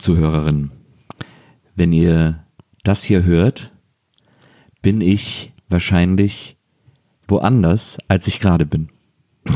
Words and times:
liebe 0.00 0.20
WIMAF-Zuhörerinnen. 0.20 0.72
Wenn 1.74 1.92
ihr 1.92 2.44
das 2.84 3.04
hier 3.04 3.24
hört, 3.24 3.72
bin 4.82 5.00
ich 5.00 5.52
wahrscheinlich 5.68 6.56
woanders, 7.28 7.98
als 8.08 8.26
ich 8.26 8.40
gerade 8.40 8.66
bin. 8.66 8.88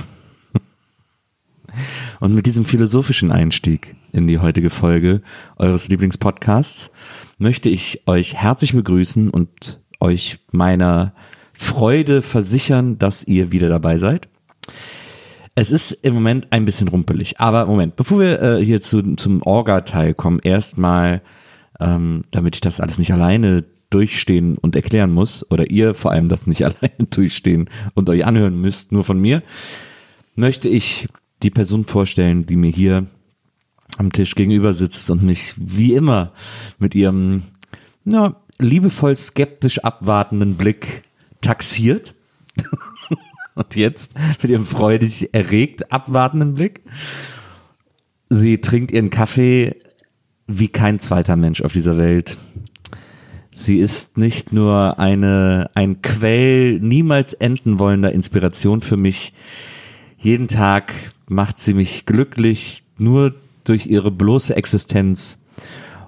Und 2.20 2.34
mit 2.34 2.46
diesem 2.46 2.64
philosophischen 2.64 3.32
Einstieg 3.32 3.96
in 4.12 4.26
die 4.26 4.38
heutige 4.38 4.70
Folge 4.70 5.22
eures 5.56 5.88
Lieblingspodcasts 5.88 6.90
möchte 7.38 7.68
ich 7.68 8.06
euch 8.06 8.34
herzlich 8.34 8.74
begrüßen 8.74 9.30
und 9.30 9.80
euch 9.98 10.38
meiner 10.52 11.14
Freude 11.52 12.22
versichern, 12.22 12.96
dass 12.98 13.24
ihr 13.24 13.50
wieder 13.50 13.68
dabei 13.68 13.98
seid. 13.98 14.28
Es 15.54 15.70
ist 15.70 15.92
im 15.92 16.14
Moment 16.14 16.48
ein 16.50 16.64
bisschen 16.64 16.88
rumpelig, 16.88 17.38
aber 17.38 17.66
Moment, 17.66 17.94
bevor 17.94 18.18
wir 18.18 18.42
äh, 18.42 18.64
hier 18.64 18.80
zu, 18.80 19.14
zum 19.14 19.40
Orga-Teil 19.42 20.12
kommen, 20.12 20.40
erstmal, 20.40 21.22
ähm, 21.78 22.24
damit 22.32 22.56
ich 22.56 22.60
das 22.60 22.80
alles 22.80 22.98
nicht 22.98 23.12
alleine 23.12 23.64
durchstehen 23.90 24.58
und 24.58 24.74
erklären 24.74 25.12
muss, 25.12 25.48
oder 25.52 25.70
ihr 25.70 25.94
vor 25.94 26.10
allem 26.10 26.28
das 26.28 26.48
nicht 26.48 26.64
alleine 26.64 27.06
durchstehen 27.08 27.70
und 27.94 28.08
euch 28.08 28.24
anhören 28.24 28.60
müsst, 28.60 28.90
nur 28.90 29.04
von 29.04 29.20
mir, 29.20 29.42
möchte 30.34 30.68
ich 30.68 31.08
die 31.44 31.50
Person 31.50 31.84
vorstellen, 31.84 32.46
die 32.46 32.56
mir 32.56 32.70
hier 32.70 33.06
am 33.96 34.10
Tisch 34.12 34.34
gegenüber 34.34 34.72
sitzt 34.72 35.08
und 35.10 35.22
mich 35.22 35.54
wie 35.56 35.94
immer 35.94 36.32
mit 36.80 36.96
ihrem 36.96 37.44
na, 38.02 38.36
liebevoll 38.58 39.14
skeptisch 39.14 39.78
abwartenden 39.78 40.56
Blick 40.56 41.04
taxiert. 41.40 42.14
und 43.54 43.76
jetzt 43.76 44.14
mit 44.42 44.50
ihrem 44.50 44.66
freudig 44.66 45.32
erregt 45.32 45.92
abwartenden 45.92 46.54
Blick. 46.54 46.82
Sie 48.28 48.60
trinkt 48.60 48.92
ihren 48.92 49.10
Kaffee 49.10 49.76
wie 50.46 50.68
kein 50.68 51.00
zweiter 51.00 51.36
Mensch 51.36 51.62
auf 51.62 51.72
dieser 51.72 51.96
Welt. 51.96 52.36
Sie 53.50 53.78
ist 53.78 54.18
nicht 54.18 54.52
nur 54.52 54.98
eine, 54.98 55.70
ein 55.74 56.02
Quell 56.02 56.80
niemals 56.80 57.32
enden 57.34 57.78
wollender 57.78 58.12
Inspiration 58.12 58.82
für 58.82 58.96
mich. 58.96 59.32
Jeden 60.18 60.48
Tag 60.48 60.92
macht 61.28 61.58
sie 61.58 61.74
mich 61.74 62.04
glücklich, 62.04 62.82
nur 62.98 63.34
durch 63.62 63.86
ihre 63.86 64.10
bloße 64.10 64.56
Existenz. 64.56 65.40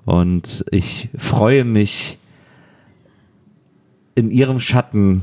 Und 0.04 0.64
ich 0.70 1.08
freue 1.16 1.64
mich, 1.64 2.18
in 4.16 4.30
ihrem 4.30 4.58
Schatten 4.58 5.22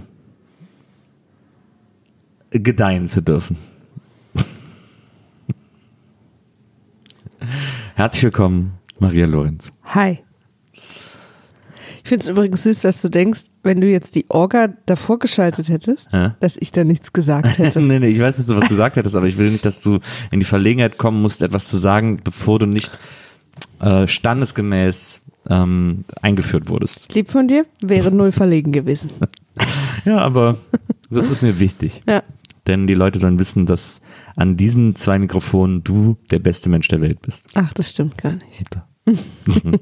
gedeihen 2.63 3.07
zu 3.07 3.21
dürfen. 3.21 3.57
Herzlich 7.95 8.23
willkommen, 8.23 8.73
Maria 8.99 9.25
Lorenz. 9.27 9.71
Hi. 9.85 10.19
Ich 12.03 12.09
finde 12.09 12.23
es 12.23 12.27
übrigens 12.29 12.63
süß, 12.63 12.81
dass 12.81 13.01
du 13.01 13.09
denkst, 13.09 13.41
wenn 13.63 13.79
du 13.79 13.87
jetzt 13.87 14.15
die 14.15 14.25
Orga 14.29 14.69
davor 14.85 15.19
geschaltet 15.19 15.69
hättest, 15.69 16.11
Ja. 16.11 16.35
dass 16.41 16.57
ich 16.59 16.71
da 16.71 16.83
nichts 16.83 17.13
gesagt 17.13 17.57
hätte. 17.57 17.79
nee, 17.81 17.99
nee, 17.99 18.07
ich 18.07 18.19
weiß, 18.19 18.35
dass 18.37 18.45
du 18.45 18.55
was 18.55 18.67
gesagt 18.67 18.97
hättest, 18.97 19.15
aber 19.15 19.27
ich 19.27 19.37
will 19.37 19.49
nicht, 19.51 19.65
dass 19.65 19.81
du 19.81 19.99
in 20.31 20.39
die 20.39 20.45
Verlegenheit 20.45 20.97
kommen 20.97 21.21
musst, 21.21 21.41
etwas 21.41 21.67
zu 21.67 21.77
sagen, 21.77 22.19
bevor 22.23 22.59
du 22.59 22.65
nicht 22.65 22.99
äh, 23.79 24.05
standesgemäß 24.07 25.21
ähm, 25.49 26.03
eingeführt 26.21 26.67
wurdest. 26.67 27.13
Lieb 27.13 27.29
von 27.29 27.47
dir, 27.47 27.65
wäre 27.81 28.11
null 28.11 28.31
verlegen 28.31 28.71
gewesen. 28.71 29.09
Ja, 30.05 30.17
aber 30.17 30.57
das 31.09 31.29
ist 31.29 31.41
mir 31.43 31.59
wichtig. 31.61 32.03
Ja. 32.05 32.23
Denn 32.67 32.87
die 32.87 32.93
Leute 32.93 33.19
sollen 33.19 33.39
wissen, 33.39 33.65
dass 33.65 34.01
an 34.35 34.55
diesen 34.55 34.95
zwei 34.95 35.19
Mikrofonen 35.19 35.83
du 35.83 36.17
der 36.31 36.39
beste 36.39 36.69
Mensch 36.69 36.87
der 36.87 37.01
Welt 37.01 37.21
bist. 37.21 37.49
Ach, 37.55 37.73
das 37.73 37.89
stimmt 37.89 38.17
gar 38.17 38.33
nicht. 38.33 38.77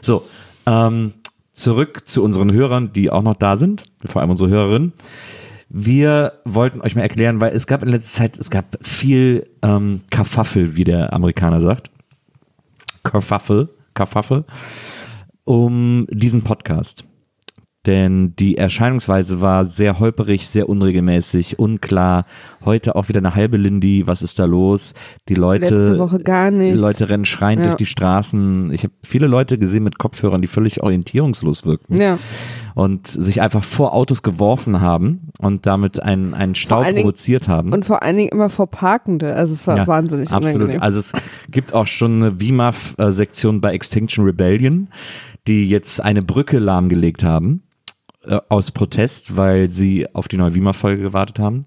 So, 0.00 0.26
ähm, 0.66 1.12
zurück 1.52 2.06
zu 2.06 2.22
unseren 2.22 2.52
Hörern, 2.52 2.92
die 2.92 3.10
auch 3.10 3.22
noch 3.22 3.34
da 3.34 3.56
sind, 3.56 3.84
vor 4.06 4.22
allem 4.22 4.30
unsere 4.30 4.48
Hörerinnen. 4.48 4.92
Wir 5.68 6.40
wollten 6.44 6.80
euch 6.80 6.94
mal 6.94 7.02
erklären, 7.02 7.40
weil 7.40 7.54
es 7.54 7.66
gab 7.66 7.82
in 7.82 7.88
letzter 7.88 8.18
Zeit, 8.18 8.38
es 8.38 8.50
gab 8.50 8.78
viel 8.82 9.48
ähm, 9.62 10.02
Kafaffel, 10.10 10.76
wie 10.76 10.84
der 10.84 11.12
Amerikaner 11.12 11.60
sagt. 11.60 11.90
Kerfuffle, 13.04 13.68
Kerfuffle, 13.94 14.44
um 15.44 16.06
diesen 16.10 16.42
Podcast. 16.42 17.04
Denn 17.84 18.36
die 18.36 18.56
Erscheinungsweise 18.56 19.40
war 19.40 19.64
sehr 19.64 19.98
holperig, 19.98 20.46
sehr 20.46 20.68
unregelmäßig, 20.68 21.58
unklar. 21.58 22.26
Heute 22.64 22.94
auch 22.94 23.08
wieder 23.08 23.18
eine 23.18 23.34
halbe 23.34 23.56
Lindy. 23.56 24.06
Was 24.06 24.22
ist 24.22 24.38
da 24.38 24.44
los? 24.44 24.94
Die 25.28 25.34
Leute, 25.34 25.74
Letzte 25.74 25.98
Woche 25.98 26.20
gar 26.20 26.52
die 26.52 26.58
nichts. 26.58 26.80
Leute 26.80 27.08
rennen 27.08 27.24
schreiend 27.24 27.60
Ja. 27.62 27.66
durch 27.66 27.76
die 27.78 27.86
Straßen. 27.86 28.72
Ich 28.72 28.84
habe 28.84 28.94
viele 29.04 29.26
Leute 29.26 29.58
gesehen 29.58 29.82
mit 29.82 29.98
Kopfhörern, 29.98 30.40
die 30.40 30.46
völlig 30.46 30.80
orientierungslos 30.80 31.64
wirkten 31.66 32.00
Ja. 32.00 32.18
und 32.76 33.08
sich 33.08 33.40
einfach 33.40 33.64
vor 33.64 33.94
Autos 33.94 34.22
geworfen 34.22 34.80
haben 34.80 35.30
und 35.40 35.66
damit 35.66 36.00
einen, 36.00 36.34
einen 36.34 36.54
Stau 36.54 36.82
allen 36.82 36.94
Dingen- 36.94 37.02
provoziert 37.02 37.48
haben. 37.48 37.72
Und 37.72 37.84
vor 37.84 38.04
allen 38.04 38.16
Dingen 38.16 38.28
immer 38.30 38.48
vor 38.48 38.68
Parkende. 38.68 39.34
Also 39.34 39.54
es 39.54 39.66
war 39.66 39.76
Ja, 39.78 39.86
wahnsinnig 39.88 40.30
Absolut. 40.30 40.54
unangenehm. 40.54 40.82
Also 40.82 41.00
es 41.00 41.12
gibt 41.50 41.74
auch 41.74 41.88
schon 41.88 42.22
eine 42.22 42.38
WIMAF-Sektion 42.38 43.60
bei 43.60 43.72
Extinction 43.72 44.24
Rebellion, 44.24 44.86
die 45.48 45.68
jetzt 45.68 46.00
eine 46.00 46.22
Brücke 46.22 46.60
lahmgelegt 46.60 47.24
haben 47.24 47.64
äh, 48.24 48.38
aus 48.48 48.70
Protest, 48.70 49.36
weil 49.36 49.70
sie 49.70 50.06
auf 50.14 50.28
die 50.28 50.36
neue 50.36 50.54
WIMAF-Folge 50.54 51.02
gewartet 51.02 51.38
haben. 51.38 51.64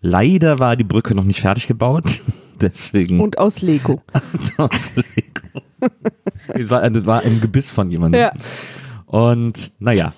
Leider 0.00 0.58
war 0.58 0.76
die 0.76 0.84
Brücke 0.84 1.14
noch 1.14 1.24
nicht 1.24 1.40
fertig 1.40 1.66
gebaut, 1.66 2.04
deswegen 2.60 3.20
Und 3.20 3.38
aus 3.38 3.62
Lego. 3.62 4.02
aus 4.58 4.96
Lego. 4.96 5.62
Es 6.48 6.70
war, 6.70 6.88
das 6.88 7.06
war 7.06 7.22
ein 7.22 7.40
Gebiss 7.40 7.70
von 7.70 7.88
jemandem. 7.90 8.20
Ja. 8.20 8.32
Und 9.06 9.72
naja, 9.78 10.12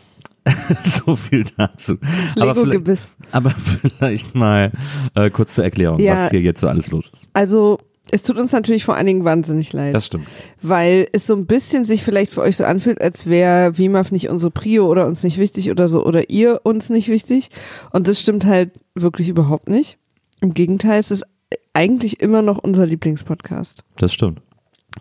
so 0.84 1.16
viel 1.16 1.44
dazu. 1.56 1.98
aber, 2.38 2.54
Lego-Gebiss. 2.54 3.00
aber 3.32 3.50
vielleicht 3.50 4.34
mal 4.34 4.72
äh, 5.14 5.30
kurz 5.30 5.54
zur 5.54 5.64
Erklärung, 5.64 5.98
Ja. 6.00 6.14
was 6.14 6.30
hier 6.30 6.40
jetzt 6.40 6.60
so 6.60 6.68
alles 6.68 6.90
los 6.90 7.08
ist. 7.12 7.28
Also 7.32 7.78
es 8.10 8.22
tut 8.22 8.38
uns 8.38 8.52
natürlich 8.52 8.84
vor 8.84 8.94
allen 8.96 9.06
Dingen 9.06 9.24
wahnsinnig 9.24 9.72
leid. 9.72 9.94
Das 9.94 10.06
stimmt. 10.06 10.26
weil 10.62 11.08
es 11.12 11.26
so 11.26 11.34
ein 11.34 11.46
bisschen 11.46 11.84
sich 11.84 12.04
vielleicht 12.04 12.32
für 12.32 12.42
euch 12.42 12.56
so 12.56 12.64
anfühlt, 12.64 13.00
als 13.00 13.26
wäre 13.26 13.76
WIMAF 13.78 14.12
nicht 14.12 14.28
unsere 14.28 14.50
Prio 14.50 14.86
oder 14.86 15.06
uns 15.06 15.22
nicht 15.24 15.38
wichtig 15.38 15.70
oder 15.70 15.88
so 15.88 16.04
oder 16.04 16.30
ihr 16.30 16.60
uns 16.64 16.88
nicht 16.90 17.08
wichtig. 17.08 17.50
Und 17.92 18.06
das 18.08 18.20
stimmt 18.20 18.44
halt 18.46 18.70
wirklich 18.94 19.28
überhaupt 19.28 19.68
nicht. 19.68 19.98
Im 20.40 20.54
Gegenteil, 20.54 21.00
es 21.00 21.10
ist 21.10 21.24
eigentlich 21.72 22.20
immer 22.20 22.42
noch 22.42 22.58
unser 22.58 22.86
Lieblingspodcast, 22.86 23.82
Das 23.96 24.12
stimmt. 24.12 24.40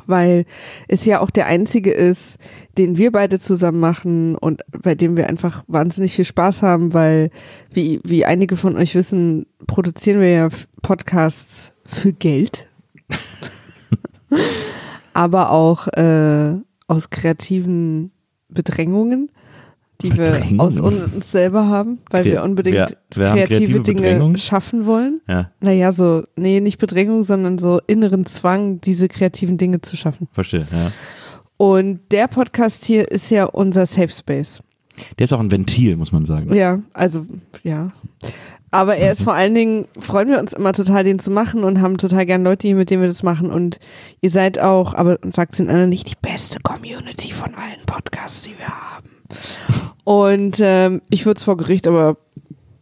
weil 0.08 0.46
es 0.88 1.06
ja 1.06 1.20
auch 1.22 1.30
der 1.30 1.46
einzige 1.48 1.92
ist, 1.92 2.38
den 2.78 2.98
wir 2.98 3.12
beide 3.12 3.40
zusammen 3.40 3.80
machen 3.80 4.36
und 4.36 4.62
bei 4.84 4.94
dem 4.96 5.16
wir 5.16 5.28
einfach 5.30 5.64
wahnsinnig 5.68 6.14
viel 6.16 6.26
Spaß 6.26 6.62
haben, 6.64 6.94
weil 6.94 7.30
wie, 7.72 8.00
wie 8.04 8.26
einige 8.26 8.58
von 8.58 8.76
euch 8.78 8.94
wissen, 8.96 9.46
produzieren 9.68 10.20
wir 10.22 10.30
ja 10.30 10.50
Podcasts 10.82 11.72
für 11.86 12.12
Geld 12.14 12.68
aber 15.14 15.52
auch 15.52 15.88
äh, 15.90 16.56
aus 16.88 17.10
kreativen 17.10 18.12
Bedrängungen, 18.50 19.32
die 20.02 20.12
wir 20.18 20.26
Bedrängungen? 20.32 20.60
aus 20.60 20.80
uns 20.80 21.32
selber 21.32 21.68
haben, 21.68 22.00
weil 22.10 22.24
Kre- 22.24 22.32
wir 22.32 22.44
unbedingt 22.44 22.98
wer 23.14 23.30
haben 23.32 23.38
kreative, 23.38 23.82
kreative 23.82 23.82
Dinge 23.82 24.38
schaffen 24.38 24.86
wollen. 24.86 25.22
Ja, 25.28 25.52
Naja, 25.62 25.92
so, 25.92 26.24
nee, 26.36 26.60
nicht 26.60 26.78
Bedrängung, 26.80 27.24
sondern 27.24 27.58
so 27.58 27.80
inneren 27.88 28.26
Zwang, 28.26 28.82
diese 28.82 29.08
kreativen 29.08 29.58
Dinge 29.58 29.82
zu 29.82 29.96
schaffen. 29.96 30.28
verstehe. 30.34 30.68
Ja. 30.72 30.92
Und 31.58 32.02
der 32.12 32.28
Podcast 32.28 32.84
hier 32.84 33.10
ist 33.10 33.30
ja 33.32 33.46
unser 33.46 33.86
Safe 33.86 34.10
Space. 34.10 34.62
Der 35.20 35.24
ist 35.26 35.34
auch 35.34 35.40
ein 35.40 35.52
Ventil, 35.52 35.96
muss 35.98 36.12
man 36.12 36.26
sagen. 36.26 36.54
Ja, 36.54 36.80
also, 36.94 37.26
ja. 37.64 37.92
Aber 38.72 38.98
er 38.98 39.12
ist 39.12 39.22
vor 39.22 39.34
allen 39.34 39.56
Dingen, 39.56 39.86
freuen 40.00 40.28
wir 40.30 40.40
uns 40.40 40.52
immer 40.54 40.74
total, 40.74 41.04
den 41.06 41.20
zu 41.20 41.32
machen 41.32 41.64
und 41.64 41.80
haben 41.82 41.98
total 41.98 42.26
gern 42.26 42.44
Leute 42.44 42.68
hier, 42.68 42.76
mit 42.76 42.90
denen 42.90 43.02
wir 43.02 43.08
das 43.10 43.24
machen. 43.24 43.50
Und 43.52 43.80
ihr 44.22 44.30
seid 44.30 44.60
auch, 44.60 44.94
aber 44.94 45.18
sagt 45.34 45.58
den 45.60 45.70
anderen 45.70 45.90
nicht, 45.90 46.10
die 46.10 46.16
beste 46.22 46.60
Community 46.62 47.32
von 47.32 47.54
allen 47.56 47.86
Podcasts, 47.86 48.42
die 48.42 48.58
wir 48.58 48.68
haben. 48.68 49.10
Und 50.04 50.58
ähm, 50.60 51.02
ich 51.10 51.26
würde 51.26 51.38
es 51.38 51.44
vor 51.44 51.56
Gericht 51.58 51.88
aber 51.88 52.18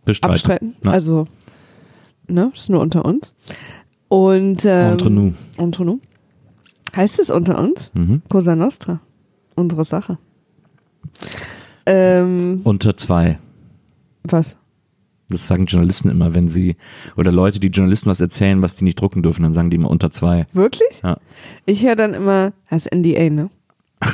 Bestreiten. 0.05 0.33
abstreiten. 0.33 0.75
Na. 0.81 0.91
Also, 0.91 1.27
ne, 2.27 2.51
ist 2.55 2.69
nur 2.69 2.81
unter 2.81 3.05
uns. 3.05 3.35
Und 4.07 4.65
ähm, 4.65 4.93
Entre 4.93 5.09
nous. 5.11 5.33
Entre 5.57 5.85
nous. 5.85 5.99
Heißt 6.95 7.19
es 7.19 7.29
unter 7.29 7.59
uns? 7.59 7.91
Mhm. 7.93 8.21
Cosa 8.29 8.55
Nostra. 8.55 8.99
Unsere 9.55 9.85
Sache. 9.85 10.17
Ähm, 11.85 12.61
Unter 12.63 12.95
zwei. 12.97 13.37
was? 14.23 14.55
Das 15.33 15.47
sagen 15.47 15.65
Journalisten 15.65 16.09
immer, 16.09 16.33
wenn 16.33 16.47
sie, 16.47 16.75
oder 17.17 17.31
Leute, 17.31 17.59
die 17.59 17.67
Journalisten 17.67 18.09
was 18.09 18.21
erzählen, 18.21 18.61
was 18.61 18.75
die 18.75 18.83
nicht 18.83 18.99
drucken 18.99 19.21
dürfen, 19.23 19.43
dann 19.43 19.53
sagen 19.53 19.69
die 19.69 19.75
immer 19.75 19.89
unter 19.89 20.11
zwei. 20.11 20.47
Wirklich? 20.53 21.01
Ja. 21.03 21.17
Ich 21.65 21.85
höre 21.85 21.95
dann 21.95 22.13
immer, 22.13 22.53
das 22.69 22.85
ist 22.85 22.95
NDA, 22.95 23.29
ne? 23.29 23.49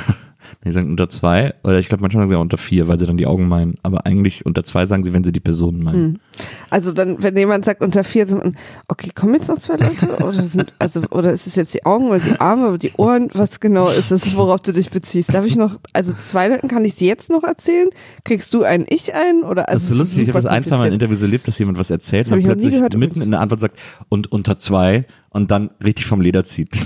Die 0.62 0.72
sagen 0.72 0.90
unter 0.90 1.08
zwei, 1.08 1.54
oder 1.64 1.78
ich 1.78 1.88
glaube 1.88 2.02
manchmal 2.02 2.24
sagen 2.24 2.30
sie 2.30 2.36
auch 2.36 2.42
unter 2.42 2.58
vier, 2.58 2.86
weil 2.86 2.98
sie 2.98 3.06
dann 3.06 3.16
die 3.16 3.26
Augen 3.26 3.48
meinen. 3.48 3.76
Aber 3.82 4.04
eigentlich 4.04 4.44
unter 4.44 4.62
zwei 4.62 4.84
sagen 4.84 5.04
sie, 5.04 5.14
wenn 5.14 5.24
sie 5.24 5.32
die 5.32 5.40
Personen 5.40 5.82
meinen. 5.82 6.20
Also 6.68 6.92
dann, 6.92 7.22
wenn 7.22 7.34
jemand 7.34 7.64
sagt 7.64 7.80
unter 7.80 8.04
vier, 8.04 8.26
sagt 8.26 8.44
man, 8.44 8.54
okay, 8.86 9.10
kommen 9.14 9.34
jetzt 9.34 9.48
noch 9.48 9.56
zwei 9.56 9.76
Leute? 9.76 10.22
Oder 10.22 10.42
sind, 10.42 10.74
also, 10.78 11.00
oder 11.12 11.32
ist 11.32 11.46
es 11.46 11.56
jetzt 11.56 11.72
die 11.72 11.86
Augen 11.86 12.08
oder 12.08 12.18
die 12.18 12.38
Arme 12.38 12.68
oder 12.68 12.78
die 12.78 12.92
Ohren? 12.98 13.30
Was 13.32 13.60
genau 13.60 13.88
ist 13.88 14.10
es, 14.10 14.36
worauf 14.36 14.60
du 14.60 14.72
dich 14.72 14.90
beziehst? 14.90 15.32
Darf 15.32 15.46
ich 15.46 15.56
noch, 15.56 15.80
also 15.94 16.12
zwei 16.12 16.48
Leuten 16.48 16.68
kann 16.68 16.84
ich 16.84 16.94
sie 16.94 17.06
jetzt 17.06 17.30
noch 17.30 17.42
erzählen? 17.42 17.88
Kriegst 18.24 18.52
du 18.52 18.62
einen, 18.62 18.84
ich 18.90 19.14
einen? 19.14 19.44
Oder 19.44 19.66
also 19.66 19.88
Das 19.88 19.90
ist 19.92 19.98
lustig, 19.98 20.22
ich 20.22 20.28
habe 20.28 20.42
das 20.42 20.46
ein, 20.46 20.66
zwei 20.66 20.76
Mal 20.76 20.88
in. 20.88 20.92
Interviews 20.92 21.22
erlebt, 21.22 21.48
dass 21.48 21.58
jemand 21.58 21.78
was 21.78 21.88
erzählt 21.88 22.30
und 22.30 22.44
plötzlich 22.44 22.74
gehört 22.74 22.92
mitten 22.98 23.12
übrigens. 23.12 23.24
in 23.24 23.30
der 23.30 23.40
Antwort 23.40 23.60
sagt, 23.60 23.78
und 24.10 24.30
unter 24.30 24.58
zwei 24.58 25.06
und 25.30 25.50
dann 25.50 25.70
richtig 25.82 26.06
vom 26.06 26.20
Leder 26.20 26.44
zieht. 26.44 26.84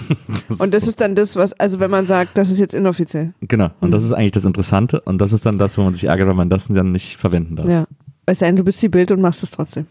Das 0.49 0.59
Und 0.61 0.75
das 0.75 0.87
ist 0.87 1.01
dann 1.01 1.15
das, 1.15 1.35
was, 1.37 1.53
also 1.55 1.81
wenn 1.81 1.91
man 1.91 2.07
sagt, 2.07 2.37
das 2.37 2.51
ist 2.51 2.59
jetzt 2.61 2.75
inoffiziell. 2.75 3.33
Genau, 3.41 3.71
und 3.81 3.89
Mhm. 3.89 3.93
das 3.93 4.05
ist 4.05 4.13
eigentlich 4.13 4.33
das 4.33 4.45
Interessante 4.45 5.01
und 5.01 5.19
das 5.19 5.33
ist 5.33 5.47
dann 5.47 5.57
das, 5.59 5.77
wo 5.79 5.83
man 5.83 5.95
sich 5.95 6.05
ärgert, 6.05 6.29
weil 6.29 6.35
man 6.35 6.51
das 6.51 6.69
dann 6.69 6.93
nicht 6.93 7.17
verwenden 7.17 7.57
darf. 7.57 7.69
Ja. 7.69 7.87
Es 8.27 8.39
sei 8.39 8.47
denn, 8.47 8.57
du 8.57 8.65
bist 8.65 8.81
die 8.83 8.89
Bild 8.89 9.11
und 9.13 9.21
machst 9.21 9.43
es 9.43 9.51
trotzdem. 9.51 9.87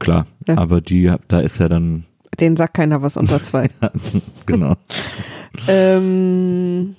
Klar, 0.00 0.26
Ja. 0.48 0.56
aber 0.56 0.80
die, 0.80 1.12
da 1.28 1.40
ist 1.40 1.58
ja 1.58 1.68
dann, 1.68 2.04
Den 2.40 2.56
sagt 2.56 2.74
keiner 2.74 3.02
was 3.02 3.16
unter 3.16 3.42
zwei. 3.42 3.68
genau. 4.46 4.74
ähm, 5.68 6.96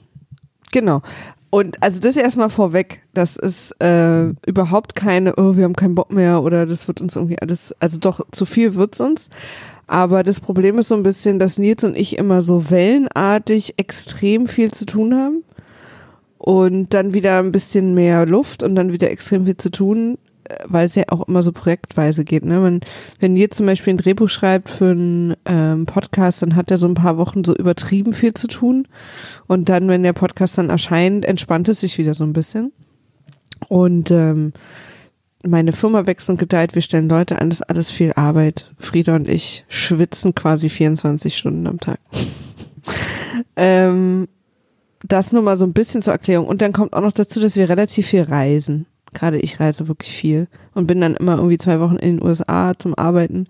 genau. 0.72 1.02
Und 1.50 1.84
also 1.84 2.00
das 2.00 2.16
erstmal 2.16 2.50
vorweg, 2.50 3.02
das 3.14 3.36
ist 3.36 3.72
äh, 3.82 4.30
überhaupt 4.48 4.96
keine, 4.96 5.36
oh, 5.36 5.58
wir 5.58 5.66
haben 5.66 5.76
keinen 5.76 5.96
Bock 5.96 6.12
mehr 6.14 6.42
oder 6.44 6.66
das 6.66 6.88
wird 6.88 7.02
uns 7.02 7.18
irgendwie 7.18 7.40
alles, 7.42 7.76
also 7.82 7.98
doch, 7.98 8.22
zu 8.32 8.46
viel 8.46 8.76
wird's 8.76 9.02
uns. 9.02 9.30
Aber 9.92 10.24
das 10.24 10.40
Problem 10.40 10.80
ist 10.80 10.88
so 10.88 10.96
ein 10.96 11.04
bisschen, 11.04 11.38
dass 11.38 11.58
Nils 11.58 11.84
und 11.84 11.98
ich 11.98 12.18
immer 12.18 12.44
so 12.44 12.70
wellenartig 12.70 13.74
extrem 13.76 14.48
viel 14.48 14.72
zu 14.72 14.86
tun 14.86 15.14
haben 15.14 15.44
und 16.38 16.94
dann 16.94 17.14
wieder 17.14 17.40
ein 17.40 17.52
bisschen 17.52 17.94
mehr 17.94 18.26
Luft 18.26 18.64
und 18.64 18.76
dann 18.76 18.94
wieder 18.94 19.12
extrem 19.12 19.44
viel 19.44 19.58
zu 19.58 19.70
tun, 19.70 20.18
äh, 20.46 20.56
weil 20.66 20.86
es 20.86 20.96
ja 20.96 21.04
auch 21.10 21.28
immer 21.28 21.44
so 21.44 21.52
projektweise 21.52 22.24
geht. 22.24 22.46
Ne? 22.46 22.64
Wenn, 22.64 22.80
wenn 23.20 23.34
Nils 23.34 23.58
zum 23.58 23.66
Beispiel 23.66 23.94
ein 23.94 23.98
Drehbuch 23.98 24.30
schreibt 24.30 24.70
für 24.70 24.92
einen 24.92 25.36
ähm, 25.44 25.86
Podcast, 25.86 26.42
dann 26.42 26.56
hat 26.56 26.72
er 26.72 26.78
so 26.78 26.88
ein 26.88 26.94
paar 26.94 27.18
Wochen 27.18 27.44
so 27.44 27.54
übertrieben 27.54 28.14
viel 28.14 28.34
zu 28.34 28.48
tun 28.48 28.88
und 29.48 29.68
dann, 29.68 29.90
wenn 29.90 30.04
der 30.04 30.14
Podcast 30.14 30.58
dann 30.58 30.70
erscheint, 30.70 31.26
entspannt 31.26 31.68
es 31.68 31.82
sich 31.82 31.98
wieder 31.98 32.14
so 32.14 32.24
ein 32.24 32.32
bisschen. 32.32 32.72
Und 33.68 34.10
ähm, 34.10 34.54
meine 35.44 35.74
Firma 35.74 36.06
wächst 36.06 36.30
und 36.30 36.38
gedeiht, 36.38 36.76
wir 36.76 36.82
stellen 36.82 37.10
Leute 37.10 37.40
an, 37.40 37.50
das 37.50 37.62
ist 37.62 37.70
alles 37.70 37.92
viel 37.92 38.14
Arbeit. 38.14 38.72
Frieda 38.78 39.16
und 39.16 39.28
ich 39.28 39.66
schwitzen 39.68 40.36
quasi 40.36 40.70
24 40.70 41.36
Stunden 41.36 41.68
am 41.68 41.80
Tag. 41.80 42.00
ähm, 43.56 44.28
das 45.04 45.32
nur 45.32 45.42
mal 45.42 45.58
so 45.58 45.66
ein 45.66 45.74
bisschen 45.74 46.02
zur 46.02 46.14
Erklärung. 46.14 46.48
Und 46.48 46.62
dann 46.62 46.74
kommt 46.74 46.94
auch 46.94 47.02
noch 47.02 47.12
dazu, 47.12 47.40
dass 47.40 47.56
wir 47.56 47.70
relativ 47.70 48.08
viel 48.08 48.24
reisen. 48.24 48.86
Gerade 49.14 49.40
ich 49.40 49.60
reise 49.60 49.88
wirklich 49.88 50.14
viel 50.14 50.48
und 50.74 50.88
bin 50.88 51.02
dann 51.02 51.16
immer 51.16 51.36
irgendwie 51.36 51.58
zwei 51.58 51.80
Wochen 51.80 51.98
in 51.98 52.18
den 52.18 52.26
USA 52.26 52.74
zum 52.78 52.96
Arbeiten. 52.96 53.48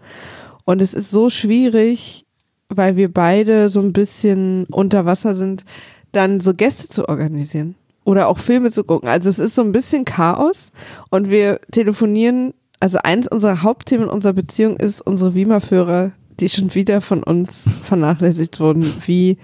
Und 0.65 0.81
es 0.81 0.93
ist 0.93 1.11
so 1.11 1.29
schwierig, 1.29 2.25
weil 2.69 2.95
wir 2.95 3.11
beide 3.11 3.69
so 3.69 3.81
ein 3.81 3.93
bisschen 3.93 4.65
unter 4.65 5.05
Wasser 5.05 5.35
sind, 5.35 5.65
dann 6.13 6.39
so 6.39 6.53
Gäste 6.53 6.87
zu 6.87 7.07
organisieren 7.09 7.75
oder 8.03 8.27
auch 8.27 8.39
Filme 8.39 8.71
zu 8.71 8.83
gucken. 8.83 9.09
Also 9.09 9.29
es 9.29 9.39
ist 9.39 9.55
so 9.55 9.61
ein 9.61 9.71
bisschen 9.71 10.05
Chaos 10.05 10.71
und 11.09 11.29
wir 11.29 11.59
telefonieren. 11.71 12.53
Also 12.79 12.97
eins 13.03 13.27
unserer 13.27 13.61
Hauptthemen 13.61 14.09
unserer 14.09 14.33
Beziehung 14.33 14.77
ist 14.77 15.01
unsere 15.01 15.35
Wima-Führer, 15.35 16.11
die 16.39 16.49
schon 16.49 16.73
wieder 16.73 17.01
von 17.01 17.23
uns 17.23 17.69
vernachlässigt 17.83 18.59
wurden, 18.59 18.91
wie 19.05 19.37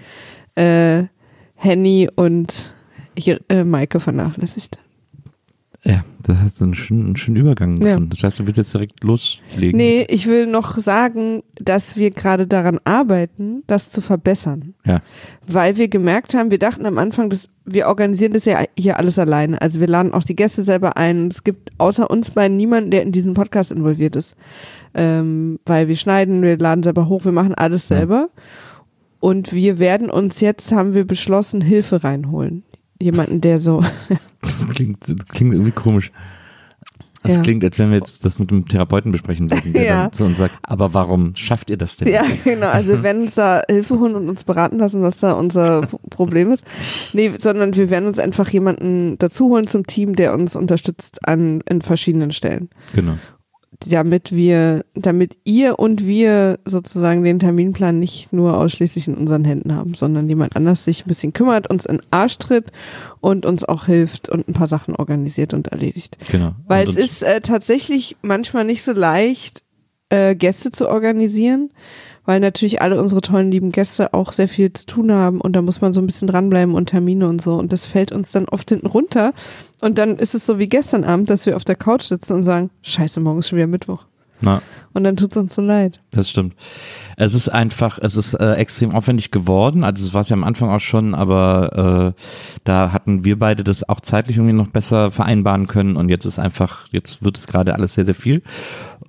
äh, 0.56 1.04
Henny 1.54 2.08
und 2.14 2.74
hier, 3.16 3.40
äh, 3.48 3.64
Maike 3.64 4.00
vernachlässigt. 4.00 4.78
Ja, 5.88 6.04
das 6.22 6.38
hast 6.40 6.60
du 6.60 6.66
einen 6.66 6.74
schönen, 6.74 7.06
einen 7.06 7.16
schönen 7.16 7.38
Übergang 7.38 7.78
Ja. 7.78 7.88
gefunden. 7.94 8.10
Das 8.10 8.22
heißt, 8.22 8.38
du 8.38 8.46
willst 8.46 8.58
jetzt 8.58 8.74
direkt 8.74 9.02
loslegen. 9.02 9.74
Nee, 9.78 10.06
ich 10.10 10.26
will 10.26 10.46
noch 10.46 10.76
sagen, 10.76 11.42
dass 11.54 11.96
wir 11.96 12.10
gerade 12.10 12.46
daran 12.46 12.78
arbeiten, 12.84 13.62
das 13.66 13.88
zu 13.88 14.02
verbessern. 14.02 14.74
Ja, 14.84 15.00
Weil 15.46 15.78
wir 15.78 15.88
gemerkt 15.88 16.34
haben, 16.34 16.50
wir 16.50 16.58
dachten 16.58 16.84
am 16.84 16.98
Anfang, 16.98 17.30
dass 17.30 17.48
wir 17.64 17.86
organisieren 17.88 18.34
das 18.34 18.44
ja 18.44 18.62
hier 18.78 18.98
alles 18.98 19.18
alleine. 19.18 19.62
Also 19.62 19.80
wir 19.80 19.86
laden 19.86 20.12
auch 20.12 20.24
die 20.24 20.36
Gäste 20.36 20.62
selber 20.62 20.98
ein. 20.98 21.28
Es 21.28 21.42
gibt 21.42 21.70
außer 21.78 22.10
uns 22.10 22.32
beiden 22.32 22.58
niemanden, 22.58 22.90
der 22.90 23.02
in 23.02 23.10
diesen 23.12 23.32
Podcast 23.32 23.72
involviert 23.72 24.14
ist. 24.14 24.36
Ähm, 24.92 25.58
weil 25.64 25.88
wir 25.88 25.96
schneiden, 25.96 26.42
wir 26.42 26.58
laden 26.58 26.82
selber 26.82 27.08
hoch, 27.08 27.24
wir 27.24 27.32
machen 27.32 27.54
alles 27.54 27.88
Ja. 27.88 27.96
selber. 27.96 28.28
Und 29.20 29.54
wir 29.54 29.78
werden 29.78 30.10
uns 30.10 30.40
jetzt, 30.40 30.70
haben 30.70 30.92
wir 30.92 31.06
beschlossen, 31.06 31.62
Hilfe 31.62 32.04
reinholen. 32.04 32.62
Jemanden, 33.00 33.40
der 33.40 33.58
so, 33.58 33.82
das 34.42 34.68
klingt, 34.68 34.98
das 35.08 35.26
klingt 35.28 35.52
irgendwie 35.54 35.72
komisch. 35.72 36.12
Das 37.24 37.34
Ja. 37.34 37.42
klingt, 37.42 37.64
als 37.64 37.76
wenn 37.80 37.90
wir 37.90 37.96
jetzt 37.96 38.24
das 38.24 38.38
mit 38.38 38.52
dem 38.52 38.68
Therapeuten 38.68 39.10
besprechen 39.10 39.50
würden, 39.50 39.72
der 39.72 39.82
Ja. 39.84 40.02
dann 40.04 40.12
zu 40.12 40.24
uns 40.24 40.38
sagt, 40.38 40.56
aber 40.62 40.94
warum 40.94 41.34
schafft 41.34 41.68
ihr 41.68 41.76
das 41.76 41.96
denn? 41.96 42.06
Ja, 42.12 42.22
genau. 42.44 42.68
Also 42.68 42.92
wir 42.92 43.02
werden 43.02 43.22
uns 43.22 43.34
da 43.34 43.60
Hilfe 43.68 43.98
holen 43.98 44.14
und 44.14 44.28
uns 44.28 44.44
beraten 44.44 44.78
lassen, 44.78 45.02
was 45.02 45.18
da 45.18 45.32
unser 45.32 45.82
Problem 46.10 46.52
ist. 46.52 46.64
Nee, 47.12 47.32
sondern 47.38 47.74
wir 47.74 47.90
werden 47.90 48.06
uns 48.06 48.20
einfach 48.20 48.48
jemanden 48.50 49.18
dazu 49.18 49.48
holen 49.48 49.66
zum 49.66 49.84
Team, 49.86 50.14
der 50.14 50.32
uns 50.32 50.54
unterstützt 50.54 51.26
an 51.26 51.60
in 51.68 51.80
verschiedenen 51.82 52.30
Stellen. 52.30 52.68
Genau. 52.94 53.18
Damit 53.86 54.32
wir, 54.32 54.84
damit 54.94 55.36
ihr 55.44 55.78
und 55.78 56.04
wir 56.04 56.58
sozusagen 56.64 57.22
den 57.22 57.38
Terminplan 57.38 57.98
nicht 57.98 58.32
nur 58.32 58.56
ausschließlich 58.56 59.08
in 59.08 59.14
unseren 59.14 59.44
Händen 59.44 59.74
haben, 59.74 59.94
sondern 59.94 60.28
jemand 60.28 60.56
anders 60.56 60.84
sich 60.84 61.04
ein 61.04 61.08
bisschen 61.08 61.32
kümmert, 61.32 61.70
uns 61.70 61.86
in 61.86 61.98
den 61.98 62.06
Arsch 62.10 62.38
tritt 62.38 62.72
und 63.20 63.46
uns 63.46 63.64
auch 63.64 63.86
hilft 63.86 64.28
und 64.30 64.48
ein 64.48 64.54
paar 64.54 64.68
Sachen 64.68 64.96
organisiert 64.96 65.54
und 65.54 65.68
erledigt. 65.68 66.18
Genau. 66.30 66.54
Weil 66.66 66.88
Und 66.88 66.96
es 66.96 67.04
ist 67.04 67.22
äh, 67.22 67.40
tatsächlich 67.40 68.16
manchmal 68.22 68.64
nicht 68.64 68.82
so 68.82 68.92
leicht, 68.92 69.62
äh, 70.10 70.34
Gäste 70.34 70.70
zu 70.70 70.88
organisieren, 70.88 71.70
weil 72.28 72.40
natürlich 72.40 72.82
alle 72.82 73.00
unsere 73.00 73.22
tollen 73.22 73.50
lieben 73.50 73.72
Gäste 73.72 74.12
auch 74.12 74.34
sehr 74.34 74.48
viel 74.48 74.70
zu 74.70 74.84
tun 74.84 75.10
haben 75.10 75.40
und 75.40 75.56
da 75.56 75.62
muss 75.62 75.80
man 75.80 75.94
so 75.94 76.02
ein 76.02 76.06
bisschen 76.06 76.28
dranbleiben 76.28 76.74
und 76.74 76.90
Termine 76.90 77.26
und 77.26 77.40
so. 77.40 77.54
Und 77.54 77.72
das 77.72 77.86
fällt 77.86 78.12
uns 78.12 78.32
dann 78.32 78.44
oft 78.44 78.68
hinten 78.68 78.86
runter. 78.86 79.32
Und 79.80 79.96
dann 79.96 80.16
ist 80.16 80.34
es 80.34 80.44
so 80.44 80.58
wie 80.58 80.68
gestern 80.68 81.04
Abend, 81.04 81.30
dass 81.30 81.46
wir 81.46 81.56
auf 81.56 81.64
der 81.64 81.76
Couch 81.76 82.02
sitzen 82.02 82.34
und 82.34 82.44
sagen, 82.44 82.68
scheiße, 82.82 83.20
morgen 83.20 83.38
ist 83.38 83.48
schon 83.48 83.56
wieder 83.56 83.66
Mittwoch 83.66 84.04
Na, 84.40 84.62
und 84.94 85.04
dann 85.04 85.16
tut's 85.16 85.36
uns 85.36 85.54
so 85.54 85.62
leid. 85.62 86.00
das 86.10 86.28
stimmt. 86.30 86.54
Es 87.20 87.34
ist 87.34 87.48
einfach, 87.48 87.98
es 88.00 88.14
ist 88.16 88.34
äh, 88.34 88.52
extrem 88.54 88.92
aufwendig 88.94 89.32
geworden. 89.32 89.82
Also 89.82 90.06
es 90.06 90.14
war 90.14 90.20
es 90.20 90.28
ja 90.28 90.34
am 90.34 90.44
Anfang 90.44 90.70
auch 90.70 90.78
schon, 90.78 91.16
aber 91.16 92.14
äh, 92.16 92.22
da 92.62 92.92
hatten 92.92 93.24
wir 93.24 93.36
beide 93.38 93.64
das 93.64 93.88
auch 93.88 94.00
zeitlich 94.00 94.36
irgendwie 94.36 94.54
noch 94.54 94.68
besser 94.68 95.10
vereinbaren 95.10 95.66
können 95.66 95.96
und 95.96 96.08
jetzt 96.10 96.24
ist 96.26 96.38
einfach, 96.38 96.86
jetzt 96.92 97.24
wird 97.24 97.36
es 97.36 97.48
gerade 97.48 97.74
alles 97.74 97.94
sehr, 97.94 98.04
sehr 98.04 98.14
viel, 98.14 98.42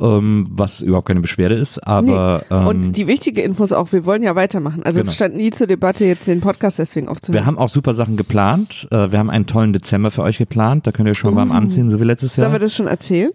ähm, 0.02 0.48
was 0.50 0.82
überhaupt 0.82 1.08
keine 1.08 1.20
Beschwerde 1.22 1.54
ist, 1.54 1.78
aber 1.86 2.44
ähm, 2.50 2.66
und 2.68 2.92
die 2.98 3.06
wichtige 3.06 3.42
Info 3.42 3.64
ist 3.64 3.74
auch, 3.74 3.92
wir 3.92 4.06
wollen 4.06 4.24
ja 4.24 4.36
weitermachen. 4.36 4.82
Also 4.84 5.00
Genau. 5.00 5.10
es 5.10 5.16
stand 5.16 5.36
nie 5.36 5.52
zur 5.52 5.68
Debatte, 5.68 6.04
jetzt 6.06 6.28
den 6.28 6.42
Podcast 6.42 6.80
deswegen 6.80 7.08
aufzuhören. 7.10 7.40
wir 7.44 7.46
haben 7.46 7.60
auch 7.60 7.70
super 7.70 7.94
Sachen 7.94 8.18
geplant. 8.18 8.88
Äh, 8.92 9.12
wir 9.12 9.20
haben 9.20 9.30
einen 9.30 9.46
tollen 9.46 9.72
Dezember 9.72 10.10
für 10.10 10.24
euch 10.24 10.40
geplant. 10.40 10.88
Da 10.88 10.92
könnt 10.92 11.08
ihr 11.08 11.12
euch 11.12 11.18
schon 11.20 11.36
warm 11.36 11.52
anziehen, 11.52 11.92
so 11.92 12.00
wie 12.00 12.06
letztes 12.06 12.36
Jahr. 12.36 12.46
Sollen 12.46 12.56
wir 12.56 12.60
das 12.60 12.74
schon 12.76 12.88
erzählen? 12.88 13.30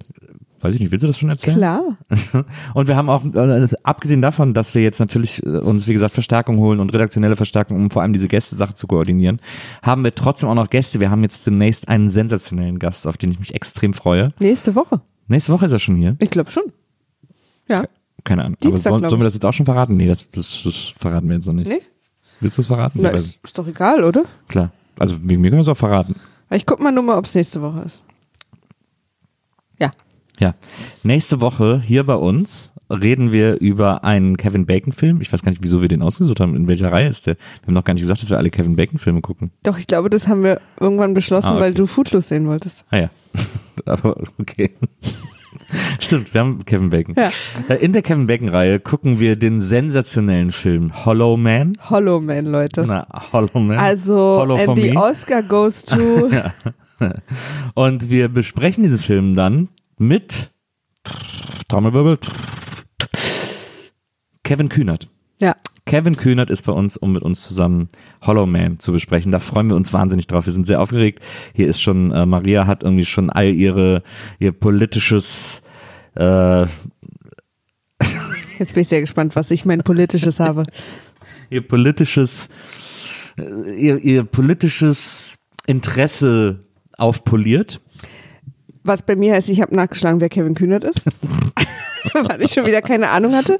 Weiß 0.64 0.74
ich 0.74 0.80
nicht, 0.80 0.92
willst 0.92 1.02
du 1.02 1.06
das 1.08 1.18
schon 1.18 1.28
erzählen? 1.28 1.58
Klar. 1.58 1.98
Und 2.74 2.88
wir 2.88 2.96
haben 2.96 3.10
auch, 3.10 3.22
äh, 3.34 3.68
abgesehen 3.82 4.22
davon, 4.22 4.54
dass 4.54 4.74
wir 4.74 4.82
jetzt 4.82 4.98
natürlich 4.98 5.44
äh, 5.44 5.58
uns, 5.58 5.86
wie 5.86 5.92
gesagt, 5.92 6.14
Verstärkung 6.14 6.56
holen 6.56 6.80
und 6.80 6.90
redaktionelle 6.94 7.36
Verstärkung, 7.36 7.76
um 7.76 7.90
vor 7.90 8.00
allem 8.00 8.14
diese 8.14 8.28
Gäste-Sache 8.28 8.72
zu 8.72 8.86
koordinieren, 8.86 9.40
haben 9.82 10.04
wir 10.04 10.14
trotzdem 10.14 10.48
auch 10.48 10.54
noch 10.54 10.70
Gäste. 10.70 11.00
Wir 11.00 11.10
haben 11.10 11.22
jetzt 11.22 11.46
demnächst 11.46 11.88
einen 11.88 12.08
sensationellen 12.08 12.78
Gast, 12.78 13.06
auf 13.06 13.18
den 13.18 13.30
ich 13.30 13.38
mich 13.38 13.54
extrem 13.54 13.92
freue. 13.92 14.32
Nächste 14.38 14.74
Woche. 14.74 15.02
Nächste 15.28 15.52
Woche 15.52 15.66
ist 15.66 15.72
er 15.72 15.78
schon 15.78 15.96
hier. 15.96 16.16
Ich 16.18 16.30
glaube 16.30 16.50
schon. 16.50 16.64
Ja. 17.68 17.84
Keine 18.24 18.46
Ahnung. 18.46 18.56
Dienstag, 18.62 18.90
Aber 18.90 19.00
sollen, 19.00 19.10
sollen 19.10 19.20
wir 19.20 19.24
das 19.24 19.34
jetzt 19.34 19.44
auch 19.44 19.52
schon 19.52 19.66
verraten? 19.66 19.98
Nee, 19.98 20.06
das, 20.06 20.30
das, 20.30 20.62
das 20.64 20.94
verraten 20.96 21.28
wir 21.28 21.34
jetzt 21.34 21.46
noch 21.46 21.52
nicht. 21.52 21.68
Nee? 21.68 21.82
Willst 22.40 22.56
du 22.56 22.62
es 22.62 22.68
verraten? 22.68 23.00
Na, 23.02 23.10
ist, 23.10 23.38
ist 23.44 23.58
doch 23.58 23.66
egal, 23.66 24.02
oder? 24.02 24.22
Klar. 24.48 24.70
Also 24.98 25.16
mir 25.20 25.36
können 25.36 25.52
wir 25.52 25.60
es 25.60 25.68
auch 25.68 25.76
verraten. 25.76 26.16
Ich 26.48 26.64
guck 26.64 26.80
mal 26.80 26.90
nur 26.90 27.02
mal, 27.02 27.18
ob 27.18 27.26
es 27.26 27.34
nächste 27.34 27.60
Woche 27.60 27.82
ist. 27.82 28.02
Ja. 30.40 30.48
Ja. 30.48 30.54
Nächste 31.02 31.40
Woche 31.40 31.80
hier 31.84 32.04
bei 32.04 32.14
uns 32.16 32.72
reden 32.90 33.32
wir 33.32 33.60
über 33.60 34.04
einen 34.04 34.36
Kevin 34.36 34.66
Bacon 34.66 34.92
Film. 34.92 35.20
Ich 35.20 35.32
weiß 35.32 35.42
gar 35.42 35.50
nicht, 35.50 35.62
wieso 35.62 35.80
wir 35.80 35.88
den 35.88 36.02
ausgesucht 36.02 36.40
haben. 36.40 36.54
In 36.54 36.68
welcher 36.68 36.92
Reihe 36.92 37.08
ist 37.08 37.26
der? 37.26 37.36
Wir 37.36 37.66
haben 37.68 37.74
noch 37.74 37.84
gar 37.84 37.94
nicht 37.94 38.02
gesagt, 38.02 38.20
dass 38.20 38.30
wir 38.30 38.36
alle 38.36 38.50
Kevin 38.50 38.76
Bacon 38.76 38.98
Filme 38.98 39.20
gucken. 39.20 39.52
Doch, 39.62 39.78
ich 39.78 39.86
glaube, 39.86 40.10
das 40.10 40.28
haben 40.28 40.42
wir 40.42 40.60
irgendwann 40.80 41.14
beschlossen, 41.14 41.48
Ah, 41.48 41.52
okay. 41.54 41.60
weil 41.60 41.74
du 41.74 41.86
Footloose 41.86 42.28
sehen 42.28 42.46
wolltest. 42.48 42.84
Ah 42.90 42.96
ja. 42.98 43.10
Aber 43.86 44.16
okay. 44.38 44.70
Stimmt, 46.00 46.34
wir 46.34 46.40
haben 46.40 46.64
Kevin 46.64 46.90
Bacon. 46.90 47.14
Ja. 47.16 47.30
Äh, 47.68 47.76
In 47.76 47.92
der 47.92 48.02
Kevin 48.02 48.26
Bacon 48.26 48.48
Reihe 48.48 48.80
gucken 48.80 49.18
wir 49.18 49.36
den 49.36 49.60
sensationellen 49.60 50.52
Film 50.52 51.04
Hollow 51.04 51.36
Man. 51.36 51.78
Hollow 51.90 52.20
Man, 52.20 52.46
Leute. 52.46 52.84
Na, 52.86 53.06
Hollow 53.32 53.60
Man. 53.60 53.78
Also, 53.78 54.14
Hollow 54.16 54.56
and 54.56 54.78
the 54.78 54.90
me. 54.90 54.96
Oscar 55.00 55.42
goes 55.42 55.84
to. 55.84 55.96
Und 57.74 58.10
wir 58.10 58.28
besprechen 58.28 58.84
diesen 58.84 58.98
Film 58.98 59.34
dann 59.34 59.68
mit 59.98 60.50
Trommelwirbel. 61.68 62.18
Kevin 64.42 64.68
Kühnert. 64.68 65.08
Ja. 65.38 65.56
Kevin 65.86 66.16
Kühnert 66.16 66.50
ist 66.50 66.62
bei 66.62 66.72
uns, 66.72 66.96
um 66.96 67.12
mit 67.12 67.22
uns 67.22 67.42
zusammen 67.42 67.88
Hollow 68.22 68.46
Man 68.46 68.78
zu 68.78 68.92
besprechen. 68.92 69.32
Da 69.32 69.38
freuen 69.38 69.68
wir 69.68 69.76
uns 69.76 69.92
wahnsinnig 69.92 70.26
drauf. 70.26 70.46
Wir 70.46 70.52
sind 70.52 70.66
sehr 70.66 70.80
aufgeregt. 70.80 71.20
Hier 71.54 71.68
ist 71.68 71.80
schon, 71.80 72.10
äh, 72.12 72.26
Maria 72.26 72.66
hat 72.66 72.82
irgendwie 72.82 73.04
schon 73.04 73.30
all 73.30 73.48
ihre, 73.52 74.02
ihr 74.38 74.52
politisches, 74.52 75.62
äh, 76.14 76.66
Jetzt 78.58 78.74
bin 78.74 78.82
ich 78.82 78.88
sehr 78.88 79.00
gespannt, 79.00 79.36
was 79.36 79.50
ich 79.50 79.64
mein 79.64 79.82
politisches 79.82 80.40
habe. 80.40 80.64
ihr 81.50 81.66
politisches, 81.66 82.48
äh, 83.36 83.74
ihr, 83.74 83.98
ihr 83.98 84.24
politisches 84.24 85.38
Interesse 85.66 86.64
aufpoliert. 86.96 87.80
Was 88.84 89.02
bei 89.02 89.16
mir 89.16 89.34
heißt, 89.34 89.48
ich 89.48 89.60
habe 89.60 89.74
nachgeschlagen, 89.74 90.20
wer 90.20 90.28
Kevin 90.28 90.54
Kühnert 90.54 90.84
ist. 90.84 91.02
Weil 92.12 92.42
ich 92.42 92.52
schon 92.52 92.66
wieder 92.66 92.82
keine 92.82 93.08
Ahnung 93.08 93.34
hatte. 93.34 93.58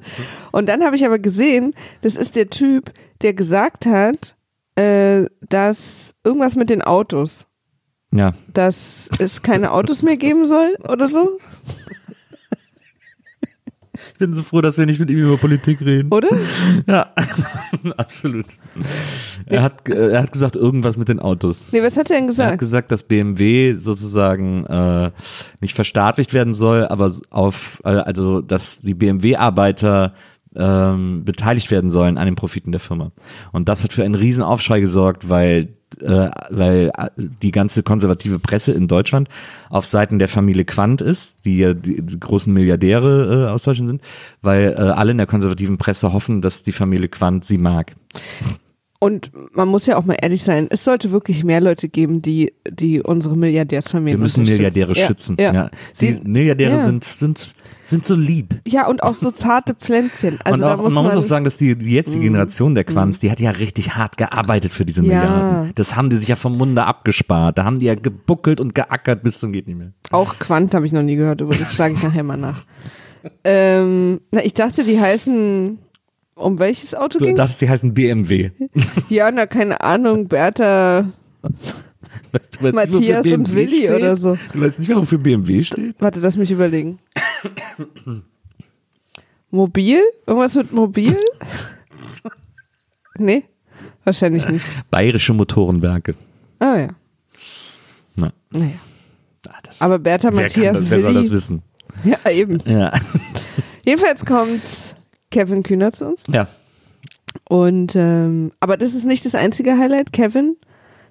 Und 0.53 0.69
dann 0.69 0.85
habe 0.85 0.97
ich 0.97 1.05
aber 1.05 1.19
gesehen, 1.19 1.75
das 2.03 2.15
ist 2.15 2.37
der 2.37 2.51
Typ, 2.51 2.93
der 3.23 3.33
gesagt 3.33 3.87
hat, 3.87 4.37
äh, 4.77 5.25
dass 5.49 6.15
irgendwas 6.25 6.57
mit 6.57 6.69
den 6.69 6.83
Autos, 6.83 7.47
Ja, 8.13 8.33
dass 8.53 9.09
es 9.19 9.43
keine 9.43 9.73
Autos 9.73 10.03
mehr 10.03 10.17
geben 10.19 10.47
soll 10.47 10.77
oder 10.89 11.09
so, 11.09 11.39
bin 14.25 14.35
so 14.35 14.43
froh, 14.43 14.61
dass 14.61 14.79
wir 14.79 14.87
nicht 14.87 15.01
mit 15.01 15.11
ihm 15.11 15.19
über 15.19 15.37
Politik 15.37 15.81
reden. 15.81 16.11
oder? 16.13 16.29
Ja, 16.87 17.13
absolut. 17.97 18.47
Er 19.47 19.63
hat, 19.63 19.89
er 19.89 20.23
hat 20.23 20.33
gesagt, 20.33 20.57
irgendwas 20.57 20.97
mit 20.97 21.09
den 21.09 21.21
Autos. 21.21 21.67
Nee, 21.73 21.83
was 21.83 21.97
hat 21.97 22.11
er 22.11 22.17
denn 22.17 22.25
Er 22.25 22.29
hat 22.29 22.29
gesagt? 22.29 22.59
gesagt, 22.59 22.93
dass 22.93 23.03
BMW 23.03 23.75
sozusagen 23.75 24.65
äh, 24.67 25.11
nicht 25.61 25.75
verstaatlicht 25.75 26.33
werden 26.33 26.55
soll, 26.55 26.87
aber 26.87 27.13
auf, 27.31 27.81
äh, 27.85 27.89
also 27.91 28.41
dass 28.41 28.81
die 28.81 28.95
BMW-Arbeiter 28.95 30.15
ähm, 30.57 31.25
beteiligt 31.25 31.71
werden 31.71 31.91
sollen 31.91 32.19
an 32.19 32.27
den 32.27 32.37
Profiten 32.37 32.71
der 32.73 32.81
Firma. 32.81 33.11
Und 33.53 33.69
das 33.69 33.83
hat 33.85 33.93
für 33.93 34.05
einen 34.05 34.15
riesen 34.15 34.43
Aufschrei 34.43 34.81
gesorgt, 34.81 35.29
weil 35.29 35.69
äh, 36.01 36.29
weil 36.51 36.91
äh, 36.97 37.09
die 37.17 37.53
ganze 37.53 37.85
konservative 37.85 38.41
Presse 38.41 38.73
in 38.73 38.89
Deutschland 38.89 39.29
auf 39.71 39.87
Seiten 39.87 40.19
der 40.19 40.27
Familie 40.29 40.65
Quandt 40.65 41.01
ist, 41.01 41.45
die 41.45 41.59
ja 41.59 41.73
die, 41.73 42.03
die 42.03 42.19
großen 42.19 42.53
Milliardäre 42.53 43.47
äh, 43.47 43.51
aus 43.53 43.63
Deutschland 43.63 43.89
sind, 43.91 44.03
weil 44.43 44.73
äh, 44.73 44.81
alle 44.81 45.13
in 45.13 45.19
der 45.19 45.29
konservativen 45.29 45.79
Presse 45.79 46.13
hoffen, 46.13 46.41
dass 46.43 46.65
die 46.65 46.73
Familie 46.73 47.09
Quandt 47.09 47.45
sie 47.45 47.59
mag. 47.59 47.93
Und 48.99 49.31
man 49.55 49.69
muss 49.69 49.87
ja 49.87 49.97
auch 49.97 50.05
mal 50.05 50.17
ehrlich 50.21 50.43
sein, 50.43 50.67
es 50.71 50.83
sollte 50.83 51.13
wirklich 51.13 51.45
mehr 51.45 51.61
Leute 51.61 51.89
geben, 51.89 52.23
die, 52.23 52.55
die 52.69 53.03
unsere 53.03 53.37
Milliardärsfamilien 53.37 54.19
Wir 54.19 54.23
müssen 54.23 54.41
unterstützen. 54.41 54.63
Milliardäre 54.73 54.99
ja, 54.99 55.07
schützen. 55.07 55.37
Ja, 55.39 55.53
Ja. 55.55 55.71
Sie, 55.93 56.15
Die- 56.15 56.29
Milliardäre 56.29 56.77
ja. 56.77 56.83
sind, 56.83 57.05
sind, 57.05 57.53
sind 57.85 58.05
so 58.07 58.15
lieb. 58.15 58.61
ja, 58.67 58.87
und 58.87 59.03
auch 59.03 59.15
so 59.15 59.31
zarte 59.31 59.75
Pflänzchen. 59.75 60.39
Also 60.43 60.55
und, 60.55 60.61
da 60.63 60.75
auch, 60.75 60.79
muss 60.79 60.87
und 60.89 60.95
man, 60.95 61.05
man, 61.05 61.15
muss 61.15 61.25
auch 61.25 61.29
sagen, 61.29 61.45
dass 61.45 61.57
die, 61.57 61.77
die 61.77 61.93
jetzige 61.93 62.25
Generation 62.25 62.75
der 62.75 62.85
Quants, 62.85 63.21
die 63.21 63.31
hat 63.31 63.41
ja 63.41 63.51
richtig 63.51 63.95
hart 63.95 64.17
gearbeitet 64.17 64.73
für 64.73 64.85
diese 64.85 65.03
Ja. 65.03 65.21
Milliarden. 65.21 65.73
Das 65.75 65.95
haben 65.97 66.11
die 66.11 66.17
sich 66.17 66.29
ja 66.29 66.37
vom 66.37 66.57
Munde 66.57 66.85
abgespart. 66.85 67.59
Da 67.59 67.65
haben 67.65 67.79
die 67.79 67.87
ja 67.87 67.95
gebuckelt 67.95 68.61
und 68.61 68.75
geackert 68.75 69.23
bis 69.23 69.39
zum 69.39 69.53
geht 69.53 69.69
nicht 69.69 69.77
mehr. 69.77 69.93
Auch 70.11 70.39
Quant 70.39 70.75
habe 70.75 70.87
ich 70.87 70.93
noch 70.93 71.03
nie 71.03 71.17
gehört, 71.17 71.43
aber 71.43 71.55
das 71.55 71.75
schlage 71.75 71.95
ich 71.95 72.03
nachher 72.03 72.23
mal 72.23 72.37
nach. 72.37 72.65
Ähm, 73.43 74.21
na, 74.33 74.45
ich 74.45 74.55
dachte, 74.55 74.85
die 74.85 75.01
heißen, 75.01 75.79
um 76.35 76.59
welches 76.59 76.95
Auto 76.95 77.19
Du 77.19 77.27
ging 77.27 77.37
dachtest, 77.37 77.61
die 77.61 77.69
heißen 77.69 77.95
BMW. 77.95 78.51
Ja, 79.09 79.31
na, 79.31 79.47
keine 79.47 79.81
Ahnung, 79.81 80.29
Bertha, 80.29 81.07
Weißt 82.33 82.59
du, 82.59 82.65
weißt 82.65 82.77
nicht, 82.77 82.93
Matthias 82.93 83.19
und 83.19 83.25
BMW 83.25 83.55
Willi 83.55 83.77
steht? 83.77 83.91
oder 83.91 84.17
so. 84.17 84.37
Du 84.53 84.61
weißt 84.61 84.79
nicht 84.79 84.89
mehr, 84.89 84.99
wofür 84.99 85.19
BMW 85.19 85.63
steht? 85.63 85.95
Warte, 85.99 86.21
lass 86.21 86.37
mich 86.37 86.51
überlegen. 86.51 86.99
Mobil? 89.51 90.01
Irgendwas 90.27 90.55
mit 90.55 90.73
Mobil? 90.73 91.17
nee, 93.19 93.45
wahrscheinlich 94.05 94.49
nicht. 94.49 94.67
Bayerische 94.91 95.33
Motorenwerke. 95.33 96.15
Ah 96.59 96.77
ja, 96.77 96.89
Na, 98.17 98.33
naja. 98.51 98.73
ah, 99.49 99.59
das, 99.63 99.81
Aber 99.83 99.99
Bertha, 99.99 100.29
wer, 100.33 100.43
Matthias, 100.43 100.79
das, 100.81 100.91
wer 100.91 101.01
soll 101.01 101.15
das 101.15 101.31
wissen? 101.31 101.63
Ja, 102.05 102.31
eben. 102.31 102.61
Ja. 102.65 102.93
Jedenfalls 103.85 104.25
kommt 104.25 104.63
Kevin 105.31 105.63
Kühner 105.63 105.93
zu 105.93 106.07
uns. 106.09 106.23
ja. 106.29 106.49
Und 107.49 107.95
ähm, 107.97 108.53
aber 108.61 108.77
das 108.77 108.95
ist 108.95 109.05
nicht 109.05 109.27
das 109.27 109.35
einzige 109.35 109.77
Highlight. 109.77 110.13
Kevin, 110.13 110.57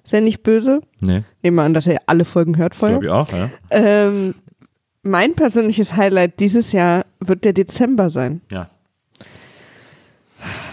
ist 0.02 0.12
ja 0.12 0.20
nicht 0.20 0.42
böse. 0.42 0.80
Nee, 1.00 1.22
Nehmen 1.42 1.56
wir 1.56 1.62
an, 1.62 1.74
dass 1.74 1.86
er 1.86 1.98
alle 2.06 2.24
Folgen 2.24 2.56
hört 2.56 2.74
vorher. 2.74 2.98
glaube 2.98 3.26
ich 3.28 3.34
auch, 3.34 3.38
ja. 3.38 3.50
Ähm, 3.70 4.34
mein 5.04 5.34
persönliches 5.34 5.96
Highlight 5.96 6.40
dieses 6.40 6.72
Jahr 6.72 7.04
wird 7.20 7.44
der 7.44 7.52
Dezember 7.52 8.10
sein. 8.10 8.40
Ja. 8.50 8.68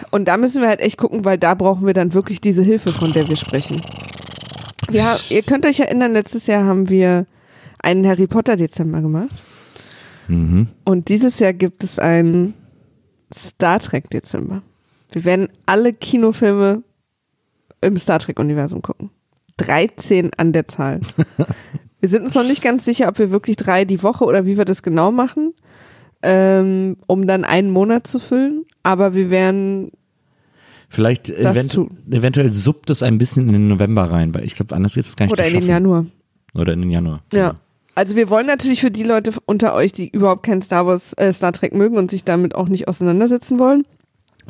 Und 0.09 0.27
da 0.27 0.38
müssen 0.38 0.61
wir 0.61 0.67
halt 0.67 0.81
echt 0.81 0.97
gucken, 0.97 1.23
weil 1.23 1.38
da 1.38 1.53
brauchen 1.53 1.85
wir 1.85 1.93
dann 1.93 2.13
wirklich 2.13 2.41
diese 2.41 2.61
Hilfe, 2.63 2.91
von 2.91 3.11
der 3.11 3.27
wir 3.27 3.35
sprechen. 3.35 3.81
Ja, 4.89 5.17
ihr 5.29 5.43
könnt 5.43 5.65
euch 5.65 5.79
erinnern, 5.79 6.11
letztes 6.11 6.47
Jahr 6.47 6.65
haben 6.65 6.89
wir 6.89 7.25
einen 7.79 8.05
Harry 8.05 8.27
Potter 8.27 8.57
Dezember 8.57 9.01
gemacht. 9.01 9.31
Mhm. 10.27 10.67
Und 10.83 11.09
dieses 11.09 11.39
Jahr 11.39 11.53
gibt 11.53 11.83
es 11.83 12.00
einen 12.00 12.53
Star 13.33 13.79
Trek 13.79 14.09
Dezember. 14.09 14.61
Wir 15.11 15.25
werden 15.25 15.50
alle 15.65 15.93
Kinofilme 15.93 16.83
im 17.81 17.97
Star 17.97 18.19
Trek 18.19 18.39
Universum 18.39 18.81
gucken. 18.81 19.11
13 19.57 20.31
an 20.38 20.53
der 20.53 20.67
Zahl. 20.67 21.00
Wir 22.01 22.10
sind 22.10 22.24
uns 22.24 22.36
noch 22.36 22.43
nicht 22.43 22.62
ganz 22.62 22.84
sicher, 22.84 23.08
ob 23.08 23.20
wir 23.20 23.31
wirklich 23.31 23.55
drei 23.55 23.86
die 23.86 24.03
Woche 24.03 24.25
oder 24.25 24.46
wie 24.46 24.58
wir 24.58 24.65
das 24.65 24.84
genau 24.84 25.12
machen, 25.12 25.53
ähm, 26.24 26.98
um 27.08 27.27
dann 27.27 27.46
einen 27.46 27.70
Monat 27.70 28.08
zu 28.08 28.20
füllen. 28.20 28.65
Aber 28.84 29.13
wir 29.13 29.29
werden, 29.29 29.91
Vielleicht 30.89 31.29
Das 31.29 31.55
eventu 31.55 31.88
eventuell 32.10 32.51
suppt 32.51 32.89
es 32.89 33.01
ein 33.01 33.17
bisschen 33.17 33.48
in 33.48 33.53
den 33.53 33.67
November 33.70 34.12
rein, 34.12 34.36
weil 34.36 34.43
ich 34.43 34.55
glaube, 34.55 34.75
anders 34.75 34.98
ist 34.98 35.08
es 35.08 35.15
gar 35.15 35.25
nicht 35.27 35.34
oder 35.34 35.48
in 35.48 35.53
den. 35.53 35.67
Januar. 35.67 36.05
Oder 36.53 36.74
in 36.74 36.81
den 36.81 36.91
Januar. 36.91 37.22
Ja. 37.31 37.55
Also 37.96 38.17
wir 38.17 38.29
wollen 38.29 38.48
natürlich 38.48 38.81
für 38.81 38.91
die 38.91 39.03
Leute 39.03 39.31
unter 39.46 39.74
euch, 39.74 39.93
die 39.93 40.10
überhaupt 40.10 40.43
kein 40.43 40.62
Star 40.62 40.86
Wars, 40.86 41.13
äh, 41.13 41.31
Star 41.31 41.53
Trek 41.53 41.74
mögen 41.74 41.98
und 41.98 42.12
sich 42.12 42.25
damit 42.25 42.55
auch 42.55 42.67
nicht 42.67 42.88
auseinandersetzen 42.88 43.60
wollen, 43.60 43.86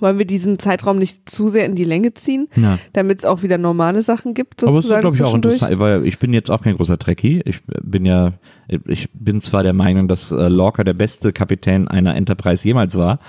wollen 0.01 0.17
wir 0.17 0.25
diesen 0.25 0.59
Zeitraum 0.59 0.97
nicht 0.97 1.29
zu 1.29 1.49
sehr 1.49 1.65
in 1.65 1.75
die 1.75 1.83
Länge 1.83 2.13
ziehen, 2.13 2.47
Ja. 2.55 2.77
damit 2.93 3.19
es 3.19 3.25
auch 3.25 3.43
wieder 3.43 3.57
normale 3.57 4.01
Sachen 4.01 4.33
gibt, 4.33 4.63
Aber 4.63 4.73
es 4.79 4.85
ist, 4.85 4.89
sozusagen 4.89 5.01
glaube 5.01 5.15
ich, 5.15 5.23
auch 5.23 5.35
interessant, 5.35 5.79
weil 5.79 6.05
ich 6.05 6.19
bin 6.19 6.33
jetzt 6.33 6.49
auch 6.51 6.61
kein 6.61 6.75
großer 6.75 6.97
Trekkie. 6.99 7.41
Ich 7.45 7.59
bin 7.83 8.05
ja, 8.05 8.33
ich 8.87 9.09
bin 9.13 9.41
zwar 9.41 9.63
der 9.63 9.73
Meinung, 9.73 10.07
dass 10.07 10.31
äh, 10.31 10.47
Lorca 10.47 10.83
der 10.83 10.93
beste 10.93 11.31
Kapitän 11.33 11.87
einer 11.87 12.15
Enterprise 12.15 12.67
jemals 12.67 12.95
war, 12.97 13.19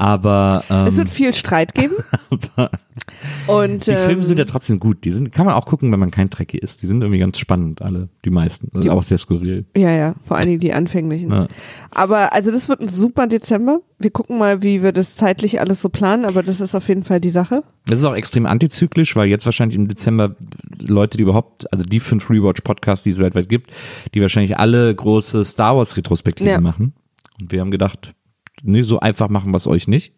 aber 0.00 0.64
ähm, 0.70 0.86
Es 0.86 0.96
wird 0.96 1.10
viel 1.10 1.34
Streit 1.34 1.74
geben. 1.74 1.94
und 3.46 3.86
die 3.86 3.92
Filme 3.92 4.12
ähm, 4.12 4.24
sind 4.24 4.38
ja 4.38 4.44
trotzdem 4.44 4.80
gut. 4.80 5.04
Die 5.04 5.10
sind, 5.10 5.32
kann 5.32 5.46
man 5.46 5.54
auch 5.54 5.66
gucken, 5.66 5.90
wenn 5.92 5.98
man 6.00 6.10
kein 6.10 6.30
Trekkie 6.30 6.58
ist. 6.58 6.82
Die 6.82 6.86
sind 6.86 7.02
irgendwie 7.02 7.18
ganz 7.18 7.38
spannend, 7.38 7.82
alle, 7.82 8.08
die 8.24 8.30
meisten. 8.30 8.68
Also 8.74 8.86
Die- 8.86 8.90
auch 8.90 9.02
sehr 9.02 9.18
skurril. 9.18 9.66
ja, 9.76 9.90
ja, 9.90 10.14
vor 10.24 10.36
allen 10.36 10.46
Dingen 10.46 10.60
die 10.60 10.72
anfänglichen. 10.72 11.30
Ja. 11.30 11.48
Aber 11.90 12.32
also 12.32 12.50
das 12.50 12.68
wird 12.68 12.80
ein 12.80 12.88
super 12.88 13.26
Dezember. 13.26 13.80
Wir 13.98 14.10
gucken 14.10 14.38
mal, 14.38 14.62
wie 14.62 14.82
wir 14.82 14.92
das 14.92 15.14
zeitlich 15.14 15.60
alles 15.60 15.82
so 15.82 15.88
planen, 15.90 16.24
aber 16.24 16.42
das 16.42 16.60
ist 16.60 16.74
auf 16.74 16.88
jeden 16.88 17.04
Fall 17.04 17.20
die 17.20 17.30
Sache. 17.30 17.62
Das 17.86 17.98
ist 17.98 18.04
auch 18.06 18.14
extrem 18.14 18.46
antizyklisch, 18.46 19.14
weil 19.16 19.28
jetzt 19.28 19.44
wahrscheinlich 19.44 19.76
im 19.76 19.88
Dezember 19.88 20.34
Leute, 20.78 21.18
die 21.18 21.22
überhaupt, 21.24 21.70
also 21.72 21.84
die 21.84 22.00
fünf 22.00 22.30
Rewatch-Podcasts, 22.30 23.04
die 23.04 23.10
es 23.10 23.18
weltweit 23.18 23.48
gibt, 23.48 23.70
die 24.14 24.22
wahrscheinlich 24.22 24.56
alle 24.58 24.94
große 24.94 25.44
Star 25.44 25.76
Wars-Retrospektive 25.76 26.48
Ja. 26.48 26.60
machen. 26.60 26.94
Und 27.40 27.52
wir 27.52 27.60
haben 27.60 27.70
gedacht, 27.70 28.14
nee, 28.62 28.82
so 28.82 28.98
einfach 29.00 29.28
machen 29.28 29.52
wir 29.52 29.56
es 29.56 29.66
euch 29.66 29.88
nicht. 29.88 30.12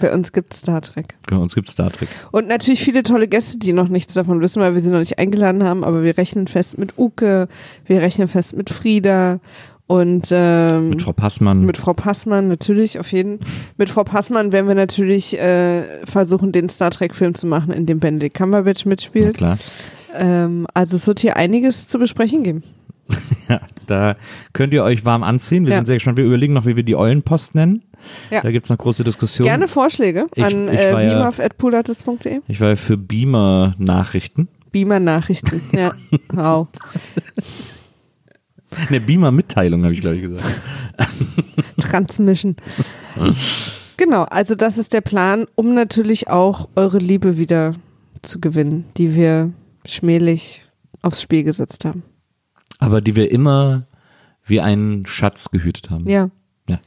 Bei 0.00 0.12
uns 0.14 0.32
gibt 0.32 0.54
Star 0.54 0.80
Trek. 0.80 1.16
Bei 1.28 1.36
uns 1.36 1.54
gibt 1.54 1.68
Star 1.68 1.90
Trek. 1.90 2.08
Und 2.30 2.46
natürlich 2.48 2.80
viele 2.84 3.02
tolle 3.02 3.26
Gäste, 3.28 3.58
die 3.58 3.72
noch 3.72 3.88
nichts 3.88 4.14
davon 4.14 4.40
wissen, 4.40 4.62
weil 4.62 4.74
wir 4.74 4.80
sie 4.80 4.90
noch 4.90 5.00
nicht 5.00 5.18
eingeladen 5.18 5.64
haben, 5.64 5.82
aber 5.84 6.02
wir 6.04 6.16
rechnen 6.16 6.46
fest 6.46 6.78
mit 6.78 6.98
Uke, 6.98 7.48
wir 7.86 8.00
rechnen 8.00 8.28
fest 8.28 8.56
mit 8.56 8.70
Frieda 8.70 9.40
und 9.88 10.28
ähm, 10.30 10.90
Mit 10.90 11.02
Frau 11.02 11.12
Passmann. 11.12 11.64
mit 11.66 11.76
Frau 11.76 11.94
Passmann 11.94 12.46
natürlich, 12.46 13.00
auf 13.00 13.10
jeden 13.10 13.40
Mit 13.76 13.90
Frau 13.90 14.04
Passmann 14.04 14.52
werden 14.52 14.68
wir 14.68 14.76
natürlich 14.76 15.36
äh, 15.36 15.82
versuchen, 16.04 16.52
den 16.52 16.68
Star 16.68 16.90
Trek-Film 16.92 17.34
zu 17.34 17.48
machen, 17.48 17.72
in 17.72 17.86
dem 17.86 17.98
Benedict 17.98 18.36
Cumberbatch 18.36 18.84
Na 18.84 18.90
mitspielt. 18.90 19.36
klar. 19.36 19.58
Ähm, 20.14 20.68
also 20.74 20.94
es 20.94 21.08
wird 21.08 21.18
hier 21.20 21.36
einiges 21.36 21.88
zu 21.88 21.98
besprechen 21.98 22.44
geben. 22.44 22.62
Ja, 23.48 23.60
da 23.86 24.14
könnt 24.52 24.72
ihr 24.72 24.84
euch 24.84 25.04
warm 25.04 25.22
anziehen. 25.24 25.64
Wir 25.66 25.70
Ja. 25.72 25.76
sind 25.78 25.86
sehr 25.86 25.96
gespannt. 25.96 26.18
Wir 26.18 26.24
überlegen 26.24 26.52
noch, 26.52 26.66
wie 26.66 26.76
wir 26.76 26.84
die 26.84 26.94
Eulenpost 26.94 27.54
nennen. 27.56 27.82
Ja. 28.30 28.42
Da 28.42 28.50
gibt's 28.52 28.70
noch 28.70 28.78
große 28.78 29.02
Diskussionen. 29.04 29.48
Gerne 29.48 29.66
Vorschläge 29.68 30.26
Ich- 30.36 30.44
an 30.44 30.68
ich 30.72 30.78
äh, 30.78 30.92
beamer.pulatis.de. 30.94 32.40
Ich 32.46 32.60
war 32.60 32.68
ja 32.68 32.76
für 32.76 32.96
Beamer-Nachrichten. 32.96 34.46
Beamer-Nachrichten. 34.72 35.60
ja, 35.76 35.92
wow. 36.32 36.68
Ne, 38.88 39.00
Beamer-Mitteilung, 39.00 39.82
habe 39.82 39.92
ich, 39.92 40.00
glaube 40.00 40.16
ich, 40.16 40.22
gesagt. 40.22 40.44
Transmission. 41.80 42.54
genau, 43.96 44.22
also 44.24 44.54
das 44.54 44.78
ist 44.78 44.92
der 44.92 45.00
Plan, 45.00 45.46
um 45.56 45.74
natürlich 45.74 46.28
auch 46.28 46.68
eure 46.76 46.98
Liebe 46.98 47.36
wieder 47.36 47.74
zu 48.22 48.40
gewinnen, 48.40 48.84
die 48.96 49.16
wir 49.16 49.50
schmählich 49.84 50.62
aufs 51.02 51.20
Spiel 51.22 51.42
gesetzt 51.42 51.84
haben. 51.84 52.04
Aber 52.80 53.00
die 53.00 53.16
wir 53.16 53.30
immer 53.30 53.86
wie 54.44 54.60
einen 54.60 55.06
Schatz 55.06 55.50
gehütet 55.50 55.90
haben. 55.90 56.08
Ja, 56.08 56.30
Ja. 56.68 56.78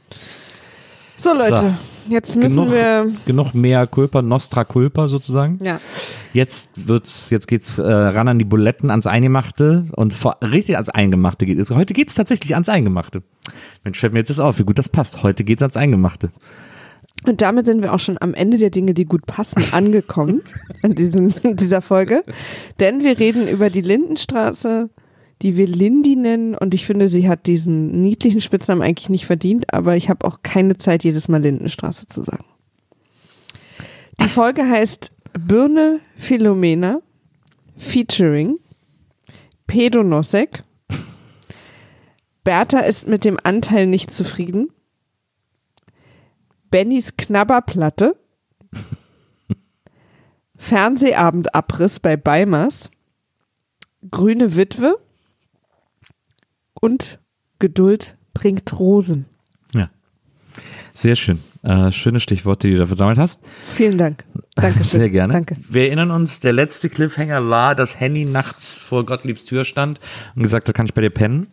So 1.16 1.32
Leute, 1.32 1.74
jetzt 2.08 2.36
müssen 2.36 2.56
genug, 2.56 2.72
wir. 2.72 3.10
genug 3.24 3.54
mehr 3.54 3.86
Culpa, 3.86 4.20
Nostra 4.20 4.64
Culpa 4.64 5.08
sozusagen. 5.08 5.58
Ja. 5.62 5.80
Jetzt 6.32 6.70
wird's, 6.74 7.30
jetzt 7.30 7.46
geht's 7.46 7.78
äh, 7.78 7.84
ran 7.84 8.28
an 8.28 8.38
die 8.38 8.44
Buletten, 8.44 8.90
ans 8.90 9.06
Eingemachte 9.06 9.86
und 9.92 10.12
vor, 10.12 10.36
richtig 10.42 10.74
ans 10.74 10.88
Eingemachte 10.88 11.46
geht 11.46 11.58
es. 11.58 11.70
Heute 11.70 11.94
geht's 11.94 12.14
tatsächlich 12.14 12.54
ans 12.54 12.68
Eingemachte. 12.68 13.22
Mensch, 13.84 14.00
fällt 14.00 14.12
mir 14.12 14.18
jetzt 14.18 14.30
das 14.30 14.40
auf, 14.40 14.58
wie 14.58 14.64
gut 14.64 14.78
das 14.78 14.88
passt. 14.88 15.22
Heute 15.22 15.44
geht's 15.44 15.62
ans 15.62 15.76
Eingemachte. 15.76 16.30
Und 17.26 17.40
damit 17.40 17.64
sind 17.66 17.80
wir 17.80 17.94
auch 17.94 18.00
schon 18.00 18.18
am 18.20 18.34
Ende 18.34 18.58
der 18.58 18.70
Dinge, 18.70 18.92
die 18.92 19.06
gut 19.06 19.24
passen, 19.26 19.62
angekommen 19.72 20.42
in, 20.82 20.94
diesem, 20.94 21.32
in 21.42 21.56
dieser 21.56 21.80
Folge. 21.80 22.24
Denn 22.80 23.02
wir 23.02 23.18
reden 23.18 23.48
über 23.48 23.70
die 23.70 23.80
Lindenstraße, 23.80 24.90
die 25.44 25.58
wir 25.58 25.66
Lindy 25.66 26.16
nennen. 26.16 26.54
Und 26.54 26.72
ich 26.72 26.86
finde, 26.86 27.10
sie 27.10 27.28
hat 27.28 27.46
diesen 27.46 28.00
niedlichen 28.00 28.40
Spitznamen 28.40 28.82
eigentlich 28.82 29.10
nicht 29.10 29.26
verdient, 29.26 29.72
aber 29.74 29.94
ich 29.94 30.08
habe 30.08 30.26
auch 30.26 30.38
keine 30.42 30.78
Zeit, 30.78 31.04
jedes 31.04 31.28
Mal 31.28 31.42
Lindenstraße 31.42 32.06
zu 32.08 32.22
sagen. 32.22 32.46
Die 34.20 34.28
Folge 34.28 34.66
heißt 34.66 35.12
Birne 35.38 36.00
Philomena 36.16 37.02
featuring 37.76 38.58
Pedonosek. 39.66 40.64
Bertha 42.42 42.80
ist 42.80 43.06
mit 43.06 43.24
dem 43.24 43.36
Anteil 43.42 43.86
nicht 43.86 44.10
zufrieden. 44.10 44.68
Bennys 46.70 47.16
Knabberplatte. 47.18 48.16
Fernsehabendabriss 50.56 52.00
bei 52.00 52.16
Beimers. 52.16 52.90
Grüne 54.10 54.56
Witwe. 54.56 54.98
Und 56.84 57.18
Geduld 57.60 58.18
bringt 58.34 58.78
Rosen. 58.78 59.24
Ja. 59.72 59.88
Sehr 60.92 61.16
schön. 61.16 61.38
Äh, 61.62 61.90
schöne 61.92 62.20
Stichworte, 62.20 62.66
die 62.66 62.74
du 62.74 62.80
da 62.80 62.84
versammelt 62.84 63.16
hast. 63.16 63.40
Vielen 63.70 63.96
Dank. 63.96 64.22
Danke 64.54 64.84
Sehr 64.84 65.08
gerne. 65.08 65.32
Danke. 65.32 65.56
Wir 65.66 65.86
erinnern 65.86 66.10
uns, 66.10 66.40
der 66.40 66.52
letzte 66.52 66.90
Cliffhanger 66.90 67.48
war, 67.48 67.74
dass 67.74 67.98
Henny 67.98 68.26
nachts 68.26 68.76
vor 68.76 69.06
Gottliebs 69.06 69.46
Tür 69.46 69.64
stand 69.64 69.98
und 70.36 70.42
gesagt 70.42 70.68
hat, 70.68 70.74
kann 70.74 70.84
ich 70.84 70.92
bei 70.92 71.00
dir 71.00 71.08
pennen. 71.08 71.46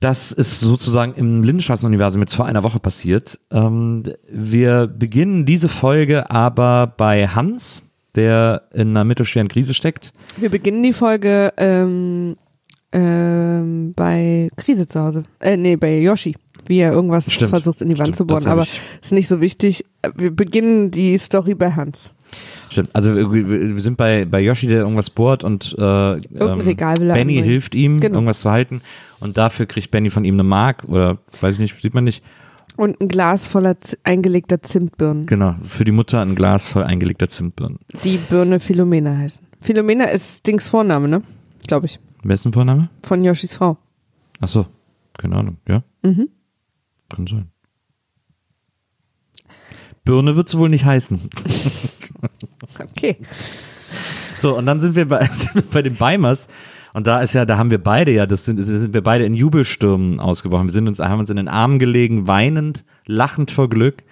Das 0.00 0.32
ist 0.32 0.58
sozusagen 0.58 1.14
im 1.14 1.44
Lindenstraßen-Universum 1.44 2.20
jetzt 2.20 2.34
vor 2.34 2.46
einer 2.46 2.64
Woche 2.64 2.80
passiert. 2.80 3.38
Ähm, 3.52 4.02
wir 4.28 4.88
beginnen 4.88 5.46
diese 5.46 5.68
Folge 5.68 6.32
aber 6.32 6.88
bei 6.96 7.28
Hans, 7.28 7.84
der 8.16 8.62
in 8.74 8.90
einer 8.90 9.04
mittelschweren 9.04 9.46
Krise 9.46 9.72
steckt. 9.72 10.12
Wir 10.36 10.50
beginnen 10.50 10.82
die 10.82 10.94
Folge 10.94 11.52
ähm, 11.58 12.34
ähm, 12.92 13.92
bei 13.94 14.48
Krise 14.56 14.86
zu 14.88 15.00
Hause. 15.00 15.22
Äh, 15.40 15.56
nee, 15.56 15.76
bei 15.76 15.98
Yoshi. 16.00 16.34
Wie 16.66 16.78
er 16.78 16.92
irgendwas 16.92 17.32
Stimmt. 17.32 17.50
versucht 17.50 17.80
in 17.80 17.88
die 17.88 17.98
Wand 17.98 18.08
Stimmt, 18.14 18.16
zu 18.16 18.26
bohren. 18.26 18.46
Aber 18.46 18.66
ist 19.02 19.12
nicht 19.12 19.26
so 19.28 19.40
wichtig. 19.40 19.84
Wir 20.16 20.30
beginnen 20.30 20.90
die 20.90 21.16
Story 21.18 21.54
bei 21.54 21.72
Hans. 21.72 22.12
Stimmt. 22.68 22.90
Also 22.92 23.14
wir, 23.16 23.32
wir 23.74 23.80
sind 23.80 23.96
bei, 23.96 24.24
bei 24.24 24.40
Yoshi, 24.40 24.68
der 24.68 24.80
irgendwas 24.80 25.10
bohrt 25.10 25.42
und 25.42 25.74
äh, 25.78 25.82
Irgendein 25.82 26.60
Regal 26.60 26.98
will 26.98 27.08
er 27.10 27.14
Benny 27.14 27.32
anbringen. 27.38 27.44
hilft 27.44 27.74
ihm, 27.74 27.98
Genau. 27.98 28.16
irgendwas 28.16 28.40
zu 28.42 28.50
halten. 28.50 28.82
Und 29.18 29.36
dafür 29.36 29.66
kriegt 29.66 29.90
Benny 29.90 30.10
von 30.10 30.24
ihm 30.24 30.34
eine 30.34 30.44
Mark 30.44 30.84
oder 30.86 31.18
weiß 31.40 31.54
ich 31.54 31.60
nicht, 31.60 31.80
sieht 31.80 31.94
man 31.94 32.04
nicht. 32.04 32.22
Und 32.76 33.00
ein 33.00 33.08
Glas 33.08 33.46
voller 33.48 33.76
eingelegter 34.04 34.62
Zimtbirnen. 34.62 35.26
Genau, 35.26 35.56
für 35.68 35.84
die 35.84 35.90
Mutter 35.92 36.20
ein 36.20 36.34
Glas 36.36 36.68
voll 36.68 36.84
eingelegter 36.84 37.28
Zimtbirnen. 37.28 37.78
Die 38.04 38.16
Birne 38.18 38.60
Philomena 38.60 39.16
heißen. 39.16 39.44
Philomena 39.60 40.04
ist 40.04 40.46
Dings 40.46 40.68
Vorname, 40.68 41.08
ne? 41.08 41.22
Glaube 41.66 41.86
ich. 41.86 41.98
Denn 42.22 42.52
Vorname? 42.52 42.88
Von 43.02 43.24
Yoshis 43.24 43.54
Frau. 43.54 43.76
Ach 44.40 44.48
so, 44.48 44.66
keine 45.16 45.36
Ahnung, 45.36 45.56
ja? 45.66 45.82
Mhm. 46.02 46.28
Kann 47.08 47.26
sein. 47.26 47.50
Birne 50.04 50.36
wird 50.36 50.48
es 50.48 50.56
wohl 50.56 50.68
nicht 50.68 50.84
heißen. 50.84 51.20
Okay. 52.78 53.16
So, 54.38 54.56
und 54.56 54.66
dann 54.66 54.80
sind 54.80 54.94
wir 54.94 55.06
bei, 55.08 55.24
sind 55.32 55.54
wir 55.54 55.62
bei 55.62 55.82
den 55.82 55.96
Beimers. 55.96 56.48
Und 56.92 57.06
da 57.06 57.20
ist 57.20 57.34
ja, 57.34 57.44
da 57.44 57.56
haben 57.56 57.70
wir 57.70 57.82
beide 57.82 58.12
ja, 58.12 58.26
das 58.26 58.44
sind, 58.44 58.58
das 58.58 58.66
sind 58.66 58.94
wir 58.94 59.02
beide 59.02 59.24
in 59.24 59.34
Jubelstürmen 59.34 60.18
ausgebrochen. 60.18 60.66
Wir 60.66 60.72
sind 60.72 60.88
uns, 60.88 60.98
haben 60.98 61.20
uns 61.20 61.30
in 61.30 61.36
den 61.36 61.48
Armen 61.48 61.78
gelegen, 61.78 62.26
weinend, 62.26 62.84
lachend 63.06 63.50
vor 63.50 63.68
Glück. 63.68 64.02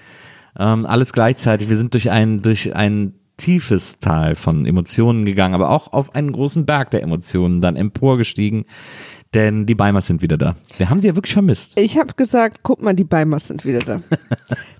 Ähm, 0.58 0.86
alles 0.86 1.12
gleichzeitig. 1.12 1.68
Wir 1.68 1.76
sind 1.76 1.94
durch 1.94 2.10
ein, 2.10 2.42
durch 2.42 2.74
ein 2.74 3.14
tiefes 3.38 3.98
Tal 4.00 4.34
von 4.34 4.66
Emotionen 4.66 5.24
gegangen, 5.24 5.54
aber 5.54 5.70
auch 5.70 5.92
auf 5.94 6.14
einen 6.14 6.32
großen 6.32 6.66
Berg 6.66 6.90
der 6.90 7.02
Emotionen 7.02 7.62
dann 7.62 7.76
emporgestiegen. 7.76 8.64
Denn 9.34 9.66
die 9.66 9.74
Beimers 9.74 10.06
sind 10.06 10.22
wieder 10.22 10.38
da. 10.38 10.56
Wir 10.78 10.88
haben 10.88 11.00
sie 11.00 11.08
ja 11.08 11.14
wirklich 11.14 11.34
vermisst. 11.34 11.78
Ich 11.78 11.98
habe 11.98 12.14
gesagt, 12.14 12.60
guck 12.62 12.82
mal, 12.82 12.94
die 12.94 13.04
Beimers 13.04 13.48
sind 13.48 13.64
wieder 13.64 13.80
da. 13.80 14.00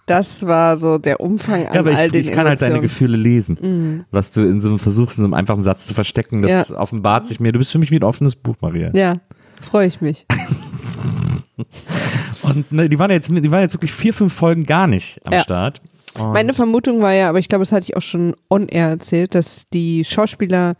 Das 0.07 0.47
war 0.47 0.79
so 0.79 0.97
der 0.97 1.21
Umfang 1.21 1.67
an 1.67 1.75
Ja, 1.75 1.81
aber 1.81 1.95
all 1.95 2.07
ich, 2.07 2.13
den 2.13 2.21
ich 2.23 2.33
kann 2.33 2.47
halt 2.49 2.63
deine 2.63 2.77
Emotionen. 2.77 2.83
Gefühle 2.83 3.17
lesen. 3.19 4.07
Was 4.11 4.33
du 4.33 4.41
in 4.41 4.63
so 4.63 4.71
einem 4.71 4.79
versuchst, 4.79 5.19
in 5.19 5.23
so 5.23 5.27
einem 5.27 5.35
einfachen 5.35 5.63
Satz 5.63 5.87
zu 5.87 5.93
verstecken, 5.93 6.41
das 6.41 6.71
Ja. 6.71 6.79
offenbart 6.79 7.27
sich 7.27 7.41
mir. 7.41 7.53
Du 7.53 7.59
bist 7.59 7.73
für 7.73 7.79
mich 7.79 7.91
wie 7.91 7.97
ein 7.99 8.05
offenes 8.05 8.35
Buch, 8.35 8.57
Maria. 8.63 8.91
Ja, 8.95 9.17
freue 9.61 9.87
ich 9.87 10.01
mich. 10.01 10.25
Und 12.43 12.73
ne, 12.73 12.89
die 12.89 12.99
waren 12.99 13.11
jetzt, 13.11 13.29
die 13.29 13.51
waren 13.51 13.61
jetzt 13.61 13.75
wirklich 13.75 13.93
vier, 13.93 14.15
fünf 14.15 14.33
Folgen 14.33 14.65
gar 14.65 14.87
nicht 14.87 15.21
am 15.27 15.35
Ja. 15.35 15.43
Start. 15.43 15.83
Und 16.21 16.33
Meine 16.33 16.55
Vermutung 16.55 17.01
war 17.01 17.13
ja, 17.13 17.29
aber 17.29 17.39
ich 17.39 17.49
glaube, 17.49 17.63
das 17.63 17.73
hatte 17.73 17.85
ich 17.89 17.97
auch 17.97 18.03
schon 18.03 18.35
on-air 18.51 18.89
erzählt, 18.89 19.35
dass 19.35 19.67
die 19.73 20.05
Schauspieler 20.05 20.77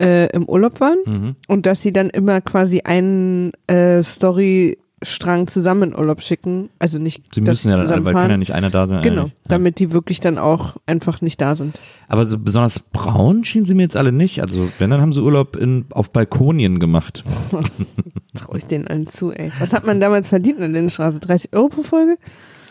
äh, 0.00 0.26
im 0.34 0.48
Urlaub 0.48 0.80
waren 0.80 0.98
Mhm. 1.04 1.36
und 1.48 1.66
dass 1.66 1.82
sie 1.82 1.92
dann 1.92 2.08
immer 2.10 2.40
quasi 2.40 2.80
einen 2.84 3.52
äh, 3.66 4.02
Storystrang 4.02 5.46
zusammen 5.46 5.90
in 5.90 5.94
Urlaub 5.98 6.22
schicken. 6.22 6.70
Also 6.78 6.98
nicht, 6.98 7.34
sie 7.34 7.40
müssen 7.42 7.70
ja 7.70 7.84
dann, 7.84 8.04
weil 8.04 8.14
kann 8.14 8.30
ja 8.30 8.36
nicht 8.38 8.52
einer 8.54 8.70
da 8.70 8.86
sein. 8.86 9.02
Genau, 9.02 9.22
eigentlich. 9.24 9.34
damit 9.48 9.78
die 9.78 9.92
wirklich 9.92 10.20
dann 10.20 10.38
auch 10.38 10.76
einfach 10.86 11.20
nicht 11.20 11.40
da 11.40 11.54
sind. 11.56 11.78
Aber 12.08 12.24
so 12.24 12.38
besonders 12.38 12.78
braun 12.80 13.44
schienen 13.44 13.66
sie 13.66 13.74
mir 13.74 13.82
jetzt 13.82 13.96
alle 13.96 14.12
nicht. 14.12 14.40
Also 14.40 14.70
wenn, 14.78 14.90
dann 14.90 15.00
haben 15.02 15.12
sie 15.12 15.20
Urlaub 15.20 15.56
in, 15.56 15.84
auf 15.90 16.10
Balkonien 16.12 16.78
gemacht. 16.78 17.24
Traue 18.34 18.58
ich 18.58 18.64
denen 18.64 18.86
allen 18.86 19.06
zu, 19.06 19.32
ey. 19.32 19.50
Was 19.58 19.72
hat 19.72 19.84
man 19.84 20.00
damals 20.00 20.28
verdient 20.28 20.60
in 20.60 20.72
der 20.72 20.88
Straße? 20.88 21.20
30 21.20 21.52
Euro 21.54 21.68
pro 21.68 21.82
Folge? 21.82 22.16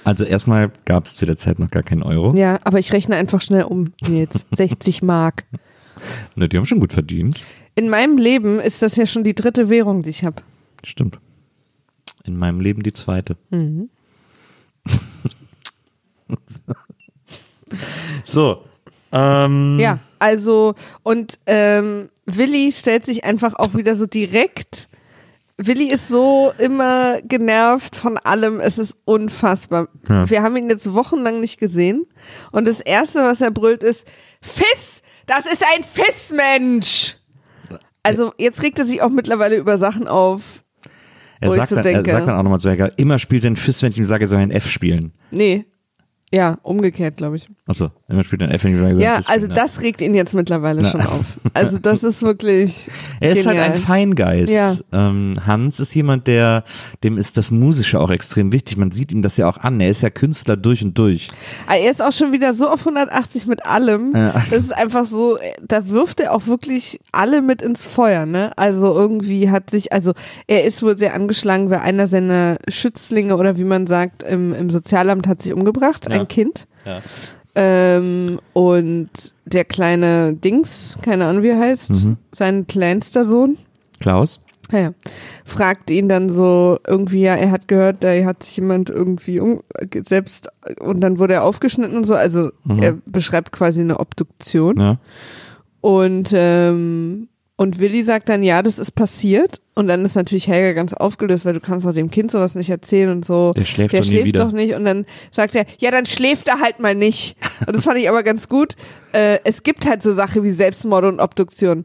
Also 0.10 0.24
erstmal 0.24 0.72
gab 0.86 1.06
es 1.06 1.14
zu 1.14 1.28
der 1.28 1.38
Zeit 1.38 1.60
noch 1.60 1.70
gar 1.70 1.84
keinen 1.84 2.02
Euro. 2.02 2.36
Ja, 2.36 2.60
aber 2.64 2.80
ich 2.80 2.92
rechne 2.94 3.16
einfach 3.16 3.42
schnell 3.42 3.62
um 3.66 3.94
jetzt. 4.08 4.44
60 4.58 5.04
Mark. 5.04 5.44
Ne, 6.36 6.50
die 6.50 6.58
haben 6.58 6.66
schon 6.66 6.80
gut 6.80 6.94
verdient. 6.94 7.40
In 7.76 7.90
meinem 7.90 8.18
Leben 8.18 8.60
ist 8.60 8.82
das 8.82 8.96
ja 8.96 9.06
schon 9.06 9.24
die 9.24 9.36
dritte 9.36 9.70
Währung, 9.70 10.02
die 10.02 10.10
ich 10.10 10.24
habe. 10.26 10.42
Stimmt. 10.84 11.20
In 12.24 12.38
meinem 12.40 12.60
Leben 12.60 12.82
die 12.82 12.92
zweite. 12.92 13.38
Mhm. 13.52 13.92
so. 18.24 18.66
Ähm, 19.12 19.78
Ja, 19.80 20.00
also 20.18 20.74
und 21.04 21.38
ähm, 21.46 22.10
Willi 22.26 22.72
stellt 22.72 23.06
sich 23.06 23.26
einfach 23.26 23.54
auch 23.54 23.76
wieder 23.76 23.94
so 23.94 24.08
direkt. 24.08 24.89
Willi 25.62 25.92
ist 25.92 26.08
so 26.08 26.54
immer 26.58 27.22
genervt 27.24 27.96
von 27.96 28.18
allem. 28.18 28.60
Es 28.62 28.78
ist 28.78 28.96
unfassbar. 29.06 29.90
Ja. 30.08 30.30
Wir 30.30 30.42
haben 30.42 30.56
ihn 30.56 30.70
jetzt 30.70 30.94
wochenlang 30.94 31.42
nicht 31.42 31.60
gesehen. 31.60 32.06
Und 32.52 32.66
das 32.68 32.80
Erste, 32.80 33.20
was 33.20 33.42
er 33.42 33.52
brüllt, 33.52 33.84
ist 33.84 34.08
Fiss! 34.42 35.02
Das 35.28 35.46
ist 35.46 35.64
ein 35.76 35.84
Fissmensch! 35.84 37.18
Also 38.04 38.32
jetzt 38.38 38.64
regt 38.64 38.80
er 38.80 38.86
sich 38.86 39.02
auch 39.02 39.10
mittlerweile 39.10 39.58
über 39.58 39.78
Sachen 39.78 40.08
auf. 40.08 40.64
Er 41.42 41.52
sagt, 41.52 41.70
so 41.70 41.76
dann, 41.76 41.84
denke- 41.84 42.10
er 42.10 42.16
sagt 42.18 42.28
dann 42.30 42.36
auch 42.38 42.44
nochmal 42.44 42.60
zu 42.60 42.70
Hacker, 42.72 42.92
immer 42.98 43.20
spielt 43.20 43.44
den 43.44 43.56
Fiss, 43.56 43.82
wenn 43.84 43.92
ich 43.92 43.98
ihm 43.98 44.06
sage, 44.06 44.26
er 44.26 44.28
soll 44.28 44.40
ein 44.40 44.52
F 44.52 44.68
spielen. 44.68 45.14
Nee. 45.32 45.66
Ja, 46.32 46.60
umgekehrt, 46.62 47.18
glaube 47.18 47.38
ich. 47.38 47.48
Achso, 47.66 47.90
immer 48.08 48.24
spielt 48.24 48.42
sage, 48.46 48.54
er 48.54 48.60
soll 48.94 49.02
Ja, 49.02 49.16
also 49.26 49.46
spielen. 49.46 49.56
das 49.56 49.82
regt 49.82 50.02
ihn 50.02 50.14
jetzt 50.14 50.36
mittlerweile 50.36 50.82
Na. 50.84 50.90
schon 50.90 51.02
auf. 51.02 51.26
Also 51.56 51.78
das 51.82 52.04
ist 52.04 52.22
wirklich. 52.22 52.88
Er 53.20 53.32
ist 53.32 53.44
genial. 53.46 53.64
halt 53.64 53.74
ein 53.76 53.80
Feingeist. 53.82 54.54
Ja. 54.54 54.76
Ähm, 54.92 55.36
Hans 55.48 55.80
ist 55.80 55.94
jemand, 55.96 56.28
der, 56.28 56.64
dem 57.04 57.18
ist 57.18 57.38
das 57.38 57.50
Musische 57.50 58.00
auch 58.00 58.12
extrem 58.12 58.52
wichtig. 58.52 58.78
Man 58.78 58.92
sieht 58.92 59.12
ihm 59.12 59.24
das 59.24 59.38
ja 59.38 59.48
auch 59.50 59.58
an. 59.58 59.82
Er 59.82 59.90
ist 59.90 60.02
ja 60.02 60.12
Künstler 60.12 60.56
durch 60.56 60.84
und 60.84 60.96
durch. 61.00 61.30
Aber 61.66 61.78
Er 61.78 61.90
ist 61.90 62.02
auch 62.02 62.12
schon 62.12 62.32
wieder 62.32 62.54
so 62.54 62.70
auf 62.70 62.82
180 62.82 63.48
mit 63.48 63.66
allem. 63.66 64.14
Ja. 64.16 64.34
Das 64.34 64.52
ist 64.52 64.74
einfach 64.76 65.08
so, 65.08 65.40
da 65.68 65.90
wirft 65.90 66.20
er 66.20 66.34
auch 66.36 66.46
wirklich 66.46 67.00
alle 67.12 67.42
mit 67.42 67.64
ins 67.64 67.88
Feuer, 67.88 68.28
ne? 68.28 68.52
Also 68.56 68.86
irgendwie 68.94 69.50
hat 69.50 69.72
sich, 69.72 69.92
also 69.94 70.14
er 70.46 70.64
ist 70.64 70.84
wohl 70.84 70.96
sehr 70.98 71.16
angeschlagen, 71.16 71.72
weil 71.72 71.80
einer 71.80 72.06
seiner 72.06 72.58
Schützlinge 72.68 73.36
oder 73.36 73.58
wie 73.58 73.64
man 73.64 73.88
sagt, 73.88 74.22
im, 74.24 74.54
im 74.54 74.70
Sozialamt 74.70 75.26
hat 75.28 75.42
sich 75.42 75.54
umgebracht, 75.54 76.06
Ja. 76.10 76.19
Ein 76.22 76.28
Kind. 76.28 76.68
Ja. 76.86 77.02
Ähm, 77.56 78.40
und 78.54 79.10
der 79.46 79.66
kleine 79.66 80.34
Dings, 80.34 80.98
keine 81.02 81.26
Ahnung 81.26 81.44
wie 81.44 81.50
er 81.50 81.60
heißt, 81.60 81.92
Mhm. 82.06 82.18
sein 82.32 82.68
kleinster 82.68 83.26
Sohn, 83.26 83.58
Klaus? 84.00 84.42
ja, 84.72 84.80
ja, 84.80 84.94
fragt 85.46 85.90
ihn 85.90 86.08
dann 86.08 86.30
so 86.30 86.78
irgendwie, 86.88 87.22
ja, 87.24 87.36
er 87.36 87.50
hat 87.52 87.68
gehört, 87.68 88.04
da 88.04 88.10
hat 88.24 88.44
sich 88.44 88.58
jemand 88.58 88.90
irgendwie 88.92 89.40
um, 89.40 89.62
selbst 90.08 90.50
und 90.80 91.02
dann 91.02 91.18
wurde 91.20 91.34
er 91.34 91.44
aufgeschnitten 91.44 91.98
und 91.98 92.04
so. 92.06 92.14
Also 92.14 92.52
Mhm. 92.66 92.80
er 92.82 92.94
beschreibt 93.08 93.52
quasi 93.52 93.82
eine 93.82 94.00
Obduktion 94.00 94.80
Ja. 94.80 95.00
und 95.82 96.30
ähm, 96.34 97.30
Und 97.60 97.78
Willi 97.78 98.04
sagt 98.04 98.30
dann, 98.30 98.42
ja, 98.42 98.64
das 98.64 98.80
ist 98.80 98.96
passiert. 98.96 99.60
Und 99.76 99.88
dann 99.88 100.06
ist 100.06 100.16
natürlich 100.16 100.48
Helga 100.48 100.72
ganz 100.72 100.94
aufgelöst, 100.94 101.44
weil 101.44 101.52
du 101.52 101.60
kannst 101.60 101.86
doch 101.86 101.92
dem 101.92 102.10
Kind 102.10 102.32
sowas 102.32 102.56
nicht 102.56 102.70
erzählen 102.70 103.10
und 103.10 103.26
so. 103.26 103.52
Der 103.52 103.66
schläft 103.66 103.92
Der 103.92 104.00
doch 104.00 104.08
schläft 104.08 104.40
doch 104.40 104.52
nicht. 104.54 104.76
Und 104.76 104.86
dann 104.86 105.06
sagt 105.30 105.56
er, 105.56 105.66
ja, 105.78 105.92
dann 105.92 106.06
schläft 106.06 106.48
er 106.48 106.62
halt 106.62 106.80
mal 106.80 106.96
nicht. 106.96 107.36
Und 107.68 107.76
das 107.76 107.84
fand 107.84 107.98
ich 107.98 108.08
aber 108.08 108.24
ganz 108.24 108.48
gut. 108.48 108.78
Äh, 109.12 109.40
es 109.44 109.64
gibt 109.64 109.86
halt 109.86 110.02
so 110.02 110.14
Sachen 110.14 110.42
wie 110.44 110.52
Selbstmord 110.52 111.04
und 111.04 111.20
Obduktion. 111.20 111.84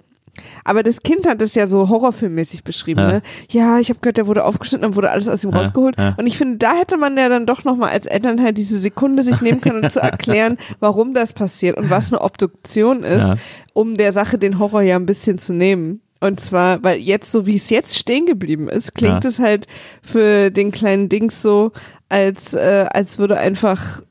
Aber 0.65 0.83
das 0.83 1.01
Kind 1.03 1.27
hat 1.27 1.41
es 1.43 1.55
ja 1.55 1.67
so 1.67 1.89
horrorfilmmäßig 1.89 2.65
beschrieben, 2.65 3.01
Ja. 3.01 3.13
ne? 3.13 3.23
Ja, 3.51 3.79
ich 3.79 3.89
habe 3.91 4.01
gehört, 4.01 4.17
der 4.17 4.27
wurde 4.27 4.45
aufgeschnitten, 4.45 4.83
dann 4.83 4.97
wurde 4.97 5.11
alles 5.11 5.29
aus 5.29 5.45
ihm 5.45 5.51
Ja, 5.51 5.59
rausgeholt. 5.59 5.97
ja. 5.99 6.15
Und 6.17 6.27
ich 6.27 6.37
finde, 6.39 6.59
da 6.59 6.75
hätte 6.75 6.97
man 6.97 7.17
ja 7.17 7.29
dann 7.29 7.47
doch 7.47 7.65
nochmal 7.65 7.91
als 7.91 8.07
Elternteil 8.07 8.53
diese 8.53 8.79
Sekunde 8.81 9.23
sich 9.23 9.41
nehmen 9.41 9.61
können, 9.61 9.85
um 9.85 9.91
zu 9.91 10.01
erklären, 10.03 10.59
warum 10.81 11.15
das 11.15 11.33
passiert 11.33 11.77
und 11.77 11.91
was 11.91 12.13
eine 12.13 12.21
Obduktion 12.23 13.03
ist, 13.05 13.33
um 13.73 13.97
der 13.97 14.13
Sache 14.13 14.39
den 14.39 14.59
Horror 14.59 14.83
ja 14.83 14.97
ein 14.97 15.07
bisschen 15.07 15.39
zu 15.39 15.55
nehmen. 15.55 16.01
Und 16.21 16.41
zwar, 16.41 16.83
weil 16.83 16.99
jetzt, 16.99 17.31
so 17.31 17.47
wie 17.47 17.57
es 17.57 17.69
jetzt 17.69 17.99
stehen 17.99 18.25
geblieben 18.25 18.69
ist, 18.71 18.95
klingt 18.95 19.25
es 19.27 19.39
halt 19.39 19.67
für 20.03 20.51
den 20.51 20.73
kleinen 20.73 21.09
Dings 21.11 21.43
so, 21.43 21.73
als, 22.09 22.55
äh, 22.55 22.87
als 22.93 23.19
würde 23.19 23.37
einfach, 23.39 24.03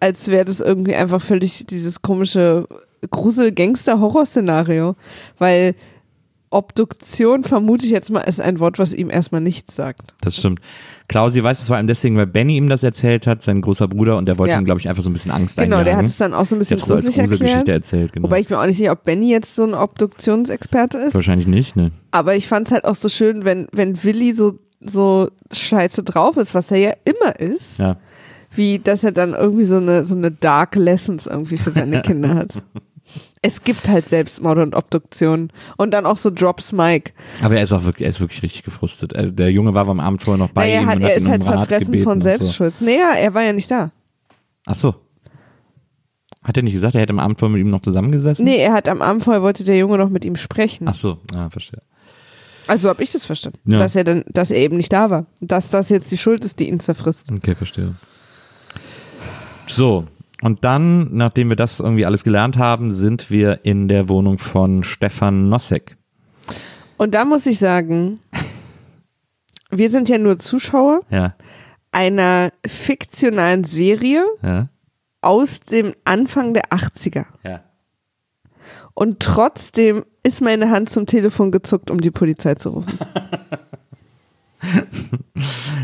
als 0.00 0.28
wäre 0.28 0.44
das 0.46 0.60
irgendwie 0.60 0.94
einfach 0.96 1.22
völlig 1.22 1.66
dieses 1.66 2.02
komische 2.02 2.66
Grusel-Gangster-Horror-Szenario. 3.10 4.96
Weil 5.38 5.74
Obduktion, 6.52 7.44
vermute 7.44 7.86
ich 7.86 7.92
jetzt 7.92 8.10
mal, 8.10 8.22
ist 8.22 8.40
ein 8.40 8.58
Wort, 8.58 8.80
was 8.80 8.92
ihm 8.92 9.08
erstmal 9.08 9.40
nichts 9.40 9.76
sagt. 9.76 10.14
Das 10.20 10.36
stimmt. 10.36 10.60
Klausi 11.06 11.44
weiß 11.44 11.60
es 11.60 11.68
vor 11.68 11.76
allem 11.76 11.86
deswegen, 11.86 12.16
weil 12.16 12.26
Benny 12.26 12.56
ihm 12.56 12.68
das 12.68 12.82
erzählt 12.82 13.28
hat, 13.28 13.40
sein 13.42 13.60
großer 13.60 13.86
Bruder, 13.86 14.16
und 14.16 14.26
der 14.26 14.36
wollte 14.36 14.52
Ja. 14.54 14.58
ihm, 14.58 14.64
glaube 14.64 14.80
ich, 14.80 14.88
einfach 14.88 15.02
so 15.04 15.10
ein 15.10 15.12
bisschen 15.12 15.30
Angst 15.30 15.56
Genau, 15.58 15.76
der 15.76 15.78
einjagen. 15.94 15.98
hat 16.00 16.06
es 16.10 16.16
dann 16.18 16.34
auch 16.34 16.44
so 16.44 16.56
ein 16.56 16.58
Der 16.58 16.64
bisschen 16.76 16.78
so 16.78 16.94
als 16.94 17.04
gruselig 17.04 17.16
Gruselgeschichte 17.20 17.56
erklärt. 17.58 17.76
erzählt, 17.76 18.12
genau. 18.12 18.24
Wobei 18.24 18.40
ich 18.40 18.50
mir 18.50 18.58
auch 18.58 18.66
nicht 18.66 18.78
sicher, 18.78 18.90
ob 18.92 19.04
Benny 19.04 19.30
jetzt 19.30 19.54
so 19.54 19.62
ein 19.62 19.74
Obduktionsexperte 19.74 20.98
ist. 20.98 21.14
Wahrscheinlich 21.14 21.46
nicht, 21.46 21.76
ne? 21.76 21.92
Aber 22.10 22.34
ich 22.34 22.48
fand 22.48 22.66
es 22.66 22.72
halt 22.72 22.84
auch 22.84 22.96
so 22.96 23.08
schön, 23.08 23.44
wenn, 23.44 23.68
wenn 23.70 24.02
Willi 24.02 24.34
so, 24.34 24.58
so 24.84 25.28
scheiße 25.52 26.02
drauf 26.02 26.36
ist, 26.36 26.56
was 26.56 26.68
er 26.72 26.78
ja 26.78 26.92
immer 27.04 27.38
ist, 27.38 27.78
Ja. 27.78 27.96
wie 28.56 28.80
dass 28.80 29.04
er 29.04 29.12
dann 29.12 29.34
irgendwie 29.34 29.64
so 29.66 29.76
eine, 29.76 30.04
so 30.04 30.16
eine 30.16 30.32
Dark 30.32 30.74
Lessons 30.74 31.28
irgendwie 31.28 31.58
für 31.58 31.70
seine 31.70 32.02
Kinder 32.02 32.34
hat. 32.34 32.54
Es 33.42 33.62
gibt 33.62 33.88
halt 33.88 34.08
Selbstmord 34.08 34.58
und 34.58 34.74
Obduktion. 34.74 35.50
Und 35.76 35.92
dann 35.92 36.04
auch 36.06 36.16
so 36.18 36.30
Drops 36.30 36.72
Mike. 36.72 37.12
Aber 37.42 37.56
er 37.56 37.62
ist 37.62 37.72
auch 37.72 37.84
wirklich, 37.84 38.04
er 38.04 38.10
ist 38.10 38.20
wirklich 38.20 38.42
richtig 38.42 38.62
gefrustet. 38.64 39.12
Äh, 39.12 39.32
Der 39.32 39.50
Junge 39.50 39.74
war 39.74 39.88
am 39.88 40.00
Abend 40.00 40.22
vorher 40.22 40.38
noch 40.38 40.50
bei 40.52 40.66
Naja, 40.66 40.80
ihm 40.82 40.86
hat, 40.88 40.96
und 40.96 41.02
er 41.02 41.08
hat 41.10 41.16
ist 41.16 41.22
ihn 41.24 41.30
halt 41.30 41.40
um 41.42 41.46
zerfressen 41.48 42.00
von 42.00 42.12
und 42.14 42.22
so. 42.22 42.28
Selbstschutz. 42.28 42.80
Naja, 42.80 43.12
er 43.18 43.34
war 43.34 43.42
ja 43.42 43.52
nicht 43.52 43.70
da. 43.70 43.90
Ach 44.66 44.74
so. 44.74 44.94
Hat 46.42 46.56
er 46.56 46.62
nicht 46.62 46.72
gesagt, 46.72 46.94
er 46.94 47.02
hätte 47.02 47.12
am 47.12 47.18
Abend 47.18 47.38
vorher 47.38 47.56
mit 47.56 47.64
ihm 47.64 47.70
noch 47.70 47.80
zusammengesessen? 47.80 48.44
Nee, 48.44 48.56
er 48.56 48.72
hat 48.72 48.88
am 48.88 49.02
Abend 49.02 49.24
vorher 49.24 49.42
wollte 49.42 49.64
der 49.64 49.76
Junge 49.76 49.98
noch 49.98 50.08
mit 50.08 50.24
ihm 50.24 50.36
sprechen. 50.36 50.88
Ach 50.88 50.94
so, 50.94 51.18
ah, 51.34 51.50
verstehe. 51.50 51.82
Also 52.66 52.88
habe 52.88 53.02
ich 53.02 53.10
das 53.12 53.26
verstanden. 53.26 53.58
Ja. 53.70 53.78
Dass 53.78 53.96
er 53.96 54.04
dann, 54.04 54.24
dass 54.28 54.50
er 54.50 54.58
eben 54.58 54.76
nicht 54.76 54.92
da 54.92 55.10
war. 55.10 55.26
Dass 55.40 55.70
das 55.70 55.88
jetzt 55.88 56.10
die 56.12 56.18
Schuld 56.18 56.44
ist, 56.44 56.58
die 56.60 56.68
ihn 56.68 56.80
zerfrisst. 56.80 57.30
Okay, 57.32 57.54
verstehe. 57.54 57.94
So, 59.66 60.04
und 60.42 60.64
dann, 60.64 61.14
nachdem 61.14 61.48
wir 61.50 61.56
das 61.56 61.80
irgendwie 61.80 62.06
alles 62.06 62.24
gelernt 62.24 62.56
haben, 62.56 62.92
sind 62.92 63.30
wir 63.30 63.64
in 63.64 63.88
der 63.88 64.08
Wohnung 64.08 64.38
von 64.38 64.82
Stefan 64.84 65.48
Nossek. 65.48 65.96
Und 66.96 67.14
da 67.14 67.24
muss 67.24 67.46
ich 67.46 67.58
sagen, 67.58 68.20
wir 69.70 69.90
sind 69.90 70.08
ja 70.08 70.18
nur 70.18 70.38
Zuschauer 70.38 71.02
Ja, 71.10 71.34
einer 71.92 72.50
fiktionalen 72.66 73.64
Serie 73.64 74.24
ja, 74.42 74.68
aus 75.20 75.60
dem 75.60 75.94
Anfang 76.04 76.54
der 76.54 76.64
80er. 76.70 77.26
ja. 77.42 77.62
Und 78.94 79.20
trotzdem 79.20 80.04
ist 80.22 80.42
meine 80.42 80.70
Hand 80.70 80.90
zum 80.90 81.06
Telefon 81.06 81.52
gezuckt, 81.52 81.90
um 81.90 82.00
die 82.00 82.10
Polizei 82.10 82.56
zu 82.56 82.70
rufen. 82.70 82.98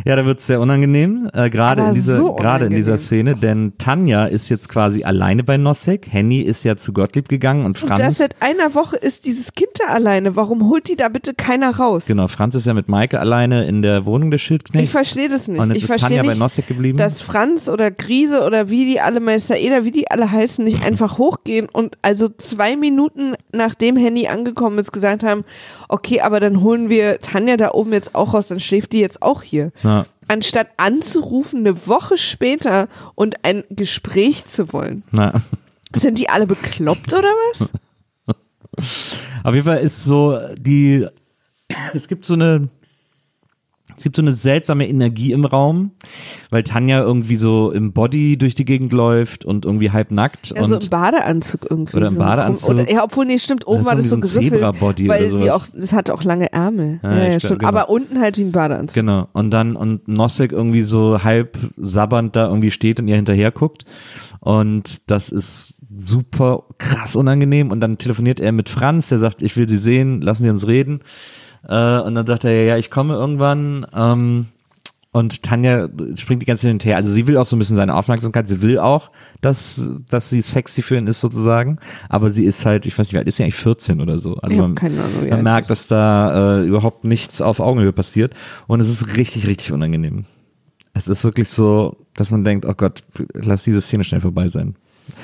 Ja, 0.04 0.14
da 0.14 0.24
wird 0.24 0.38
es 0.38 0.46
sehr 0.46 0.60
unangenehm, 0.60 1.28
äh, 1.32 1.50
gerade 1.50 1.82
in 1.82 1.94
dieser, 1.94 2.14
so 2.14 2.36
in 2.36 2.70
dieser. 2.70 2.98
Szene, 2.98 3.36
denn 3.36 3.72
Tanja 3.78 4.26
ist 4.26 4.48
jetzt 4.48 4.68
quasi 4.68 5.02
alleine 5.04 5.42
bei 5.42 5.56
Nossek, 5.56 6.06
Henny 6.10 6.40
ist 6.40 6.62
ja 6.64 6.76
zu 6.76 6.92
Gottlieb 6.92 7.28
gegangen 7.28 7.64
und 7.64 7.80
Und 7.82 7.88
Franz, 7.88 8.00
das 8.00 8.18
seit 8.18 8.36
einer 8.40 8.74
Woche 8.74 8.96
ist 8.96 9.24
dieses 9.24 9.54
Kind 9.54 9.70
da 9.78 9.92
alleine. 9.92 10.36
Warum 10.36 10.68
holt 10.68 10.88
die 10.88 10.96
da 10.96 11.08
bitte 11.08 11.34
keiner 11.34 11.76
raus? 11.76 12.06
genau, 12.06 12.28
Franz 12.28 12.54
ist 12.54 12.66
ja 12.66 12.74
mit 12.74 12.88
Maike 12.88 13.18
alleine 13.18 13.66
in 13.66 13.82
der 13.82 14.06
Wohnung 14.06 14.30
des 14.30 14.40
Schildknechts. 14.42 14.86
Ich 14.86 14.92
verstehe 14.92 15.28
das 15.28 15.48
nicht. 15.48 15.60
Und 15.60 15.68
jetzt 15.68 15.78
ich 15.78 15.82
ist 15.84 15.88
verstehe 15.88 16.08
Tanja 16.08 16.22
bei 16.22 16.28
nicht, 16.28 16.38
Nossek 16.38 16.68
geblieben. 16.68 16.98
dass 16.98 17.20
Franz 17.20 17.68
oder 17.68 17.90
Grise 17.90 18.44
oder 18.44 18.68
wie 18.70 18.84
die 18.84 19.00
alle 19.00 19.20
Meister 19.20 19.56
Eder, 19.56 19.84
wie 19.84 19.92
die 19.92 20.10
alle 20.10 20.30
heißen, 20.30 20.64
nicht 20.64 20.84
einfach 20.84 21.18
hochgehen 21.18 21.68
und 21.70 21.98
also 22.02 22.28
zwei 22.28 22.76
Minuten 22.76 23.34
nachdem 23.52 23.96
Henny 23.96 24.28
angekommen 24.28 24.78
ist, 24.78 24.92
gesagt 24.92 25.22
haben, 25.22 25.44
okay, 25.88 26.20
aber 26.20 26.40
dann 26.40 26.62
holen 26.62 26.88
wir 26.90 27.20
Tanja 27.20 27.56
da 27.56 27.72
oben 27.72 27.92
jetzt 27.92 28.14
auch 28.14 28.34
raus, 28.34 28.48
dann 28.48 28.60
schläft 28.66 28.92
die 28.92 29.00
jetzt 29.00 29.22
auch 29.22 29.42
hier. 29.42 29.72
Ja. 29.82 30.06
Anstatt 30.28 30.68
anzurufen 30.76 31.60
eine 31.60 31.86
Woche 31.86 32.18
später 32.18 32.88
und 33.14 33.44
ein 33.44 33.64
Gespräch 33.70 34.46
zu 34.46 34.72
wollen. 34.72 35.04
Na, 35.12 35.32
Sind 35.94 36.18
die 36.18 36.28
alle 36.28 36.46
bekloppt 36.46 37.12
oder 37.12 37.28
was? 37.52 37.70
Auf 39.44 39.54
jeden 39.54 39.64
Fall 39.64 39.78
ist 39.78 40.04
so 40.04 40.38
die, 40.56 41.06
es 41.94 42.08
gibt 42.08 42.24
so 42.24 42.34
eine, 42.34 42.68
es 43.96 44.02
gibt 44.02 44.16
so 44.16 44.22
eine 44.22 44.34
seltsame 44.34 44.88
Energie 44.88 45.32
im 45.32 45.44
Raum, 45.44 45.92
weil 46.50 46.62
Tanja 46.62 47.00
irgendwie 47.00 47.36
so 47.36 47.70
im 47.70 47.92
Body 47.92 48.36
durch 48.36 48.54
die 48.54 48.64
Gegend 48.64 48.92
läuft 48.92 49.44
und 49.44 49.64
irgendwie 49.64 49.90
halb 49.90 50.10
nackt 50.10 50.52
Ja, 50.54 50.64
so 50.64 50.74
und 50.74 50.84
im 50.84 50.90
Badeanzug 50.90 51.66
irgendwie. 51.70 51.96
Oder 51.96 52.08
im 52.08 52.14
so. 52.14 52.20
Badeanzug. 52.20 52.70
Oder, 52.70 52.90
ja, 52.90 53.04
obwohl, 53.04 53.26
nee, 53.26 53.38
stimmt, 53.38 53.66
oben 53.66 53.78
Das 53.78 53.86
war 53.86 53.96
das 53.96 54.08
so 54.08 54.16
so 54.16 54.20
geriffelt. 54.20 54.60
Zebra-Body 54.60 55.08
weil 55.08 55.28
sie 55.30 55.50
auch, 55.50 55.66
das 55.74 55.92
hatte 55.92 56.12
auch 56.14 56.22
lange 56.24 56.52
Ärmel. 56.52 57.00
Ja, 57.02 57.10
Ja, 57.10 57.18
ja, 57.18 57.28
glaub, 57.28 57.40
stimmt. 57.40 57.58
genau. 57.60 57.68
Aber 57.68 57.88
unten 57.88 58.20
halt 58.20 58.36
wie 58.38 58.42
ein 58.42 58.52
Badeanzug. 58.52 58.94
Genau. 58.94 59.28
Und 59.32 59.50
dann, 59.50 59.76
und 59.76 60.06
Nosek 60.08 60.52
irgendwie 60.52 60.82
so 60.82 61.22
halb 61.24 61.56
sabbernd 61.76 62.36
da 62.36 62.48
irgendwie 62.48 62.70
steht 62.70 63.00
und 63.00 63.08
ihr 63.08 63.16
hinterher 63.16 63.50
guckt. 63.50 63.84
Und 64.40 65.10
das 65.10 65.30
ist 65.30 65.78
super 65.98 66.64
krass 66.78 67.16
unangenehm. 67.16 67.70
Und 67.70 67.80
dann 67.80 67.98
telefoniert 67.98 68.40
er 68.40 68.52
mit 68.52 68.68
Franz, 68.68 69.08
der 69.08 69.18
sagt, 69.18 69.42
ich 69.42 69.56
will 69.56 69.68
sie 69.68 69.78
sehen, 69.78 70.20
lassen 70.20 70.42
Sie 70.44 70.50
uns 70.50 70.66
reden. 70.66 71.00
Äh, 71.68 72.00
und 72.00 72.14
dann 72.14 72.26
sagt 72.26 72.44
er, 72.44 72.52
ja, 72.52 72.62
ja, 72.62 72.76
ich 72.76 72.90
komme 72.90 73.14
irgendwann. 73.14 73.86
Ähm, 73.94 74.46
und 75.16 75.42
Tanja 75.42 75.88
springt 76.16 76.42
die 76.42 76.46
ganze 76.46 76.62
Zeit 76.62 76.72
hinterher. 76.72 76.96
Also 76.96 77.10
sie 77.10 77.26
will 77.26 77.38
auch 77.38 77.46
so 77.46 77.56
ein 77.56 77.58
bisschen 77.58 77.76
seine 77.76 77.94
Aufmerksamkeit. 77.94 78.46
Sie 78.46 78.60
will 78.60 78.78
auch, 78.78 79.10
dass, 79.40 79.80
dass 80.10 80.28
sie 80.28 80.42
sexy 80.42 80.82
für 80.82 80.98
ihn 80.98 81.06
ist 81.06 81.22
sozusagen. 81.22 81.78
Aber 82.10 82.30
sie 82.30 82.44
ist 82.44 82.66
halt, 82.66 82.84
ich 82.84 82.98
weiß 82.98 83.06
nicht, 83.06 83.14
wie 83.14 83.18
alt 83.18 83.26
ist 83.26 83.36
sie 83.36 83.44
eigentlich 83.44 83.54
14 83.54 84.02
oder 84.02 84.18
so. 84.18 84.34
Also 84.42 84.58
man, 84.58 84.74
keine 84.74 85.02
Ahnung, 85.02 85.26
man 85.30 85.42
merkt, 85.42 85.70
dass 85.70 85.86
da 85.86 86.58
äh, 86.58 86.66
überhaupt 86.66 87.04
nichts 87.04 87.40
auf 87.40 87.60
Augenhöhe 87.60 87.94
passiert. 87.94 88.34
Und 88.66 88.80
es 88.80 88.90
ist 88.90 89.16
richtig, 89.16 89.46
richtig 89.46 89.72
unangenehm. 89.72 90.26
Es 90.92 91.08
ist 91.08 91.24
wirklich 91.24 91.48
so, 91.48 91.96
dass 92.12 92.30
man 92.30 92.44
denkt, 92.44 92.66
oh 92.66 92.74
Gott, 92.74 93.02
lass 93.32 93.64
diese 93.64 93.80
Szene 93.80 94.04
schnell 94.04 94.20
vorbei 94.20 94.48
sein. 94.48 94.76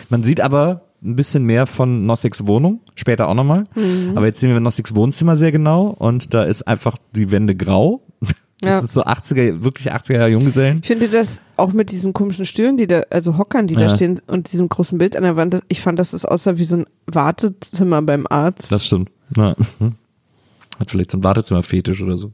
Man 0.08 0.24
sieht 0.24 0.40
aber 0.40 0.84
ein 1.04 1.16
bisschen 1.16 1.44
mehr 1.44 1.66
von 1.66 2.06
Nosseks 2.06 2.46
Wohnung, 2.46 2.80
später 2.94 3.28
auch 3.28 3.34
nochmal. 3.34 3.64
Mhm. 3.74 4.12
Aber 4.16 4.26
jetzt 4.26 4.40
sehen 4.40 4.50
wir 4.52 4.60
Nosseks 4.60 4.94
Wohnzimmer 4.94 5.36
sehr 5.36 5.50
genau 5.52 5.88
und 5.88 6.32
da 6.34 6.44
ist 6.44 6.62
einfach 6.62 6.96
die 7.16 7.30
Wände 7.30 7.54
grau. 7.56 8.02
Das 8.64 8.70
Ja. 8.70 8.78
ist 8.78 8.92
so 8.92 9.02
80er, 9.02 9.64
wirklich 9.64 9.92
80er 9.92 10.12
Jahre 10.14 10.28
Junggesellen. 10.28 10.78
Ich 10.82 10.86
finde 10.86 11.08
das 11.08 11.42
auch 11.56 11.72
mit 11.72 11.90
diesen 11.90 12.12
komischen 12.12 12.44
Stühlen, 12.44 12.76
die 12.76 12.86
da, 12.86 13.02
also 13.10 13.36
Hockern, 13.36 13.66
die 13.66 13.74
Ja. 13.74 13.88
da 13.88 13.96
stehen 13.96 14.20
und 14.28 14.52
diesem 14.52 14.68
großen 14.68 14.98
Bild 14.98 15.16
an 15.16 15.24
der 15.24 15.34
Wand, 15.34 15.60
ich 15.66 15.80
fand, 15.80 15.98
dass 15.98 16.12
das 16.12 16.24
aussah 16.24 16.58
wie 16.58 16.62
so 16.62 16.76
ein 16.76 16.86
Wartezimmer 17.06 18.00
beim 18.02 18.24
Arzt. 18.30 18.70
Das 18.70 18.86
stimmt. 18.86 19.10
Ja. 19.36 19.56
Hat 20.78 20.90
vielleicht 20.92 21.10
so 21.10 21.18
ein 21.18 21.24
Wartezimmer-Fetisch 21.24 22.02
oder 22.04 22.16
so. 22.16 22.30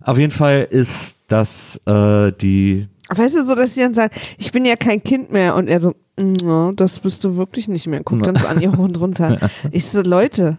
Auf 0.00 0.16
jeden 0.16 0.32
Fall 0.32 0.66
ist 0.70 1.18
das 1.28 1.76
äh, 1.86 2.32
die 2.32 2.88
weißt 3.08 3.34
du, 3.36 3.44
so, 3.44 3.54
dass 3.54 3.74
sie 3.74 3.80
dann 3.82 3.94
sagen, 3.94 4.14
ich 4.38 4.52
bin 4.52 4.64
ja 4.64 4.76
kein 4.76 5.02
Kind 5.02 5.30
mehr 5.30 5.54
und 5.56 5.68
er 5.68 5.80
so, 5.80 5.94
"Mm, 6.18 6.34
ja, 6.42 6.72
das 6.72 7.00
bist 7.00 7.22
du 7.24 7.36
wirklich 7.36 7.68
nicht 7.68 7.86
mehr. 7.86 8.02
Guckt 8.02 8.26
dann 8.26 8.36
so 8.36 8.46
an 8.46 8.60
ihr 8.60 8.72
hoch 8.76 8.78
und 8.84 8.98
runter. 9.00 9.50
Ich 9.72 9.86
so, 9.86 10.00
Leute, 10.02 10.58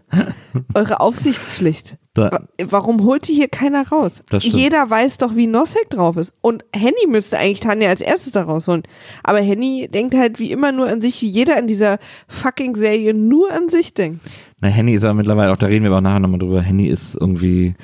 eure 0.73 0.99
Aufsichtspflicht. 0.99 1.97
Da- 2.13 2.31
Wa- 2.31 2.47
Warum 2.69 3.03
holt 3.03 3.27
die 3.27 3.34
hier 3.34 3.49
keiner 3.49 3.88
raus? 3.89 4.23
Jeder 4.55 4.89
weiß 4.89 5.17
doch, 5.17 5.36
wie 5.36 5.47
Nosek 5.47 5.89
drauf 5.89 6.15
ist. 6.17 6.34
Und 6.41 6.63
Henny 6.73 7.08
müsste 7.10 7.38
eigentlich 7.38 7.60
Tanja 7.60 7.89
als 7.89 7.99
erstes 7.99 8.31
da 8.31 8.43
rausholen. 8.43 8.84
Aber 9.23 9.39
Henny 9.41 9.89
denkt 9.93 10.13
halt 10.15 10.39
wie 10.39 10.51
immer 10.51 10.71
nur 10.71 10.88
an 10.88 11.01
sich, 11.01 11.21
wie 11.21 11.27
jeder 11.27 11.58
in 11.60 11.67
dieser 11.67 11.97
fucking 12.29 12.75
Serie 12.75 13.13
nur 13.13 13.51
an 13.51 13.67
sich 13.69 13.93
denkt. 13.93 14.21
Na, 14.62 14.69
Henny 14.69 14.93
ist 14.93 15.03
aber 15.03 15.13
mittlerweile, 15.15 15.51
auch 15.51 15.58
da 15.58 15.65
reden 15.67 15.84
wir 15.84 15.89
aber 15.91 15.97
auch 15.97 16.01
nachher 16.01 16.19
nochmal 16.21 16.39
drüber, 16.39 16.62
Henny 16.62 16.88
ist 16.88 17.17
irgendwie 17.19 17.75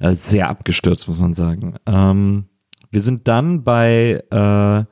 äh, 0.00 0.14
sehr 0.14 0.48
abgestürzt, 0.48 1.06
muss 1.06 1.20
man 1.20 1.32
sagen. 1.34 1.74
Ähm, 1.86 2.46
wir 2.90 3.00
sind 3.00 3.28
dann 3.28 3.64
bei 3.64 4.22
äh, 4.30 4.84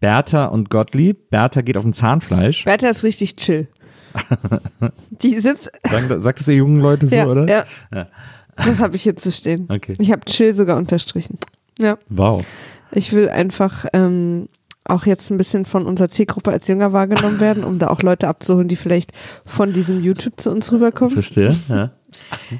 Bertha 0.00 0.46
und 0.46 0.70
Gottlieb. 0.70 1.30
Bertha 1.30 1.62
geht 1.62 1.76
auf 1.76 1.84
ein 1.84 1.92
Zahnfleisch. 1.92 2.64
Bertha 2.64 2.88
ist 2.88 3.02
richtig 3.02 3.36
chill. 3.36 3.68
Die 5.10 5.40
sitzt, 5.40 5.70
Sagen, 5.88 6.22
sagt 6.22 6.40
das 6.40 6.48
ihr 6.48 6.56
jungen 6.56 6.80
Leute 6.80 7.06
so, 7.06 7.16
ja, 7.16 7.26
oder? 7.26 7.46
ja. 7.48 7.64
Ja. 7.92 8.08
Das 8.56 8.80
habe 8.80 8.96
ich 8.96 9.02
hier 9.02 9.16
zu 9.16 9.30
stehen. 9.30 9.68
Okay. 9.68 9.94
Ich 9.98 10.10
habe 10.10 10.24
chill 10.24 10.54
sogar 10.54 10.76
unterstrichen. 10.78 11.38
Ja. 11.78 11.98
Wow. 12.08 12.46
Ich 12.92 13.12
will 13.12 13.28
einfach 13.28 13.84
ähm, 13.92 14.48
auch 14.84 15.04
jetzt 15.04 15.30
ein 15.30 15.36
bisschen 15.36 15.66
von 15.66 15.84
unserer 15.84 16.08
Zielgruppe 16.08 16.52
als 16.52 16.66
jünger 16.68 16.92
wahrgenommen 16.92 17.40
werden, 17.40 17.64
um 17.64 17.78
da 17.78 17.88
auch 17.88 18.02
Leute 18.02 18.28
abzuholen, 18.28 18.68
die 18.68 18.76
vielleicht 18.76 19.12
von 19.44 19.72
diesem 19.72 20.02
YouTube 20.02 20.40
zu 20.40 20.50
uns 20.50 20.72
rüberkommen. 20.72 21.12
Verstehe, 21.12 21.54
ja. 21.68 21.90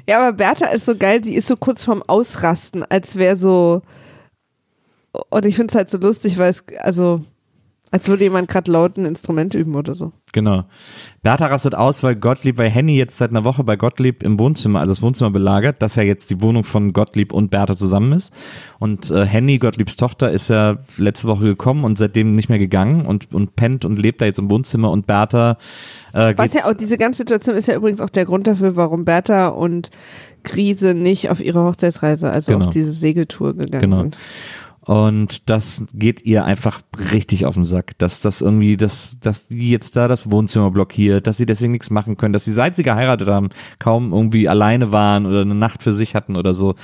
Ja, 0.07 0.19
aber 0.19 0.33
Bertha 0.33 0.67
ist 0.67 0.85
so 0.85 0.95
geil, 0.95 1.21
die 1.21 1.35
ist 1.35 1.47
so 1.47 1.55
kurz 1.55 1.83
vorm 1.83 2.03
Ausrasten, 2.05 2.83
als 2.83 3.15
wäre 3.15 3.35
so. 3.35 3.81
Und 5.29 5.45
ich 5.45 5.55
finde 5.55 5.71
es 5.71 5.75
halt 5.75 5.89
so 5.89 5.97
lustig, 5.97 6.37
weil 6.37 6.51
es, 6.51 6.63
also, 6.81 7.21
als 7.89 8.07
würde 8.09 8.23
jemand 8.25 8.49
gerade 8.49 8.69
laut 8.69 8.97
ein 8.97 9.05
Instrument 9.05 9.53
üben 9.53 9.73
oder 9.75 9.95
so. 9.95 10.11
Genau. 10.33 10.65
Bertha 11.23 11.45
rastet 11.47 11.73
aus, 11.73 12.03
weil 12.03 12.15
Gottlieb, 12.17 12.57
weil 12.57 12.69
Henny 12.69 12.97
jetzt 12.97 13.17
seit 13.17 13.29
einer 13.29 13.45
Woche 13.45 13.63
bei 13.63 13.77
Gottlieb 13.77 14.23
im 14.23 14.37
Wohnzimmer, 14.39 14.81
also 14.81 14.91
das 14.91 15.01
Wohnzimmer 15.01 15.31
belagert, 15.31 15.77
das 15.81 15.95
ja 15.95 16.03
jetzt 16.03 16.29
die 16.29 16.41
Wohnung 16.41 16.65
von 16.65 16.91
Gottlieb 16.91 17.31
und 17.31 17.49
Bertha 17.49 17.77
zusammen 17.77 18.11
ist. 18.11 18.33
Und 18.77 19.09
äh, 19.09 19.25
Henny, 19.25 19.57
Gottliebs 19.57 19.95
Tochter, 19.95 20.29
ist 20.31 20.49
ja 20.49 20.79
letzte 20.97 21.27
Woche 21.27 21.45
gekommen 21.45 21.85
und 21.85 21.97
seitdem 21.97 22.33
nicht 22.33 22.49
mehr 22.49 22.59
gegangen 22.59 23.05
und, 23.05 23.33
und 23.33 23.55
pennt 23.55 23.85
und 23.85 23.97
lebt 23.97 24.21
da 24.21 24.25
jetzt 24.25 24.39
im 24.39 24.51
Wohnzimmer 24.51 24.91
und 24.91 25.07
Bertha 25.07 25.57
äh, 26.13 26.33
Was 26.35 26.53
ja 26.53 26.65
auch, 26.65 26.73
diese 26.73 26.97
ganze 26.97 27.19
Situation 27.19 27.55
ist 27.55 27.67
ja 27.67 27.75
übrigens 27.75 28.01
auch 28.01 28.09
der 28.09 28.25
Grund 28.25 28.47
dafür, 28.47 28.75
warum 28.75 29.05
Bertha 29.05 29.47
und 29.47 29.91
Krise 30.43 30.93
nicht 30.93 31.29
auf 31.29 31.39
ihre 31.39 31.63
Hochzeitsreise, 31.63 32.29
also 32.29 32.51
Genau. 32.51 32.65
auf 32.65 32.71
diese 32.71 32.91
Segeltour 32.91 33.53
gegangen 33.55 33.81
Genau. 33.81 34.01
sind. 34.01 34.17
Und 34.87 35.49
das 35.49 35.83
geht 35.93 36.23
ihr 36.23 36.45
einfach 36.45 36.81
richtig 37.11 37.45
auf 37.45 37.55
den 37.55 37.65
Sack, 37.65 37.97
dass 37.97 38.21
das 38.21 38.39
irgendwie, 38.39 38.77
dass, 38.77 39.17
dass 39.19 39.49
die 39.49 39.69
jetzt 39.69 39.97
da 39.97 40.07
das 40.07 40.31
Wohnzimmer 40.31 40.71
blockiert, 40.71 41.27
dass 41.27 41.35
sie 41.35 41.45
deswegen 41.45 41.73
nichts 41.73 41.89
machen 41.89 42.15
können, 42.15 42.31
dass 42.31 42.45
sie 42.45 42.53
seit 42.53 42.77
sie 42.77 42.83
geheiratet 42.83 43.27
haben, 43.27 43.49
kaum 43.79 44.13
irgendwie 44.13 44.47
alleine 44.47 44.93
waren 44.93 45.25
oder 45.25 45.41
eine 45.41 45.55
Nacht 45.55 45.83
für 45.83 45.91
sich 45.91 46.15
hatten 46.15 46.37
oder 46.37 46.53
so. 46.53 46.75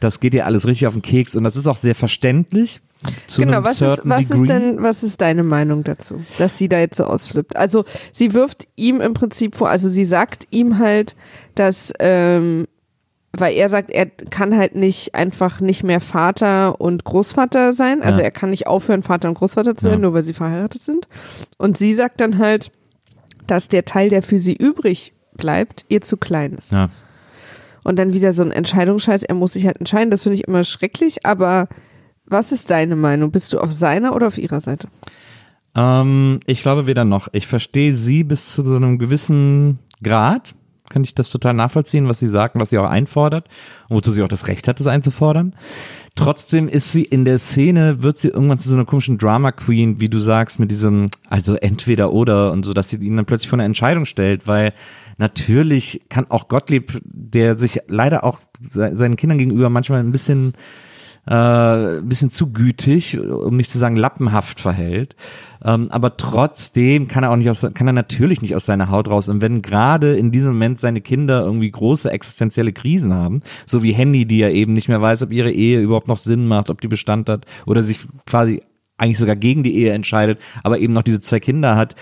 Das 0.00 0.20
geht 0.20 0.32
ihr 0.32 0.46
alles 0.46 0.66
richtig 0.66 0.86
auf 0.86 0.94
den 0.94 1.02
Keks 1.02 1.36
und 1.36 1.44
das 1.44 1.54
ist 1.54 1.66
auch 1.66 1.76
sehr 1.76 1.94
verständlich. 1.94 2.80
Zu 3.26 3.42
Genau, 3.42 3.62
was, 3.62 3.82
ist, 3.82 4.02
was 4.04 4.28
degree. 4.28 4.40
ist 4.40 4.48
denn, 4.48 4.82
was 4.82 5.02
ist 5.02 5.20
deine 5.20 5.42
Meinung 5.42 5.84
dazu, 5.84 6.22
dass 6.38 6.56
sie 6.56 6.68
da 6.70 6.78
jetzt 6.78 6.96
so 6.96 7.04
ausflippt? 7.04 7.56
Also 7.56 7.84
sie 8.10 8.32
wirft 8.32 8.68
ihm 8.76 9.02
im 9.02 9.12
Prinzip 9.12 9.54
vor, 9.54 9.68
also 9.68 9.90
sie 9.90 10.06
sagt 10.06 10.46
ihm 10.50 10.78
halt, 10.78 11.14
dass, 11.56 11.92
ähm, 11.98 12.66
weil 13.36 13.54
er 13.54 13.68
sagt, 13.68 13.90
er 13.90 14.06
kann 14.06 14.56
halt 14.56 14.74
nicht 14.74 15.14
einfach 15.14 15.60
nicht 15.60 15.84
mehr 15.84 16.00
Vater 16.00 16.80
und 16.80 17.04
Großvater 17.04 17.72
sein, 17.72 18.02
also 18.02 18.18
Ja. 18.18 18.24
er 18.24 18.30
kann 18.30 18.50
nicht 18.50 18.66
aufhören, 18.66 19.02
Vater 19.02 19.28
und 19.28 19.34
Großvater 19.34 19.76
zu 19.76 19.86
Ja. 19.86 19.92
sein, 19.92 20.00
nur 20.00 20.14
weil 20.14 20.24
sie 20.24 20.34
verheiratet 20.34 20.84
sind. 20.84 21.06
Und 21.56 21.76
sie 21.78 21.94
sagt 21.94 22.20
dann 22.20 22.38
halt, 22.38 22.70
dass 23.46 23.68
der 23.68 23.84
Teil, 23.84 24.10
der 24.10 24.22
für 24.22 24.38
sie 24.38 24.54
übrig 24.54 25.12
bleibt, 25.36 25.84
ihr 25.88 26.00
zu 26.00 26.16
klein 26.16 26.54
ist. 26.54 26.72
Ja. 26.72 26.88
Und 27.84 27.98
dann 27.98 28.12
wieder 28.12 28.32
so 28.32 28.42
ein 28.42 28.50
Entscheidungsscheiß, 28.52 29.22
er 29.22 29.34
muss 29.34 29.54
sich 29.54 29.64
halt 29.66 29.78
entscheiden, 29.78 30.10
das 30.10 30.24
finde 30.24 30.36
ich 30.36 30.46
immer 30.46 30.64
schrecklich, 30.64 31.24
aber 31.24 31.68
was 32.26 32.52
ist 32.52 32.70
deine 32.70 32.94
Meinung? 32.96 33.30
Bist 33.30 33.52
du 33.52 33.58
auf 33.58 33.72
seiner 33.72 34.14
oder 34.14 34.26
auf 34.26 34.38
ihrer 34.38 34.60
Seite? 34.60 34.88
Ähm, 35.74 36.40
ich 36.46 36.62
glaube 36.62 36.86
weder 36.86 37.04
noch. 37.04 37.28
Ich 37.32 37.46
verstehe 37.46 37.94
sie 37.94 38.24
bis 38.24 38.52
zu 38.52 38.62
so 38.64 38.76
einem 38.76 38.98
gewissen 38.98 39.78
Grad. 40.02 40.54
Kann 40.90 41.02
ich 41.04 41.14
das 41.14 41.30
total 41.30 41.54
nachvollziehen, 41.54 42.08
was 42.08 42.18
sie 42.18 42.28
sagt 42.28 42.56
was 42.60 42.68
sie 42.70 42.78
auch 42.78 42.90
einfordert 42.90 43.48
und 43.88 43.96
wozu 43.96 44.12
sie 44.12 44.22
auch 44.22 44.28
das 44.28 44.48
Recht 44.48 44.68
hat, 44.68 44.78
das 44.78 44.86
einzufordern. 44.86 45.54
Trotzdem 46.16 46.68
ist 46.68 46.92
sie 46.92 47.04
in 47.04 47.24
der 47.24 47.38
Szene, 47.38 48.02
wird 48.02 48.18
sie 48.18 48.28
irgendwann 48.28 48.58
zu 48.58 48.68
so 48.68 48.74
einer 48.74 48.84
komischen 48.84 49.16
Drama 49.16 49.52
Queen, 49.52 50.00
wie 50.00 50.08
du 50.08 50.18
sagst, 50.18 50.58
mit 50.58 50.70
diesem, 50.70 51.08
also 51.28 51.54
entweder 51.54 52.12
oder 52.12 52.52
und 52.52 52.64
so, 52.64 52.74
dass 52.74 52.90
sie 52.90 52.96
ihn 52.96 53.16
dann 53.16 53.24
plötzlich 53.24 53.48
vor 53.48 53.56
eine 53.56 53.64
Entscheidung 53.64 54.04
stellt, 54.04 54.46
weil 54.46 54.74
natürlich 55.16 56.02
kann 56.08 56.26
auch 56.28 56.48
Gottlieb, 56.48 57.00
der 57.04 57.56
sich 57.56 57.80
leider 57.86 58.24
auch 58.24 58.40
se- 58.60 58.96
seinen 58.96 59.16
Kindern 59.16 59.38
gegenüber 59.38 59.70
manchmal 59.70 60.00
ein 60.00 60.12
bisschen 60.12 60.52
äh, 61.26 61.98
ein 61.98 62.08
bisschen 62.08 62.30
zu 62.30 62.52
gütig, 62.52 63.18
um 63.18 63.56
nicht 63.56 63.70
zu 63.70 63.78
sagen 63.78 63.96
lappenhaft 63.96 64.60
verhält. 64.60 65.16
Ähm, 65.62 65.88
aber 65.90 66.16
trotzdem 66.16 67.08
kann 67.08 67.24
er 67.24 67.30
auch 67.30 67.36
nicht 67.36 67.50
aus, 67.50 67.66
kann 67.74 67.86
er 67.86 67.92
natürlich 67.92 68.40
nicht 68.40 68.56
aus 68.56 68.66
seiner 68.66 68.90
Haut 68.90 69.08
raus. 69.08 69.28
Und 69.28 69.42
wenn 69.42 69.62
gerade 69.62 70.16
in 70.16 70.32
diesem 70.32 70.52
Moment 70.52 70.78
seine 70.78 71.00
Kinder 71.00 71.44
irgendwie 71.44 71.70
große 71.70 72.10
existenzielle 72.10 72.72
Krisen 72.72 73.12
haben, 73.12 73.40
so 73.66 73.82
wie 73.82 73.92
Henny, 73.92 74.26
die 74.26 74.38
ja 74.38 74.48
eben 74.48 74.72
nicht 74.72 74.88
mehr 74.88 75.02
weiß, 75.02 75.22
ob 75.22 75.32
ihre 75.32 75.52
Ehe 75.52 75.80
überhaupt 75.80 76.08
noch 76.08 76.18
Sinn 76.18 76.48
macht, 76.48 76.70
ob 76.70 76.80
die 76.80 76.88
Bestand 76.88 77.28
hat 77.28 77.44
oder 77.66 77.82
sich 77.82 78.00
quasi 78.26 78.62
eigentlich 78.96 79.18
sogar 79.18 79.36
gegen 79.36 79.62
die 79.62 79.76
Ehe 79.76 79.92
entscheidet, 79.92 80.38
aber 80.62 80.78
eben 80.78 80.92
noch 80.92 81.02
diese 81.02 81.20
zwei 81.20 81.40
Kinder 81.40 81.76
hat, 81.76 81.96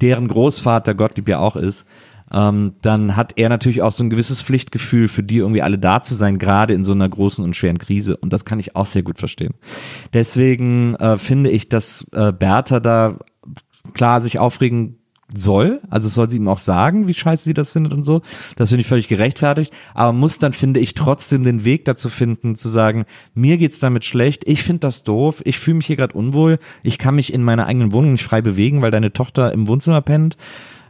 deren 0.00 0.28
Großvater 0.28 0.94
Gottlieb 0.94 1.28
ja 1.28 1.38
auch 1.38 1.56
ist, 1.56 1.86
ähm, 2.32 2.74
dann 2.82 3.16
hat 3.16 3.34
er 3.36 3.48
natürlich 3.48 3.82
auch 3.82 3.92
so 3.92 4.02
ein 4.04 4.10
gewisses 4.10 4.42
Pflichtgefühl, 4.42 5.08
für 5.08 5.22
die 5.22 5.38
irgendwie 5.38 5.62
alle 5.62 5.78
da 5.78 6.02
zu 6.02 6.14
sein, 6.14 6.38
gerade 6.38 6.74
in 6.74 6.84
so 6.84 6.92
einer 6.92 7.08
großen 7.08 7.44
und 7.44 7.54
schweren 7.54 7.78
Krise. 7.78 8.16
Und 8.16 8.32
das 8.32 8.44
kann 8.44 8.58
ich 8.60 8.76
auch 8.76 8.86
sehr 8.86 9.02
gut 9.02 9.18
verstehen. 9.18 9.54
Deswegen 10.12 10.94
äh, 10.96 11.18
finde 11.18 11.50
ich, 11.50 11.68
dass 11.68 12.06
äh, 12.12 12.32
Bertha 12.32 12.80
da 12.80 13.18
klar 13.94 14.20
sich 14.20 14.38
aufregen 14.38 14.98
soll, 15.34 15.80
also 15.90 16.08
soll 16.08 16.28
sie 16.28 16.36
ihm 16.36 16.48
auch 16.48 16.58
sagen, 16.58 17.08
wie 17.08 17.14
scheiße 17.14 17.44
sie 17.44 17.54
das 17.54 17.72
findet 17.72 17.92
und 17.92 18.04
so. 18.04 18.22
Das 18.56 18.68
finde 18.68 18.82
ich 18.82 18.86
völlig 18.86 19.08
gerechtfertigt, 19.08 19.72
aber 19.92 20.12
muss 20.12 20.38
dann, 20.38 20.52
finde 20.52 20.78
ich, 20.78 20.94
trotzdem 20.94 21.42
den 21.42 21.64
Weg 21.64 21.84
dazu 21.84 22.08
finden, 22.08 22.54
zu 22.54 22.68
sagen, 22.68 23.04
mir 23.34 23.58
geht's 23.58 23.80
damit 23.80 24.04
schlecht, 24.04 24.44
ich 24.46 24.62
finde 24.62 24.80
das 24.80 25.02
doof, 25.02 25.42
ich 25.44 25.58
fühle 25.58 25.78
mich 25.78 25.86
hier 25.86 25.96
gerade 25.96 26.14
unwohl, 26.14 26.58
ich 26.84 26.98
kann 26.98 27.16
mich 27.16 27.32
in 27.32 27.42
meiner 27.42 27.66
eigenen 27.66 27.92
Wohnung 27.92 28.12
nicht 28.12 28.24
frei 28.24 28.40
bewegen, 28.40 28.82
weil 28.82 28.92
deine 28.92 29.12
Tochter 29.12 29.52
im 29.52 29.66
Wohnzimmer 29.66 30.00
pennt. 30.00 30.36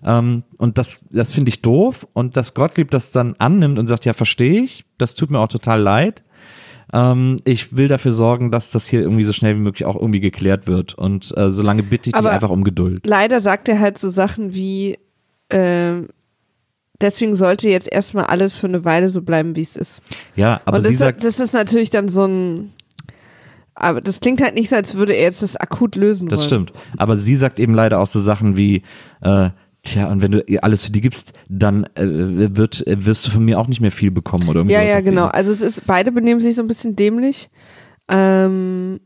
Ähm, 0.07 0.45
und 0.59 0.79
das, 0.79 1.05
das 1.11 1.33
finde 1.33 1.49
ich 1.51 1.61
doof. 1.62 2.07
Und 2.14 2.37
dass 2.37 2.55
Gottlieb 2.55 2.90
das 2.90 3.11
dann 3.11 3.35
annimmt 3.38 3.79
und 3.79 3.88
sagt, 3.88 4.05
ja, 4.05 4.12
verstehe 4.12 4.62
ich, 4.62 4.85
das 4.99 5.14
tut 5.14 5.31
mir 5.31 5.38
auch 5.40 5.49
total 5.49 5.81
leid. 5.83 6.23
Ähm, 6.92 7.38
ich 7.45 7.77
will 7.77 7.88
dafür 7.88 8.12
sorgen, 8.12 8.53
dass 8.53 8.71
das 8.71 8.87
hier 8.87 9.01
irgendwie 9.01 9.25
so 9.25 9.33
schnell 9.33 9.57
wie 9.57 9.61
möglich 9.61 9.85
auch 9.85 9.97
irgendwie 9.97 10.21
geklärt 10.21 10.69
wird. 10.69 10.95
Und 10.95 11.37
äh, 11.37 11.51
solange 11.51 11.83
bitte 11.83 12.11
ich 12.11 12.14
dich 12.14 12.14
Aber- 12.14 12.31
einfach 12.31 12.51
um 12.51 12.62
Geduld. 12.62 13.05
Leider 13.05 13.40
sagt 13.40 13.69
er 13.69 13.81
halt 13.81 13.99
so 13.99 14.09
Sachen 14.09 14.55
wie, 14.55 14.97
ähm, 15.51 16.09
deswegen 17.01 17.35
sollte 17.35 17.69
jetzt 17.69 17.90
erstmal 17.92 18.27
alles 18.27 18.57
für 18.57 18.69
eine 18.69 18.85
Weile 18.85 19.09
so 19.09 19.23
bleiben, 19.23 19.57
wie 19.57 19.62
es 19.62 19.75
ist. 19.75 20.01
Ja, 20.37 20.61
aber 20.64 20.79
Und 20.79 20.85
sie 20.85 20.90
das, 20.90 20.99
sagt, 20.99 21.25
das 21.25 21.40
ist 21.40 21.53
natürlich 21.53 21.90
dann 21.90 22.09
so 22.09 22.25
ein, 22.25 22.73
aber 23.75 24.01
das 24.01 24.21
klingt 24.21 24.40
halt 24.40 24.55
nicht 24.55 24.69
so, 24.71 24.77
als 24.77 24.95
würde 24.95 25.12
er 25.14 25.25
jetzt 25.25 25.42
das 25.42 25.57
akut 25.57 25.97
lösen 25.97 26.29
das 26.29 26.40
wollen. 26.40 26.47
stimmt. 26.47 26.73
Aber 26.97 27.16
sie 27.16 27.35
sagt 27.35 27.59
eben 27.61 27.75
leider 27.75 27.99
auch 27.99 28.07
so 28.07 28.21
Sachen 28.21 28.57
wie, 28.57 28.83
äh, 29.21 29.51
Tja, 29.87 30.11
und 30.11 30.20
wenn 30.20 30.33
du 30.33 30.44
alles 30.62 30.85
für 30.85 30.90
die 30.90 31.01
gibst, 31.01 31.33
dann 31.49 31.85
äh, 31.94 32.03
wird, 32.57 32.83
wirst 32.87 33.27
du 33.27 33.31
von 33.31 33.44
mir 33.44 33.59
auch 33.61 33.68
nicht 33.68 33.81
mehr 33.81 33.92
viel 33.92 34.11
bekommen 34.11 34.49
oder 34.49 34.61
irgendwie 34.61 34.75
Ja, 34.75 34.83
ja, 34.83 35.01
genau. 35.01 35.27
Also 35.27 35.53
es 35.53 35.61
ist, 35.61 35.87
beide 35.87 36.11
benehmen 36.11 36.40
sich 36.40 36.57
so 36.57 36.62
ein 36.62 36.66
bisschen 36.66 36.96
dämlich. 36.96 37.49
Ähm, 38.09 38.99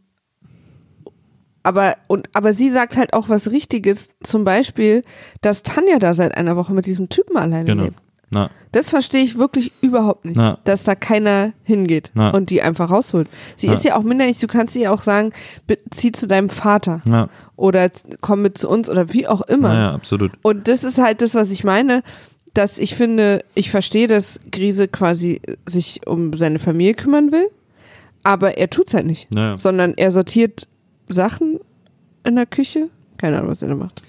aber, 1.63 1.97
und, 2.07 2.31
aber 2.33 2.55
sie 2.55 2.71
sagt 2.71 2.97
halt 2.97 3.13
auch 3.13 3.29
was 3.29 3.51
Richtiges, 3.51 4.11
zum 4.23 4.45
Beispiel, 4.45 5.03
dass 5.43 5.63
Tanja 5.63 5.99
da 5.99 6.15
seit 6.15 6.35
einer 6.35 6.57
Woche 6.57 6.73
mit 6.73 6.87
diesem 6.87 7.11
Typen 7.11 7.37
alleine 7.37 7.67
Genau. 7.67 7.85
lebt. 7.85 7.99
Na, 8.33 8.49
Das 8.73 8.91
verstehe 8.91 9.23
ich 9.25 9.37
wirklich 9.39 9.73
überhaupt 9.81 10.25
nicht, 10.25 10.37
Na. 10.37 10.59
dass 10.65 10.85
da 10.85 10.95
keiner 10.95 11.53
hingeht 11.65 12.13
Na. 12.15 12.31
und 12.31 12.51
die 12.51 12.63
einfach 12.63 12.91
rausholt. 12.91 13.29
Sie 13.57 13.67
ist 13.67 13.85
ja 13.85 13.97
auch 13.97 14.03
minderjährig, 14.03 14.39
du 14.39 14.47
kannst 14.47 14.77
ihr 14.77 14.93
auch 14.93 15.03
sagen, 15.03 15.33
zieh 15.91 16.13
zu 16.13 16.29
deinem 16.29 16.49
Vater 16.49 17.03
oder 17.57 17.91
komm 18.21 18.43
mit 18.43 18.57
zu 18.57 18.69
uns 18.69 18.89
oder 18.89 19.13
wie 19.13 19.27
auch 19.27 19.41
immer. 19.43 19.75
ja, 19.75 19.93
absolut. 19.93 20.33
Und 20.43 20.69
das 20.69 20.85
ist 20.85 20.99
halt 20.99 21.23
das, 21.23 21.35
was 21.35 21.51
ich 21.51 21.65
meine, 21.65 22.03
dass 22.55 22.79
ich 22.79 22.95
finde, 22.95 23.45
ich 23.55 23.71
verstehe, 23.71 24.07
dass 24.07 24.39
Grise 24.53 24.87
quasi 24.89 25.41
sich 25.69 26.07
um 26.07 26.33
seine 26.35 26.59
Familie 26.61 26.95
kümmern 26.95 27.33
will, 27.33 27.49
aber 28.23 28.59
er 28.59 28.71
tut's 28.71 28.95
halt 28.95 29.07
nicht, 29.07 29.29
sondern 29.57 29.95
er 29.97 30.11
sortiert 30.13 30.69
Sachen 31.09 31.59
in 32.25 32.37
der 32.37 32.47
Küche. 32.47 32.91
Keine 33.19 33.39
Ahnung, 33.39 33.51
was 33.51 33.63
er 33.63 33.69
da 33.69 33.75
macht. 33.75 34.01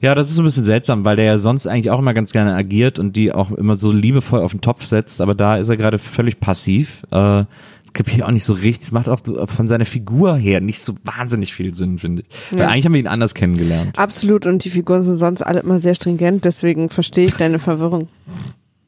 Ja, 0.00 0.14
das 0.14 0.28
ist 0.28 0.34
so 0.36 0.42
ein 0.42 0.44
bisschen 0.44 0.64
seltsam, 0.64 1.04
weil 1.04 1.16
der 1.16 1.24
ja 1.24 1.38
sonst 1.38 1.66
eigentlich 1.66 1.90
auch 1.90 1.98
immer 1.98 2.14
ganz 2.14 2.32
gerne 2.32 2.54
agiert 2.54 2.98
und 2.98 3.16
die 3.16 3.32
auch 3.32 3.50
immer 3.52 3.76
so 3.76 3.92
liebevoll 3.92 4.40
auf 4.40 4.52
den 4.52 4.60
Topf 4.60 4.84
setzt, 4.86 5.20
aber 5.20 5.34
da 5.34 5.56
ist 5.56 5.68
er 5.68 5.76
gerade 5.76 5.98
völlig 5.98 6.40
passiv. 6.40 7.02
Äh, 7.10 7.44
das 7.44 7.92
kapiere 7.94 8.16
ich 8.18 8.22
auch 8.24 8.30
nicht 8.30 8.44
so 8.44 8.52
richtig. 8.54 8.80
Das 8.80 8.92
macht 8.92 9.08
auch 9.08 9.20
von 9.48 9.68
seiner 9.68 9.84
Figur 9.84 10.36
her 10.36 10.60
nicht 10.60 10.80
so 10.80 10.94
wahnsinnig 11.04 11.54
viel 11.54 11.74
Sinn, 11.74 11.98
finde 11.98 12.22
ich. 12.22 12.28
Weil 12.52 12.60
Ja. 12.60 12.68
eigentlich 12.68 12.84
haben 12.86 12.92
wir 12.94 13.00
ihn 13.00 13.06
anders 13.06 13.34
kennengelernt. 13.34 13.96
Absolut, 13.98 14.46
und 14.46 14.64
die 14.64 14.70
Figuren 14.70 15.02
sind 15.02 15.16
sonst 15.18 15.42
alle 15.42 15.60
immer 15.60 15.80
sehr 15.80 15.94
stringent, 15.94 16.44
deswegen 16.44 16.90
verstehe 16.90 17.26
ich 17.26 17.34
deine 17.36 17.58
Verwirrung. 17.58 18.08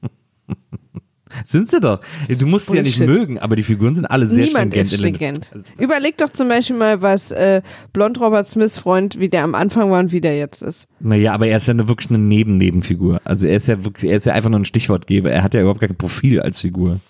Sind 1.44 1.70
sie 1.70 1.80
doch. 1.80 2.00
Du 2.28 2.46
musst 2.46 2.68
sie 2.70 2.76
ja 2.76 2.82
nicht 2.82 2.98
Bullshit. 2.98 3.18
mögen, 3.18 3.38
aber 3.38 3.56
die 3.56 3.62
Figuren 3.62 3.94
sind 3.94 4.06
alle 4.06 4.26
sehr 4.26 4.44
Niemand 4.44 4.72
stringent. 4.74 4.86
ist 4.92 4.96
stringent. 4.98 5.50
Überleg 5.78 6.16
doch 6.18 6.30
zum 6.30 6.48
Beispiel 6.48 6.76
mal, 6.76 7.02
was 7.02 7.30
äh, 7.30 7.62
Blond 7.92 8.20
Robert 8.20 8.48
Smiths 8.48 8.78
Freund, 8.78 9.18
wie 9.20 9.28
der 9.28 9.44
am 9.44 9.54
Anfang 9.54 9.90
war 9.90 10.00
und 10.00 10.12
wie 10.12 10.20
der 10.20 10.36
jetzt 10.38 10.62
ist. 10.62 10.86
Naja, 11.00 11.32
aber 11.34 11.46
er 11.48 11.56
ist 11.58 11.66
ja 11.66 11.72
eine, 11.74 11.88
wirklich 11.88 12.10
eine 12.10 12.18
Neben-Nebenfigur. 12.18 13.20
Also 13.24 13.46
er 13.46 13.56
ist 13.56 13.68
ja 13.68 13.84
wirklich, 13.84 14.10
er 14.10 14.16
ist 14.16 14.26
ja 14.26 14.32
einfach 14.34 14.50
nur 14.50 14.60
ein 14.60 14.64
Stichwortgeber. 14.64 15.30
Er 15.30 15.42
hat 15.42 15.54
ja 15.54 15.60
überhaupt 15.60 15.80
kein 15.80 15.94
Profil 15.96 16.40
als 16.40 16.60
Figur. 16.60 17.00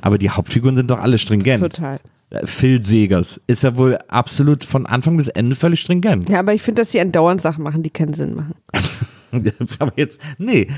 Aber 0.00 0.18
die 0.18 0.30
Hauptfiguren 0.30 0.76
sind 0.76 0.90
doch 0.90 0.98
alle 1.00 1.18
stringent. 1.18 1.60
Total. 1.62 2.00
Äh, 2.30 2.46
Phil 2.46 2.82
Segers 2.82 3.40
ist 3.46 3.62
ja 3.62 3.76
wohl 3.76 3.98
absolut 4.08 4.64
von 4.64 4.86
Anfang 4.86 5.16
bis 5.16 5.28
Ende 5.28 5.54
völlig 5.54 5.80
stringent. 5.80 6.28
Ja, 6.28 6.40
aber 6.40 6.54
ich 6.54 6.62
finde, 6.62 6.82
dass 6.82 6.92
sie 6.92 7.00
andauernd 7.00 7.40
Sachen 7.40 7.62
machen, 7.62 7.82
die 7.82 7.90
keinen 7.90 8.14
Sinn 8.14 8.34
machen. 8.34 8.54
Aber 9.78 9.92
jetzt, 9.96 10.20
nee, 10.38 10.68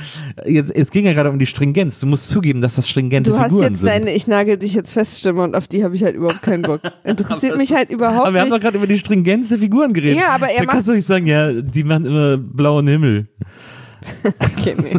jetzt, 0.46 0.70
es 0.74 0.90
ging 0.90 1.04
ja 1.04 1.12
gerade 1.12 1.30
um 1.30 1.38
die 1.38 1.46
Stringenz. 1.46 1.98
Du 2.00 2.06
musst 2.06 2.28
zugeben, 2.28 2.60
dass 2.60 2.76
das 2.76 2.88
stringente 2.88 3.30
Du 3.30 3.38
hast 3.38 3.46
Figuren 3.50 3.62
jetzt 3.72 3.80
sind. 3.80 3.88
deine 3.88 4.12
Ich 4.14 4.26
nagel 4.26 4.56
dich 4.56 4.74
jetzt 4.74 4.92
feststimme 4.92 5.42
und 5.42 5.56
auf 5.56 5.66
die 5.68 5.82
habe 5.84 5.96
ich 5.96 6.02
halt 6.04 6.14
überhaupt 6.16 6.42
keinen 6.42 6.62
Bock. 6.62 6.80
Interessiert 7.04 7.56
mich 7.56 7.72
halt 7.72 7.90
überhaupt 7.90 8.26
aber 8.26 8.34
wir 8.34 8.40
haben 8.40 8.48
doch 8.50 8.56
nicht. 8.56 8.62
gerade 8.62 8.76
über 8.78 8.86
die 8.86 8.98
Stringenz 8.98 9.48
der 9.48 9.58
Figuren 9.58 9.92
geredet. 9.92 10.16
Ja, 10.18 10.28
aber 10.30 10.48
er 10.50 10.58
da 10.58 10.64
macht- 10.64 10.74
kannst 10.74 10.88
du 10.88 10.92
nicht 10.92 11.06
sagen, 11.06 11.26
ja, 11.26 11.52
die 11.52 11.84
machen 11.84 12.06
immer 12.06 12.36
blauen 12.38 12.86
Himmel. 12.86 13.28
Okay, 14.38 14.74
nee. 14.82 14.98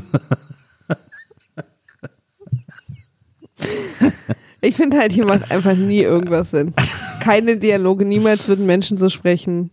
Ich 4.62 4.76
finde 4.76 4.98
halt, 4.98 5.12
hier 5.12 5.26
macht 5.26 5.52
einfach 5.52 5.76
nie 5.76 6.02
irgendwas 6.02 6.52
Sinn. 6.52 6.74
Keine 7.20 7.58
Dialoge, 7.58 8.04
niemals 8.06 8.48
würden 8.48 8.66
Menschen 8.66 8.98
so 8.98 9.10
sprechen. 9.10 9.70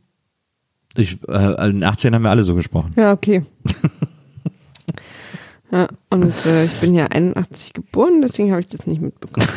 Ich, 0.97 1.19
äh, 1.29 1.69
in 1.69 1.81
den 1.81 1.85
18 1.85 2.15
haben 2.15 2.23
wir 2.23 2.31
alle 2.31 2.45
so 2.45 2.55
gesprochen. 2.55 2.93
Ja, 2.97 3.13
okay. 3.13 3.43
Ja, 5.73 5.89
und 6.11 6.35
äh, 6.45 6.67
ich 6.67 6.75
bin 6.81 6.93
ja 6.93 7.07
81 7.07 7.73
geboren, 7.73 8.21
deswegen 8.21 8.51
habe 8.51 8.61
ich 8.61 8.69
das 8.69 8.87
nicht 8.87 9.01
mitbekommen. 9.01 9.49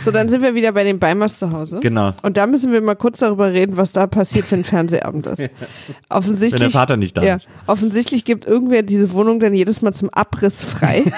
So, 0.00 0.10
dann 0.10 0.28
sind 0.28 0.42
wir 0.42 0.56
wieder 0.56 0.72
bei 0.72 0.82
den 0.82 0.98
Beimers 0.98 1.38
zu 1.38 1.52
Hause. 1.52 1.78
Genau. 1.80 2.12
Und 2.22 2.36
da 2.36 2.46
müssen 2.46 2.72
wir 2.72 2.80
mal 2.80 2.96
kurz 2.96 3.20
darüber 3.20 3.52
reden, 3.52 3.76
was 3.76 3.92
da 3.92 4.06
passiert, 4.06 4.50
wenn 4.50 4.64
Fernsehabend 4.64 5.26
ist. 5.26 5.50
Offensichtlich, 6.08 6.60
Wenn 6.60 6.70
der 6.70 6.78
Vater 6.78 6.96
nicht 6.96 7.16
da 7.16 7.22
ja, 7.22 7.36
ist. 7.36 7.48
Offensichtlich 7.66 8.24
gibt 8.24 8.44
irgendwer 8.46 8.82
diese 8.82 9.12
Wohnung 9.12 9.38
dann 9.38 9.54
jedes 9.54 9.82
Mal 9.82 9.92
zum 9.92 10.10
Abriss 10.10 10.64
frei. 10.64 11.04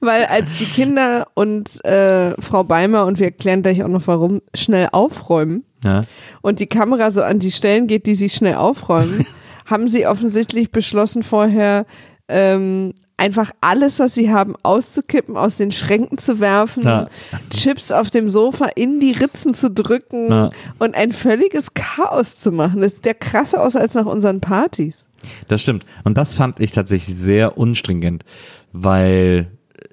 Weil 0.00 0.24
als 0.24 0.48
die 0.58 0.66
Kinder 0.66 1.28
und 1.34 1.84
äh, 1.84 2.40
Frau 2.40 2.64
Beimer, 2.64 3.06
und 3.06 3.18
wir 3.18 3.26
erklären 3.26 3.62
gleich 3.62 3.82
auch 3.82 3.88
noch 3.88 4.06
warum, 4.06 4.40
schnell 4.54 4.88
aufräumen 4.92 5.64
Ja. 5.84 6.02
und 6.42 6.60
die 6.60 6.66
Kamera 6.66 7.10
so 7.12 7.22
an 7.22 7.38
die 7.38 7.52
Stellen 7.52 7.86
geht, 7.86 8.06
die 8.06 8.14
sie 8.16 8.28
schnell 8.30 8.56
aufräumen, 8.56 9.26
haben 9.66 9.86
sie 9.88 10.06
offensichtlich 10.06 10.70
beschlossen 10.72 11.22
vorher, 11.22 11.86
ähm, 12.28 12.92
einfach 13.16 13.50
alles, 13.60 13.98
was 13.98 14.14
sie 14.14 14.30
haben, 14.32 14.54
auszukippen, 14.62 15.36
aus 15.36 15.56
den 15.56 15.72
Schränken 15.72 16.18
zu 16.18 16.38
werfen, 16.40 16.84
Ja. 16.84 17.08
Chips 17.50 17.90
auf 17.90 18.10
dem 18.10 18.30
Sofa 18.30 18.66
in 18.76 19.00
die 19.00 19.10
Ritzen 19.12 19.54
zu 19.54 19.70
drücken 19.70 20.28
Ja. 20.30 20.50
und 20.78 20.94
ein 20.94 21.12
völliges 21.12 21.74
Chaos 21.74 22.36
zu 22.38 22.52
machen. 22.52 22.80
Das 22.80 22.94
sieht 22.94 23.06
ja 23.06 23.14
krasser 23.14 23.62
aus 23.62 23.74
als 23.76 23.94
nach 23.94 24.06
unseren 24.06 24.40
Partys. 24.40 25.04
Das 25.48 25.62
stimmt. 25.62 25.84
Und 26.04 26.16
das 26.16 26.34
fand 26.34 26.60
ich 26.60 26.70
tatsächlich 26.70 27.16
sehr 27.16 27.58
unstringent, 27.58 28.24
weil, 28.72 29.50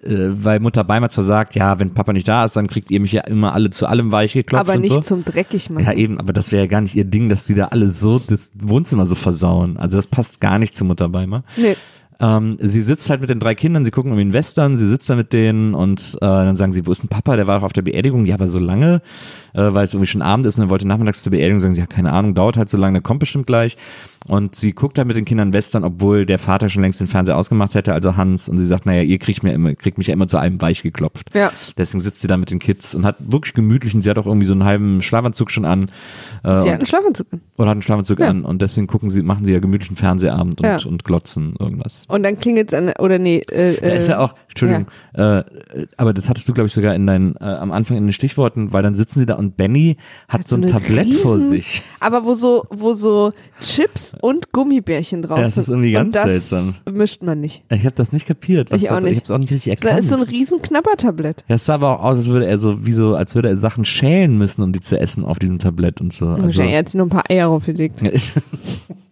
weil 0.08 0.60
Mutter 0.60 0.84
Beimer 0.84 1.10
zwar 1.10 1.24
sagt, 1.24 1.56
ja, 1.56 1.80
wenn 1.80 1.94
Papa 1.94 2.14
nicht 2.14 2.28
da 2.28 2.46
ist, 2.46 2.56
dann 2.56 2.68
kriegt 2.68 2.92
ihr 2.92 3.00
mich 3.00 3.12
ja 3.12 3.22
immer 3.22 3.54
alle 3.54 3.70
zu 3.72 3.88
allem 3.88 4.12
weich 4.12 4.34
geklopft 4.34 4.70
aber 4.70 4.80
nicht 4.80 4.94
so. 4.94 5.02
zum 5.02 5.26
dreckig 5.26 5.70
machen. 5.70 5.86
Ja, 5.86 5.94
eben, 5.94 6.20
aber 6.20 6.34
das 6.34 6.52
wäre 6.52 6.64
ja 6.64 6.68
gar 6.68 6.82
nicht 6.82 6.96
ihr 6.96 7.06
Ding, 7.06 7.30
dass 7.30 7.46
die 7.46 7.56
da 7.56 7.66
alle 7.66 7.90
so 7.90 8.20
das 8.20 8.52
Wohnzimmer 8.56 9.06
so 9.06 9.16
versauen. 9.16 9.78
Also 9.78 9.98
das 9.98 10.08
passt 10.08 10.42
gar 10.42 10.60
nicht 10.60 10.76
zu 10.76 10.86
Mutter 10.86 11.10
Beimer. 11.10 11.44
Nee. 11.58 11.76
Ähm, 12.20 12.58
sie 12.62 12.82
sitzt 12.82 13.10
halt 13.10 13.22
mit 13.22 13.30
den 13.30 13.40
drei 13.40 13.56
Kindern, 13.56 13.84
sie 13.84 13.92
gucken 13.92 14.12
irgendwie 14.12 14.22
einen 14.22 14.34
Western, 14.34 14.78
sie 14.78 14.88
sitzt 14.88 15.10
da 15.10 15.16
mit 15.16 15.34
denen 15.34 15.74
und 15.74 16.16
äh, 16.16 16.26
dann 16.26 16.56
sagen 16.56 16.72
sie, 16.72 16.86
wo 16.86 16.92
ist 16.92 17.02
denn 17.02 17.10
Papa? 17.10 17.36
Der 17.36 17.48
war 17.48 17.60
doch 17.60 17.66
auf 17.66 17.74
der 17.74 17.82
Beerdigung, 17.82 18.26
ja, 18.26 18.36
aber 18.36 18.48
so 18.48 18.60
lange, 18.60 19.02
äh, 19.56 19.74
weil 19.74 19.86
es 19.86 19.94
irgendwie 19.94 20.08
schon 20.12 20.22
Abend 20.22 20.46
ist 20.46 20.58
und 20.60 20.66
er 20.66 20.70
wollte 20.70 20.88
nachmittags 20.88 21.24
zur 21.24 21.32
Beerdigung, 21.32 21.60
sagen 21.60 21.74
sie, 21.74 21.82
ja, 21.82 21.88
keine 21.88 22.12
Ahnung, 22.12 22.34
dauert 22.36 22.58
halt 22.58 22.70
so 22.70 22.78
lange, 22.78 22.94
der 23.00 23.02
kommt 23.02 23.20
bestimmt 23.20 23.48
gleich. 23.48 23.78
Und 24.28 24.56
sie 24.56 24.74
guckt 24.74 24.98
halt 24.98 25.08
mit 25.08 25.16
den 25.16 25.26
Kindern 25.26 25.54
Western, 25.54 25.84
obwohl 25.84 26.26
der 26.26 26.40
Vater 26.40 26.68
schon 26.70 26.82
längst 26.82 27.00
den 27.00 27.06
Fernseher 27.06 27.38
ausgemacht 27.38 27.76
hätte, 27.76 27.94
also 27.94 28.18
Hans, 28.18 28.50
und 28.50 28.58
sie 28.58 28.66
sagt, 28.66 28.88
naja, 28.88 29.04
ihr 29.04 29.20
kriegt, 29.20 29.44
mir 29.44 29.54
immer, 29.54 29.76
kriegt 29.76 30.00
mich 30.00 30.08
ja 30.08 30.14
immer 30.14 30.28
zu 30.28 30.38
einem 30.38 30.60
weich 30.64 30.82
geklopft. 30.82 31.36
Ja. 31.36 31.52
Deswegen 31.78 32.02
sitzt 32.02 32.22
sie 32.22 32.28
da 32.28 32.36
mit 32.36 32.50
den 32.50 32.58
Kids 32.58 32.96
und 32.96 33.06
hat 33.06 33.18
wirklich 33.20 33.54
gemütlich 33.54 33.94
und 33.94 34.02
sie 34.02 34.10
hat 34.10 34.18
auch 34.18 34.26
irgendwie 34.26 34.48
so 34.48 34.54
einen 34.54 34.64
halben 34.64 35.02
Schlafanzug 35.04 35.52
schon 35.52 35.66
an. 35.66 35.90
Äh, 36.44 36.56
Sie 36.56 36.62
hatten 36.62 36.70
einen 36.80 36.86
Schlafanzug 36.88 37.28
an. 37.32 37.42
oder 37.58 37.68
hat 37.68 37.74
einen 37.74 37.82
Schlafanzug 37.84 38.20
Ja. 38.20 38.30
an 38.30 38.46
und 38.46 38.64
deswegen 38.64 38.88
gucken 38.88 39.10
sie, 39.12 39.22
machen 39.22 39.46
sie 39.46 39.54
ja 39.54 39.60
gemütlichen 39.60 39.96
Fernsehabend 39.96 40.60
und, 40.60 40.66
Ja. 40.66 40.80
und 40.90 41.04
glotzen 41.04 41.54
irgendwas. 41.60 42.06
Und 42.08 42.24
dann 42.24 42.40
klingelt 42.40 42.74
es 42.74 42.74
an, 42.74 42.94
oder 42.98 43.20
nee, 43.20 43.44
äh, 43.52 43.80
Da 43.80 43.90
ist 43.90 44.08
ja 44.08 44.18
auch, 44.18 44.34
Entschuldigung, 44.50 44.88
äh, 45.14 45.44
aber 45.98 46.14
das 46.16 46.30
hattest 46.30 46.50
du, 46.50 46.54
glaube 46.54 46.66
ich, 46.66 46.74
sogar 46.74 46.96
in 46.96 47.06
deinen, 47.06 47.36
äh, 47.36 47.44
am 47.44 47.72
Anfang 47.72 47.98
in 47.98 48.08
den 48.08 48.14
Stichworten, 48.14 48.74
weil 48.74 48.82
dann 48.82 48.96
sitzen 48.96 49.20
sie 49.20 49.28
da 49.28 49.36
und 49.36 49.45
Benny 49.52 49.98
hat, 50.28 50.48
so 50.48 50.56
ein 50.56 50.68
Tablett 50.68 51.14
vor 51.16 51.38
riesen- 51.38 51.50
sich. 51.50 51.84
Aber 52.00 52.26
wo 52.26 52.34
so, 52.34 52.66
wo 52.70 52.94
so 52.94 53.32
Chips 53.62 54.16
und 54.22 54.52
Gummibärchen 54.52 55.22
drauf 55.22 55.38
Ja, 55.40 55.46
sind. 55.46 55.58
das 55.58 55.64
ist 55.66 55.70
irgendwie 55.70 55.92
ganz 55.92 56.08
und 56.08 56.16
das 56.16 56.24
seltsam. 56.50 56.76
mischt 56.92 57.24
man 57.24 57.40
nicht. 57.40 57.64
Ich 57.72 57.86
habe 57.86 57.96
das 57.96 58.12
nicht 58.12 58.26
kapiert. 58.28 58.74
Ich 58.74 58.90
auch 58.90 58.96
da, 58.96 59.02
nicht. 59.02 59.12
Ich 59.12 59.18
habe 59.18 59.26
es 59.26 59.32
auch 59.32 59.38
nicht 59.38 59.52
richtig 59.52 59.80
Da 59.80 59.88
erkannt. 59.90 60.04
ist 60.04 60.10
so 60.10 60.16
ein 60.18 60.24
riesen 60.24 60.62
Knabbertablett. 60.62 61.44
ja, 61.48 61.56
es 61.56 61.66
sah 61.66 61.76
aber 61.76 62.00
auch 62.00 62.04
aus, 62.04 62.18
als 62.18 62.28
würde 62.30 62.46
er 62.48 62.58
so, 62.58 62.86
wie 62.86 62.92
so, 62.94 63.16
als 63.16 63.36
würde 63.36 63.50
er 63.50 63.58
Sachen 63.58 63.86
schälen 63.86 64.38
müssen, 64.38 64.62
um 64.62 64.72
die 64.74 64.80
zu 64.82 65.00
essen 65.00 65.24
auf 65.26 65.40
diesem 65.40 65.60
Tablett 65.60 66.02
und 66.02 66.12
so. 66.14 66.28
Also, 66.28 66.44
Wahrscheinlich 66.44 66.76
hat 66.76 66.90
sie 66.90 66.98
noch 66.98 67.06
ein 67.06 67.10
paar 67.10 67.24
Eier 67.30 67.48
draufgelegt. 67.48 68.02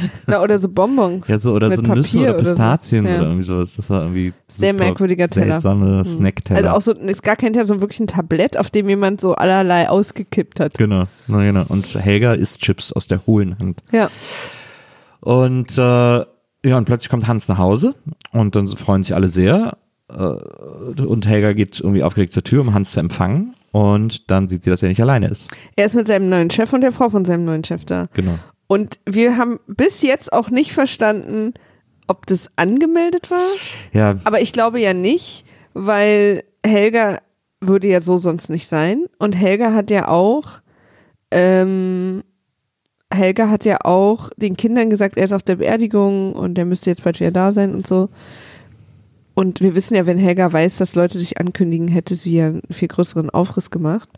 Na, 0.26 0.42
oder 0.42 0.58
so 0.58 0.68
Bonbons. 0.68 1.28
ja, 1.28 1.38
so, 1.38 1.52
oder 1.52 1.68
Mit 1.68 1.78
so 1.78 1.82
Nüsse 1.94 2.18
Papier 2.18 2.30
oder 2.30 2.34
oder 2.38 2.44
so. 2.44 2.50
Pistazien 2.52 3.06
Ja. 3.06 3.16
oder 3.16 3.22
irgendwie 3.24 3.42
sowas. 3.42 3.74
Das 3.76 3.90
war 3.90 4.02
irgendwie 4.02 4.32
Sehr 4.48 4.72
merkwürdiger 4.72 5.28
Teller. 5.28 5.60
Seltsame 5.60 6.04
Snackteller. 6.04 6.58
Also 6.58 6.70
auch 6.70 6.82
so, 6.82 6.92
ist 7.00 7.22
gar 7.22 7.36
kein 7.36 7.52
Teller, 7.52 7.66
sondern 7.66 7.82
wirklich 7.82 8.00
ein 8.00 8.06
Tablett, 8.06 8.58
auf 8.58 8.70
dem 8.70 8.88
jemand 8.88 9.20
so 9.20 9.34
allerlei 9.34 9.88
ausgekippt 9.88 10.60
hat. 10.60 10.74
Genau, 10.74 11.06
na 11.26 11.42
genau. 11.44 11.64
Und 11.68 11.94
Helga 11.94 12.34
isst 12.34 12.60
Chips 12.62 12.92
aus 12.92 13.06
der 13.06 13.26
hohlen 13.26 13.58
Hand. 13.58 13.80
Ja. 13.92 14.08
Und 15.20 15.76
äh, 15.78 15.82
ja, 16.64 16.78
und 16.78 16.84
plötzlich 16.84 17.08
kommt 17.08 17.26
Hans 17.26 17.48
nach 17.48 17.58
Hause 17.58 17.94
und 18.32 18.56
dann 18.56 18.66
freuen 18.68 19.02
sich 19.02 19.14
alle 19.14 19.28
sehr. 19.28 19.76
Äh, 20.08 20.14
und 21.02 21.26
Helga 21.26 21.52
geht 21.52 21.80
irgendwie 21.80 22.02
aufgeregt 22.02 22.32
zur 22.32 22.44
Tür, 22.44 22.60
um 22.62 22.74
Hans 22.74 22.92
zu 22.92 23.00
empfangen. 23.00 23.54
Und 23.72 24.30
dann 24.30 24.48
sieht 24.48 24.64
sie, 24.64 24.70
dass 24.70 24.82
er 24.82 24.90
nicht 24.90 25.00
alleine 25.00 25.28
ist. 25.28 25.48
Er 25.76 25.86
ist 25.86 25.94
mit 25.94 26.06
seinem 26.06 26.28
neuen 26.28 26.50
Chef 26.50 26.72
und 26.74 26.82
der 26.82 26.92
Frau 26.92 27.08
von 27.08 27.24
seinem 27.24 27.46
neuen 27.46 27.64
Chef 27.64 27.84
da. 27.86 28.06
Genau. 28.12 28.38
Und 28.72 28.98
wir 29.04 29.36
haben 29.36 29.60
bis 29.66 30.00
jetzt 30.00 30.32
auch 30.32 30.48
nicht 30.48 30.72
verstanden, 30.72 31.52
ob 32.06 32.24
das 32.24 32.48
angemeldet 32.56 33.30
war. 33.30 33.44
Ja, 33.92 34.16
Aber 34.24 34.40
ich 34.40 34.54
glaube 34.54 34.80
ja 34.80 34.94
nicht, 34.94 35.44
weil 35.74 36.42
Helga 36.64 37.18
würde 37.60 37.88
ja 37.88 38.00
so 38.00 38.16
sonst 38.16 38.48
nicht 38.48 38.66
sein. 38.66 39.04
Und 39.18 39.34
Helga 39.34 39.74
hat 39.74 39.90
ja 39.90 40.08
auch, 40.08 40.62
ähm, 41.30 42.22
Helga 43.12 43.50
hat 43.50 43.66
ja 43.66 43.76
auch 43.84 44.30
den 44.38 44.56
Kindern 44.56 44.88
gesagt, 44.88 45.18
er 45.18 45.24
ist 45.24 45.34
auf 45.34 45.42
der 45.42 45.56
Beerdigung 45.56 46.32
und 46.32 46.56
er 46.56 46.64
müsste 46.64 46.88
jetzt 46.88 47.04
bald 47.04 47.20
wieder 47.20 47.30
da 47.30 47.52
sein 47.52 47.74
und 47.74 47.86
so. 47.86 48.08
Und 49.34 49.60
wir 49.60 49.74
wissen 49.74 49.96
ja, 49.96 50.06
wenn 50.06 50.16
Helga 50.16 50.50
weiß, 50.50 50.78
dass 50.78 50.94
Leute 50.94 51.18
sich 51.18 51.38
ankündigen, 51.38 51.88
hätte 51.88 52.14
sie 52.14 52.36
ja 52.36 52.46
einen 52.46 52.62
viel 52.70 52.88
größeren 52.88 53.28
Aufriss 53.28 53.68
gemacht. 53.68 54.08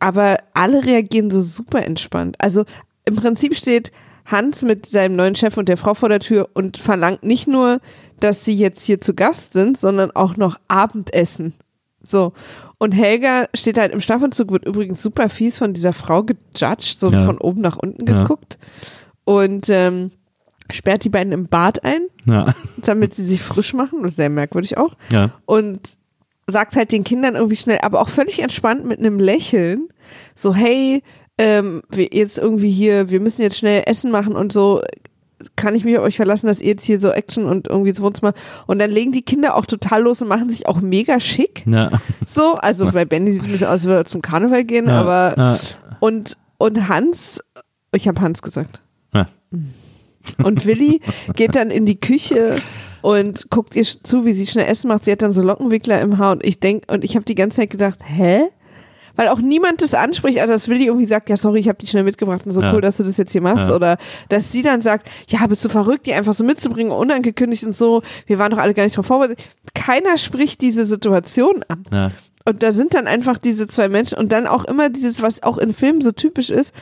Aber 0.00 0.38
alle 0.54 0.84
reagieren 0.84 1.30
so 1.30 1.40
super 1.40 1.86
entspannt. 1.86 2.34
Also 2.40 2.64
im 3.10 3.16
Prinzip 3.16 3.54
steht 3.56 3.92
Hans 4.26 4.62
mit 4.62 4.86
seinem 4.86 5.16
neuen 5.16 5.34
Chef 5.34 5.56
und 5.56 5.68
der 5.68 5.76
Frau 5.76 5.94
vor 5.94 6.08
der 6.08 6.20
Tür 6.20 6.48
und 6.54 6.76
verlangt 6.76 7.22
nicht 7.24 7.46
nur, 7.48 7.80
dass 8.20 8.44
sie 8.44 8.54
jetzt 8.54 8.82
hier 8.84 9.00
zu 9.00 9.14
Gast 9.14 9.52
sind, 9.54 9.78
sondern 9.78 10.10
auch 10.12 10.36
noch 10.36 10.56
Abendessen. 10.68 11.54
So. 12.04 12.32
Und 12.78 12.92
Helga 12.92 13.46
steht 13.54 13.78
halt 13.78 13.92
im 13.92 14.00
Schlafanzug, 14.00 14.52
wird 14.52 14.64
übrigens 14.66 15.02
super 15.02 15.28
fies 15.28 15.58
von 15.58 15.72
dieser 15.74 15.92
Frau 15.92 16.22
gejudged, 16.22 16.98
so 17.00 17.10
Ja. 17.10 17.24
von 17.24 17.38
oben 17.38 17.60
nach 17.60 17.76
unten 17.76 18.06
Ja. 18.06 18.22
geguckt. 18.22 18.58
Und 19.24 19.68
ähm, 19.68 20.10
sperrt 20.70 21.04
die 21.04 21.08
beiden 21.10 21.32
im 21.32 21.46
Bad 21.48 21.84
ein, 21.84 22.02
ja, 22.26 22.54
damit 22.84 23.14
sie 23.14 23.24
sich 23.24 23.42
frisch 23.42 23.74
machen. 23.74 24.02
Das 24.02 24.12
ist 24.12 24.16
sehr 24.16 24.30
merkwürdig 24.30 24.78
auch 24.78 24.94
ja. 25.10 25.30
und 25.44 25.80
sagt 26.46 26.74
halt 26.76 26.92
den 26.92 27.04
Kindern 27.04 27.34
irgendwie 27.36 27.56
schnell, 27.56 27.78
aber 27.82 28.00
auch 28.00 28.08
völlig 28.08 28.40
entspannt 28.40 28.84
mit 28.84 28.98
einem 28.98 29.18
Lächeln, 29.18 29.88
so 30.34 30.54
hey, 30.54 31.02
ähm, 31.40 31.82
wir 31.88 32.08
jetzt 32.12 32.38
irgendwie 32.38 32.70
hier, 32.70 33.08
wir 33.08 33.18
müssen 33.18 33.40
jetzt 33.40 33.56
schnell 33.56 33.82
Essen 33.86 34.10
machen 34.10 34.36
und 34.36 34.52
so, 34.52 34.82
kann 35.56 35.74
ich 35.74 35.86
mich 35.86 35.96
auf 35.96 36.04
euch 36.04 36.16
verlassen, 36.16 36.48
dass 36.48 36.60
ihr 36.60 36.68
jetzt 36.68 36.84
hier 36.84 37.00
so 37.00 37.08
Action 37.10 37.46
und 37.46 37.66
irgendwie 37.66 37.88
ins 37.90 38.02
Wohnzimmer 38.02 38.34
und 38.66 38.78
dann 38.78 38.90
legen 38.90 39.10
die 39.10 39.22
Kinder 39.22 39.56
auch 39.56 39.64
total 39.64 40.02
los 40.02 40.20
und 40.20 40.28
machen 40.28 40.50
sich 40.50 40.68
auch 40.68 40.82
mega 40.82 41.18
schick, 41.18 41.64
ja. 41.66 41.90
so, 42.26 42.56
also 42.56 42.92
bei 42.92 43.06
Benny 43.06 43.32
sieht 43.32 43.42
es 43.42 43.46
ein 43.48 43.52
bisschen 43.52 43.68
aus, 43.68 43.72
als 43.72 43.84
würde 43.84 44.00
er 44.00 44.04
zum 44.04 44.20
Karneval 44.20 44.64
gehen, 44.64 44.86
ja, 44.86 45.00
aber 45.00 45.34
ja, 45.38 45.58
und 46.00 46.36
und 46.58 46.88
Hans, 46.88 47.40
ich 47.94 48.06
habe 48.06 48.20
Hans 48.20 48.42
gesagt. 48.42 48.80
ja. 49.14 49.26
Und 50.44 50.66
Willi 50.66 51.00
geht 51.34 51.56
dann 51.56 51.70
in 51.70 51.86
die 51.86 51.98
Küche 51.98 52.58
und 53.00 53.48
guckt 53.48 53.74
ihr 53.74 53.84
zu, 53.84 54.26
wie 54.26 54.32
sie 54.32 54.46
schnell 54.46 54.66
Essen 54.66 54.88
macht. 54.88 55.06
Sie 55.06 55.12
hat 55.12 55.22
dann 55.22 55.32
so 55.32 55.42
Lockenwickler 55.42 56.00
im 56.02 56.18
Haar 56.18 56.32
und 56.32 56.44
ich 56.44 56.60
denk 56.60 56.84
und 56.92 57.02
ich 57.02 57.16
habe 57.16 57.24
die 57.24 57.34
ganze 57.34 57.60
Zeit 57.60 57.70
gedacht, 57.70 58.00
hä? 58.04 58.42
Weil 59.20 59.28
auch 59.28 59.40
niemand 59.40 59.82
das 59.82 59.92
anspricht, 59.92 60.38
also 60.40 60.54
dass 60.54 60.66
Willi 60.68 60.86
irgendwie 60.86 61.04
sagt, 61.06 61.28
ja 61.28 61.36
sorry, 61.36 61.60
ich 61.60 61.68
habe 61.68 61.76
die 61.76 61.86
schnell 61.86 62.04
mitgebracht 62.04 62.40
und 62.46 62.52
so 62.52 62.62
Ja. 62.62 62.72
cool, 62.72 62.80
dass 62.80 62.96
du 62.96 63.02
das 63.02 63.18
jetzt 63.18 63.32
hier 63.32 63.42
machst. 63.42 63.68
Ja. 63.68 63.74
Oder 63.76 63.98
dass 64.30 64.50
sie 64.50 64.62
dann 64.62 64.80
sagt, 64.80 65.06
ja, 65.28 65.46
bist 65.46 65.62
du 65.62 65.68
verrückt, 65.68 66.06
die 66.06 66.14
einfach 66.14 66.32
so 66.32 66.42
mitzubringen, 66.42 66.90
unangekündigt 66.90 67.64
und 67.64 67.74
so. 67.74 68.00
Wir 68.24 68.38
waren 68.38 68.50
doch 68.50 68.56
alle 68.56 68.72
gar 68.72 68.84
nicht 68.84 68.96
drauf 68.96 69.04
vorbereitet. 69.04 69.38
Keiner 69.74 70.16
spricht 70.16 70.62
diese 70.62 70.86
Situation 70.86 71.62
an. 71.68 71.82
ja. 71.92 72.12
Und 72.48 72.62
da 72.62 72.72
sind 72.72 72.94
dann 72.94 73.06
einfach 73.06 73.36
diese 73.36 73.66
zwei 73.66 73.90
Menschen 73.90 74.16
und 74.16 74.32
dann 74.32 74.46
auch 74.46 74.64
immer 74.64 74.88
dieses, 74.88 75.20
was 75.20 75.42
auch 75.42 75.58
in 75.58 75.74
Filmen 75.74 76.00
so 76.00 76.12
typisch 76.12 76.48
ist, 76.48 76.72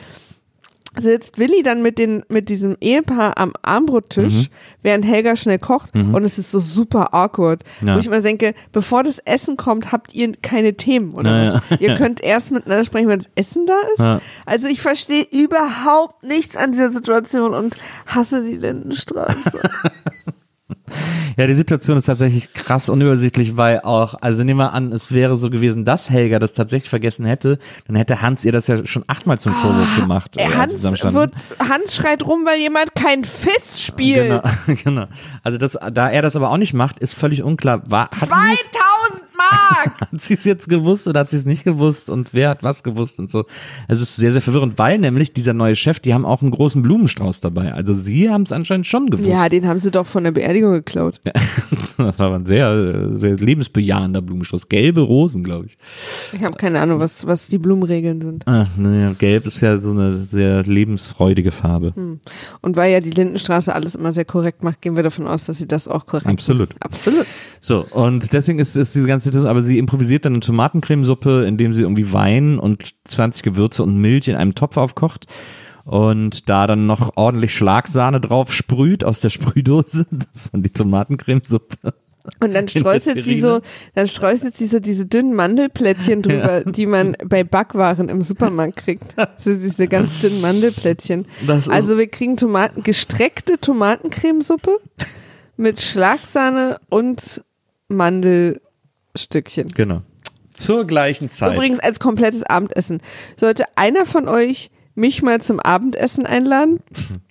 sitzt 1.01 1.37
Willi 1.37 1.63
dann 1.63 1.81
mit, 1.81 1.97
den, 1.97 2.23
mit 2.29 2.49
diesem 2.49 2.75
Ehepaar 2.81 3.37
am 3.37 3.53
Armbrottisch, 3.61 4.33
Mhm. 4.33 4.47
während 4.83 5.05
Helga 5.05 5.35
schnell 5.35 5.59
kocht 5.59 5.93
und 5.95 6.23
es 6.23 6.37
ist 6.37 6.51
so 6.51 6.59
super 6.59 7.13
awkward. 7.13 7.63
Ja. 7.81 7.95
Wo 7.95 7.99
ich 7.99 8.07
immer 8.07 8.21
denke, 8.21 8.53
bevor 8.71 9.03
das 9.03 9.19
Essen 9.19 9.57
kommt, 9.57 9.91
habt 9.91 10.13
ihr 10.13 10.33
keine 10.41 10.73
Themen 10.75 11.13
oder 11.13 11.43
Ja, 11.45 11.53
was? 11.55 11.61
ja. 11.69 11.77
Ihr 11.89 11.95
könnt 11.95 12.21
erst 12.21 12.51
miteinander 12.51 12.85
sprechen, 12.85 13.07
wenn 13.09 13.19
das 13.19 13.29
Essen 13.35 13.65
da 13.65 13.77
ist. 13.93 13.99
Ja. 13.99 14.21
Also 14.45 14.67
ich 14.67 14.81
verstehe 14.81 15.25
überhaupt 15.31 16.23
nichts 16.23 16.55
an 16.55 16.71
dieser 16.71 16.91
Situation 16.91 17.53
und 17.53 17.75
hasse 18.05 18.43
die 18.43 18.57
Lindenstraße. 18.57 19.59
Ja, 21.37 21.47
die 21.47 21.55
Situation 21.55 21.97
ist 21.97 22.05
tatsächlich 22.05 22.53
krass 22.53 22.89
unübersichtlich, 22.89 23.57
weil 23.57 23.81
auch, 23.81 24.15
also 24.21 24.43
nehmen 24.43 24.59
wir 24.59 24.73
an, 24.73 24.91
es 24.91 25.11
wäre 25.11 25.37
so 25.37 25.49
gewesen, 25.49 25.85
dass 25.85 26.09
Helga 26.09 26.39
das 26.39 26.53
tatsächlich 26.53 26.89
vergessen 26.89 27.25
hätte, 27.25 27.59
dann 27.87 27.95
hätte 27.95 28.21
Hans 28.21 28.45
ihr 28.45 28.51
das 28.51 28.67
ja 28.67 28.85
schon 28.85 29.03
achtmal 29.07 29.39
zum 29.39 29.53
Vorwurf 29.53 29.99
gemacht. 29.99 30.35
äh, 30.37 30.47
sie 30.47 30.57
Hans, 30.57 30.83
wird, 30.83 31.31
Hans 31.67 31.95
schreit 31.95 32.25
rum, 32.25 32.45
weil 32.45 32.59
jemand 32.59 32.95
kein 32.95 33.23
Fiss 33.23 33.81
spielt. 33.81 34.27
Genau, 34.27 34.41
genau. 34.83 35.05
Also 35.43 35.57
das, 35.57 35.77
da 35.91 36.09
er 36.09 36.21
das 36.21 36.35
aber 36.35 36.51
auch 36.51 36.57
nicht 36.57 36.73
macht, 36.73 36.99
ist 36.99 37.13
völlig 37.13 37.43
unklar. 37.43 37.81
War, 37.89 38.09
hat 38.09 38.29
2000 38.29 38.57
Mark! 39.39 40.01
hat 40.11 40.21
sie 40.21 40.33
es 40.33 40.43
jetzt 40.43 40.69
gewusst 40.69 41.07
oder 41.07 41.21
hat 41.21 41.29
sie 41.29 41.37
es 41.37 41.45
nicht 41.45 41.63
gewusst 41.63 42.09
und 42.09 42.33
wer 42.33 42.49
hat 42.49 42.63
was 42.63 42.83
gewusst 42.83 43.19
und 43.19 43.31
so. 43.31 43.45
Es 43.87 44.01
ist 44.01 44.15
sehr, 44.15 44.33
sehr 44.33 44.41
verwirrend, 44.41 44.77
weil 44.77 44.97
nämlich 44.97 45.33
dieser 45.33 45.53
neue 45.53 45.75
Chef, 45.75 45.99
die 45.99 46.13
haben 46.13 46.25
auch 46.25 46.41
einen 46.41 46.51
großen 46.51 46.81
Blumenstrauß 46.81 47.41
dabei. 47.41 47.73
Also 47.73 47.93
sie 47.93 48.29
haben 48.29 48.43
es 48.43 48.51
anscheinend 48.51 48.87
schon 48.87 49.09
gewusst. 49.09 49.27
Ja, 49.27 49.49
den 49.49 49.67
haben 49.67 49.79
sie 49.79 49.91
doch 49.91 50.05
von 50.05 50.23
der 50.23 50.31
Beerdigung 50.31 50.73
geklaut. 50.73 51.19
das 51.97 52.19
war 52.19 52.27
aber 52.27 52.35
ein 52.35 52.45
sehr, 52.45 53.15
sehr 53.15 53.35
lebensbejahender 53.35 54.21
Blumenstrauß. 54.21 54.69
Gelbe 54.69 55.01
Rosen, 55.01 55.43
glaube 55.43 55.67
ich. 55.67 55.77
Ich 56.33 56.43
habe 56.43 56.57
keine 56.57 56.79
Ahnung, 56.79 56.99
was, 56.99 57.25
was 57.27 57.47
die 57.47 57.57
Blumenregeln 57.57 58.21
sind. 58.21 58.47
Ah, 58.47 58.67
naja, 58.77 59.13
gelb 59.17 59.45
ist 59.45 59.61
ja 59.61 59.77
so 59.77 59.91
eine 59.91 60.17
sehr 60.17 60.63
lebensfreudige 60.63 61.51
Farbe. 61.51 61.93
Und 62.61 62.75
weil 62.75 62.91
ja 62.91 62.99
die 62.99 63.11
Lindenstraße 63.11 63.73
alles 63.73 63.95
immer 63.95 64.13
sehr 64.13 64.25
korrekt 64.25 64.63
macht, 64.63 64.81
gehen 64.81 64.95
wir 64.95 65.03
davon 65.03 65.27
aus, 65.27 65.45
dass 65.45 65.57
sie 65.57 65.67
das 65.67 65.87
auch 65.87 66.05
korrekt 66.05 66.27
Absolut. 66.27 66.69
macht. 66.69 66.85
Absolut. 66.85 67.25
So, 67.59 67.85
und 67.91 68.31
deswegen 68.33 68.59
ist, 68.59 68.75
ist 68.75 68.95
diese 68.95 69.07
ganze 69.07 69.28
Situation, 69.29 69.49
aber 69.49 69.61
sie 69.61 69.77
improvisiert 69.77 70.25
dann 70.25 70.33
eine 70.33 70.41
Tomatencremesuppe, 70.41 71.45
indem 71.45 71.73
sie 71.73 71.81
irgendwie 71.81 72.11
Wein 72.13 72.59
und 72.59 72.93
20 73.05 73.43
Gewürze 73.43 73.83
und 73.83 73.97
Milch 73.97 74.27
in 74.27 74.35
einem 74.35 74.55
Topf 74.55 74.77
aufkocht 74.77 75.27
und 75.85 76.49
da 76.49 76.67
dann 76.67 76.85
noch 76.85 77.17
ordentlich 77.17 77.53
Schlagsahne 77.53 78.19
drauf 78.19 78.53
sprüht 78.53 79.03
aus 79.03 79.21
der 79.21 79.29
Sprühdose. 79.29 80.05
Das 80.11 80.43
ist 80.43 80.53
dann 80.53 80.63
die 80.63 80.69
Tomatencremesuppe. 80.69 81.93
Und 82.39 82.53
dann 82.53 82.67
streuselt 82.67 83.23
sie 83.23 83.39
so, 83.39 83.61
dann 83.95 84.07
streuselt 84.07 84.55
sie 84.55 84.67
so 84.67 84.79
diese 84.79 85.05
dünnen 85.05 85.33
Mandelplättchen 85.33 86.21
drüber, 86.21 86.63
die 86.63 86.85
man 86.85 87.15
bei 87.25 87.43
Backwaren 87.43 88.09
im 88.09 88.21
Supermarkt 88.21 88.75
kriegt. 88.75 89.15
So 89.39 89.53
diese 89.55 89.87
ganz 89.87 90.19
dünnen 90.19 90.41
Mandelplättchen. 90.41 91.25
Das 91.47 91.67
Also 91.69 91.97
wir 91.97 92.07
kriegen 92.07 92.37
Tomaten, 92.37 92.83
gestreckte 92.83 93.59
Tomatencremesuppe 93.59 94.77
mit 95.57 95.81
Schlagsahne 95.81 96.77
und 96.89 97.41
Mandelstückchen. 99.19 99.67
Genau. 99.69 100.01
Zur 100.53 100.85
gleichen 100.85 101.29
Zeit. 101.29 101.55
Übrigens 101.55 101.79
als 101.79 101.99
komplettes 101.99 102.43
Abendessen. 102.43 103.01
Sollte 103.37 103.65
einer 103.75 104.05
von 104.05 104.27
euch 104.27 104.71
mich 104.95 105.21
mal 105.21 105.39
zum 105.41 105.59
Abendessen 105.59 106.25
einladen 106.25 106.79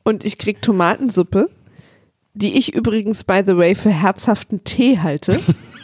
und 0.04 0.24
ich 0.24 0.38
krieg 0.38 0.62
Tomatensuppe, 0.62 1.50
die 2.32 2.56
ich 2.56 2.74
übrigens 2.74 3.24
by 3.24 3.42
the 3.44 3.56
way 3.56 3.74
für 3.74 3.90
herzhaften 3.90 4.64
Tee 4.64 4.98
halte, 4.98 5.38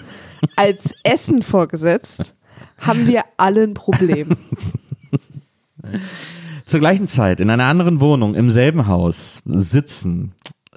als 0.57 0.93
Essen 1.03 1.43
vorgesetzt, 1.43 2.35
haben 2.79 3.07
wir 3.07 3.23
alle 3.37 3.65
ein 3.65 3.75
Problem. 3.75 4.31
Zur 6.65 6.81
gleichen 6.81 7.09
Zeit 7.09 7.41
in 7.41 7.51
einer 7.51 7.65
anderen 7.65 8.01
Wohnung 8.01 8.35
im 8.35 8.49
selben 8.49 8.87
Haus 8.87 9.43
sitzen 9.45 10.33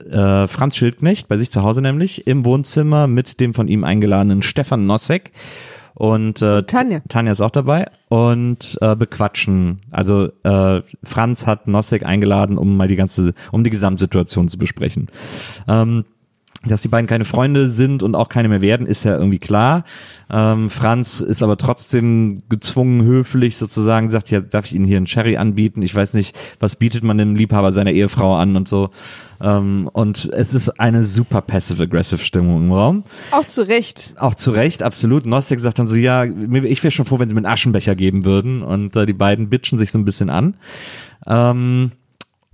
äh, 0.10 0.48
Franz 0.48 0.76
Schildknecht, 0.76 1.28
bei 1.28 1.38
sich 1.38 1.52
zu 1.52 1.64
Hause 1.64 1.82
nämlich, 1.82 2.28
im 2.28 2.46
Wohnzimmer 2.46 3.08
mit 3.08 3.40
dem 3.40 3.54
von 3.54 3.68
ihm 3.68 3.84
eingeladenen 3.84 4.42
Stefan 4.42 4.86
Nossek. 4.86 5.32
Und, 5.94 6.44
äh, 6.44 6.62
Tanja. 6.62 7.02
Tanja 7.10 7.32
ist 7.32 7.42
auch 7.42 7.50
dabei 7.50 7.90
und 8.08 8.78
äh, 8.82 8.96
bequatschen. 8.96 9.80
Also 9.90 10.30
äh, 10.44 10.82
Franz 11.04 11.48
hat 11.48 11.68
Nossek 11.68 12.06
eingeladen, 12.06 12.60
um 12.60 12.78
mal 12.78 12.88
die 12.88 12.96
ganze, 12.96 13.34
um 13.52 13.64
die 13.64 13.72
Gesamtsituation 13.72 14.48
zu 14.48 14.60
besprechen. 14.60 15.08
Ähm, 15.68 16.06
dass 16.66 16.82
die 16.82 16.88
beiden 16.88 17.08
keine 17.08 17.26
Freunde 17.26 17.70
sind 17.70 18.04
und 18.04 18.16
auch 18.16 18.30
keine 18.30 18.50
mehr 18.50 18.62
werden, 18.62 18.88
ist 18.88 19.04
ja 19.04 19.16
irgendwie 19.16 19.40
klar. 19.40 19.84
Ähm, 20.30 20.70
Franz 20.70 21.20
ist 21.22 21.44
aber 21.44 21.58
trotzdem 21.58 22.42
gezwungen, 22.50 23.04
höflich 23.04 23.58
sozusagen, 23.58 24.10
sagt, 24.10 24.32
ja, 24.32 24.42
darf 24.42 24.66
ich 24.66 24.74
Ihnen 24.74 24.86
hier 24.86 24.98
einen 24.98 25.08
Sherry 25.08 25.38
anbieten? 25.38 25.82
Ich 25.82 25.94
weiß 25.94 26.16
nicht, 26.16 26.36
was 26.60 26.76
bietet 26.76 27.04
man 27.04 27.18
dem 27.18 27.36
Liebhaber 27.36 27.72
seiner 27.72 27.92
Ehefrau 27.92 28.36
an 28.36 28.56
und 28.56 28.68
so. 28.68 28.90
Ähm, 29.40 29.90
und 29.94 30.26
es 30.34 30.54
ist 30.54 30.80
eine 30.80 31.04
super 31.04 31.42
passive-aggressive 31.42 32.24
Stimmung 32.24 32.64
im 32.64 32.72
Raum. 32.72 33.04
Auch 33.32 33.46
zu 33.46 33.62
Recht. 33.68 34.14
Auch 34.18 34.36
zu 34.36 34.52
Recht, 34.52 34.84
absolut. 34.84 35.26
Nostek 35.26 35.60
sagt 35.60 35.80
dann 35.80 35.88
so, 35.88 35.96
ja, 35.96 36.24
ich 36.24 36.84
wäre 36.84 36.92
schon 36.92 37.06
froh, 37.06 37.20
wenn 37.20 37.30
sie 37.30 37.36
mir 37.36 37.40
einen 37.40 37.54
Aschenbecher 37.54 37.96
geben 37.96 38.26
würden. 38.26 38.64
Und 38.64 38.96
äh, 38.96 39.06
die 39.06 39.14
beiden 39.14 39.50
bitchen 39.50 39.78
sich 39.78 39.92
so 39.92 40.00
ein 40.00 40.06
bisschen 40.06 40.30
an. 40.30 40.56
Ähm, 41.28 41.92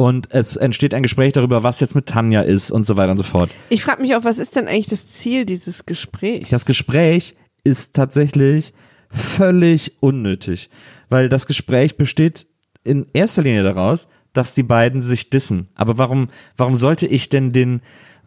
und 0.04 0.34
es 0.34 0.58
entsteht 0.58 0.94
ein 0.94 1.02
Gespräch 1.02 1.32
darüber, 1.32 1.64
was 1.64 1.80
jetzt 1.80 1.96
mit 1.96 2.08
Tanja 2.08 2.42
ist 2.42 2.72
und 2.72 2.86
so 2.86 2.98
weiter 2.98 3.12
und 3.12 3.18
so 3.18 3.24
fort. 3.24 3.50
Ich 3.70 3.84
frage 3.84 4.02
mich 4.02 4.14
auch, 4.18 4.26
was 4.26 4.38
ist 4.38 4.54
denn 4.58 4.68
eigentlich 4.68 4.88
das 4.88 5.10
Ziel 5.10 5.46
dieses 5.46 5.86
Gesprächs? 5.86 6.50
Das 6.50 6.66
Gespräch 6.66 7.36
ist 7.64 7.94
tatsächlich 7.94 8.74
völlig 9.10 9.94
unnötig, 10.02 10.70
weil 11.10 11.30
das 11.30 11.48
Gespräch 11.48 11.96
besteht 11.96 12.48
in 12.84 13.06
erster 13.14 13.44
Linie 13.44 13.64
daraus, 13.64 14.10
dass 14.34 14.54
die 14.54 14.64
beiden 14.64 15.02
sich 15.02 15.30
dissen. 15.30 15.70
Aber 15.74 15.98
warum, 15.98 16.28
warum 16.58 16.76
sollte 16.76 17.08
ich 17.08 17.30
denn 17.30 17.54
den 17.54 17.80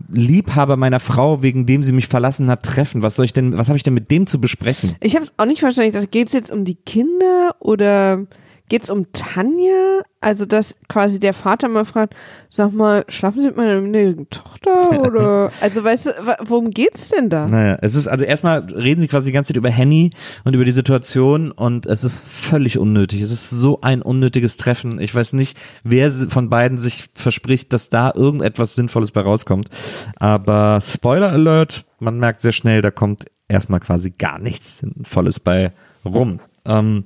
Liebhaber 0.09 0.79
meiner 0.79 1.01
Frau, 1.01 1.43
wegen 1.43 1.67
dem 1.67 1.83
sie 1.83 1.93
mich 1.93 2.07
verlassen 2.07 2.49
hat, 2.49 2.63
treffen? 2.63 3.03
Was 3.03 3.17
soll 3.17 3.27
ich 3.27 3.35
denn, 3.35 3.59
was 3.59 3.69
habe 3.69 3.77
ich 3.77 3.83
denn 3.83 3.93
mit 3.93 4.11
dem 4.11 4.27
zu 4.27 4.41
besprechen? 4.41 4.97
Ich 5.01 5.15
habe 5.15 5.27
es 5.27 5.35
auch 5.37 5.45
nicht 5.45 5.61
verstanden. 5.61 6.09
Geht 6.11 6.29
es 6.29 6.33
jetzt 6.33 6.51
um 6.51 6.65
die 6.65 6.77
Kinder 6.77 7.55
oder 7.59 8.27
geht 8.69 8.85
es 8.85 8.91
um 8.91 9.13
Tanja? 9.13 10.03
Also, 10.21 10.45
dass 10.45 10.75
quasi 10.89 11.21
der 11.21 11.35
Vater 11.35 11.69
mal 11.69 11.85
fragt, 11.85 12.15
sag 12.49 12.73
mal, 12.73 13.05
schlafen 13.09 13.41
Sie 13.41 13.47
mit 13.47 13.57
meiner 13.57 13.81
minderjährigen 13.81 14.29
Tochter? 14.31 15.01
Oder, 15.01 15.53
also, 15.61 15.85
weißt 15.85 16.07
du, 16.07 16.11
worum 16.47 16.71
geht's 16.71 17.11
denn 17.11 17.31
da? 17.31 17.47
Naja, 17.47 17.79
es 17.83 17.95
ist, 17.95 18.09
also 18.09 18.25
erstmal 18.25 18.61
reden 18.61 19.01
sie 19.01 19.09
quasi 19.09 19.27
die 19.27 19.33
ganze 19.33 19.53
Zeit 19.53 19.57
über 19.57 19.71
Henny 19.71 20.11
und 20.45 20.55
über 20.55 20.65
die 20.65 20.73
Situation 20.73 21.53
und 21.53 21.87
es 21.87 22.03
ist 22.03 22.27
völlig 22.27 22.79
unnötig. 22.79 23.21
Es 23.21 23.31
ist 23.31 23.51
so 23.51 23.81
ein 23.83 24.03
unnötiges 24.03 24.57
Treffen. 24.57 25.01
Ich 25.01 25.15
weiß 25.15 25.35
nicht, 25.35 25.57
wer 25.85 26.11
von 26.11 26.49
beiden 26.49 26.79
sich 26.79 27.09
verspricht, 27.15 27.73
dass 27.73 27.89
da 27.89 28.13
irgendetwas 28.15 28.75
Sinnvolles 28.75 29.13
bei 29.13 29.21
rauskommt. 29.21 29.69
Aber 30.17 30.81
Spoiler 30.81 31.31
Alert, 31.31 31.85
man 32.01 32.19
merkt 32.19 32.41
sehr 32.41 32.53
schnell, 32.53 32.83
da 32.83 32.91
kommt 32.91 33.27
erstmal 33.49 33.81
quasi 33.81 34.11
gar 34.11 34.39
nichts 34.39 34.79
Sinnvolles 34.79 35.41
bei 35.41 35.73
rum. 36.05 36.41
Ähm, 36.67 37.05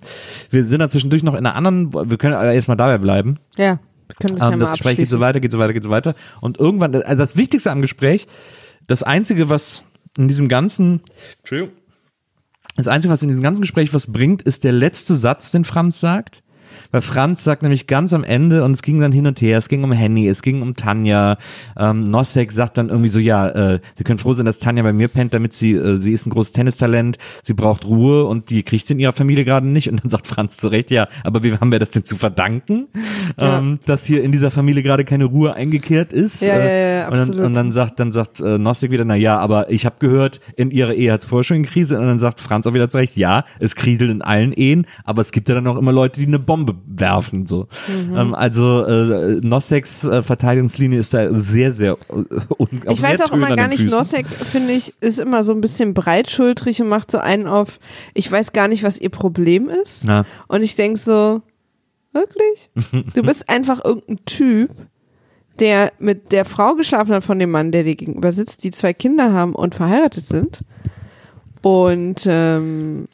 wir 0.51 0.65
sind 0.65 0.81
da 0.81 0.89
zwischendurch 0.89 1.23
noch 1.23 1.35
in 1.35 1.47
einer 1.47 1.55
anderen, 1.55 1.93
wir 1.93 2.17
können 2.19 2.35
aber 2.35 2.53
erstmal 2.53 2.77
dabei 2.77 2.99
bleiben. 2.99 3.39
Ja, 3.57 3.79
wir 4.07 4.17
können 4.21 4.37
das 4.37 4.49
ja 4.49 4.53
Ähm, 4.53 4.59
mal 4.59 4.65
das 4.67 4.73
Gespräch 4.73 4.97
geht 4.97 5.09
so 5.09 5.21
weiter, 5.21 5.41
geht 5.41 5.53
so 5.53 5.59
weiter, 5.59 5.73
geht 5.73 5.85
so 5.85 5.91
weiter. 5.91 6.15
Und 6.41 6.59
irgendwann, 6.59 6.95
also 6.95 7.17
das 7.19 7.37
Wichtigste 7.37 7.71
am 7.71 7.81
Gespräch, 7.81 8.27
das 8.87 9.03
Einzige, 9.03 9.49
was 9.49 9.85
in 10.17 10.29
diesem 10.29 10.49
ganzen, 10.49 11.01
Entschuldigung, 11.39 11.75
das 12.77 12.89
Einzige, 12.89 13.13
was 13.13 13.23
in 13.23 13.29
diesem 13.29 13.43
ganzen 13.43 13.61
Gespräch 13.61 13.93
was 13.95 14.13
bringt, 14.13 14.43
ist 14.43 14.65
der 14.65 14.73
letzte 14.73 15.15
Satz, 15.15 15.53
den 15.53 15.65
Franz 15.65 16.01
sagt. 16.01 16.43
Weil 16.93 17.03
Franz 17.03 17.45
sagt 17.45 17.63
nämlich 17.63 17.87
ganz 17.87 18.13
am 18.13 18.25
Ende, 18.25 18.65
und 18.65 18.73
es 18.73 18.83
ging 18.83 19.01
dann 19.01 19.13
hin 19.13 19.27
und 19.27 19.41
her, 19.41 19.59
es 19.59 19.69
ging 19.69 19.85
um 19.85 19.93
Henny, 19.93 20.29
es 20.29 20.43
ging 20.43 20.61
um 20.63 20.75
Tanja. 20.77 21.39
Ähm, 21.77 22.05
Nosek 22.05 22.53
sagt 22.53 22.79
dann 22.79 22.89
irgendwie 22.89 23.09
so, 23.11 23.19
ja, 23.21 23.49
äh, 23.49 23.81
Sie 23.97 24.05
können 24.05 24.19
froh 24.19 24.33
sein, 24.33 24.47
dass 24.47 24.59
Tanja 24.59 24.83
bei 24.83 24.93
mir 24.93 25.09
pennt, 25.09 25.33
damit 25.35 25.53
sie, 25.53 25.73
äh, 25.73 25.97
sie 25.97 26.13
ist 26.13 26.27
ein 26.27 26.31
großes 26.31 26.53
Tennistalent, 26.53 27.19
sie 27.43 27.55
braucht 27.55 27.87
Ruhe 27.87 28.25
und 28.25 28.51
die 28.51 28.63
kriegt 28.63 28.87
sie 28.87 28.95
in 28.95 29.01
ihrer 29.01 29.13
Familie 29.13 29.45
gerade 29.45 29.67
nicht. 29.67 29.89
Und 29.91 30.03
dann 30.03 30.11
sagt 30.11 30.27
Franz 30.27 30.57
zu 30.57 30.69
Recht, 30.69 30.91
ja, 30.91 31.09
aber 31.25 31.43
wie 31.43 31.53
haben 31.53 31.71
wir 31.73 31.79
das 31.79 31.91
denn 31.91 32.05
zu 32.05 32.17
verdanken, 32.17 32.89
Ja. 33.41 33.59
ähm, 33.59 33.79
dass 33.87 34.05
hier 34.05 34.23
in 34.23 34.33
dieser 34.33 34.51
Familie 34.51 34.83
gerade 34.83 35.05
keine 35.05 35.25
Ruhe 35.27 35.55
eingekehrt 35.55 36.13
ist? 36.13 36.43
Ja, 36.43 36.55
Äh, 36.55 36.59
ja, 36.59 36.99
ja, 37.03 37.07
und, 37.07 37.13
dann, 37.13 37.21
absolut. 37.21 37.45
und 37.47 37.55
dann 37.55 37.73
sagt, 37.73 38.01
dann 38.01 38.13
sagt 38.13 38.41
äh, 38.41 38.59
Nosek 38.59 38.91
wieder, 38.91 39.05
na 39.05 39.15
ja, 39.15 39.39
aber 39.39 39.71
ich 39.71 39.87
habe 39.87 39.97
gehört, 39.99 40.41
in 40.57 40.71
ihrer 40.71 40.95
Ehe 40.95 41.13
hat 41.13 41.21
es 41.21 41.27
vorher 41.27 41.45
schon 41.45 41.57
eine 41.59 41.67
Krise. 41.67 41.99
Und 41.99 42.07
dann 42.07 42.19
sagt 42.19 42.41
Franz 42.41 42.67
auch 42.67 42.75
wieder 42.75 42.89
zu 42.89 42.99
Recht, 42.99 43.17
ja, 43.17 43.45
es 43.59 43.75
kriselt 43.77 44.11
in 44.11 44.23
allen 44.23 44.53
Ehen, 44.53 44.87
aber 45.05 45.21
es 45.23 45.31
gibt 45.33 45.49
ja 45.49 45.55
dann 45.55 45.67
auch 45.67 45.77
immer 45.77 45.93
Leute, 45.93 46.21
die 46.21 46.27
eine 46.27 46.39
Bombe 46.39 46.75
werfen. 46.87 47.47
so. 47.47 47.67
Mhm. 47.89 48.17
Ähm, 48.17 48.35
also 48.35 48.85
äh, 48.85 49.41
Noseks 49.43 50.05
äh, 50.05 50.23
Verteidigungslinie 50.23 50.99
ist 50.99 51.15
da 51.15 51.33
sehr, 51.35 51.73
sehr 51.73 51.97
äh, 52.09 52.15
un 52.59 52.69
Ich 52.91 53.03
weiß 53.03 53.21
auch 53.23 53.33
immer 53.33 53.55
gar 53.57 53.69
nicht, 53.69 53.83
Füßen. 53.83 53.99
Nosek, 53.99 54.27
finde 54.27 54.73
ich, 54.73 54.95
ist 55.01 55.19
immer 55.19 55.45
so 55.45 55.53
ein 55.53 55.61
bisschen 55.61 55.95
breitschultrig 55.95 56.81
und 56.83 56.89
macht 56.89 57.11
so 57.11 57.19
einen 57.19 57.47
auf, 57.47 57.79
ich 58.15 58.31
weiß 58.31 58.53
gar 58.53 58.69
nicht, 58.69 58.83
was 58.83 58.99
ihr 58.99 59.11
Problem 59.11 59.69
ist. 59.69 60.05
Ja. 60.05 60.25
Und 60.49 60.63
ich 60.63 60.77
denke 60.77 60.99
so, 60.99 61.43
wirklich? 62.13 62.71
Du 63.15 63.23
bist 63.23 63.49
einfach 63.49 63.85
irgendein 63.85 64.25
Typ, 64.25 64.71
der 65.59 65.93
mit 65.99 66.33
der 66.33 66.45
Frau 66.45 66.75
geschlafen 66.75 67.15
hat 67.15 67.25
von 67.25 67.39
dem 67.39 67.51
Mann, 67.51 67.73
der 67.73 67.85
dir 67.85 67.97
gegenüber 67.97 68.33
sitzt, 68.33 68.65
die 68.65 68.71
zwei 68.71 68.93
Kinder 68.93 69.33
haben 69.33 69.55
und 69.55 69.75
verheiratet 69.75 70.29
sind. 70.29 70.61
Und 71.63 72.27
ähm, 72.27 73.09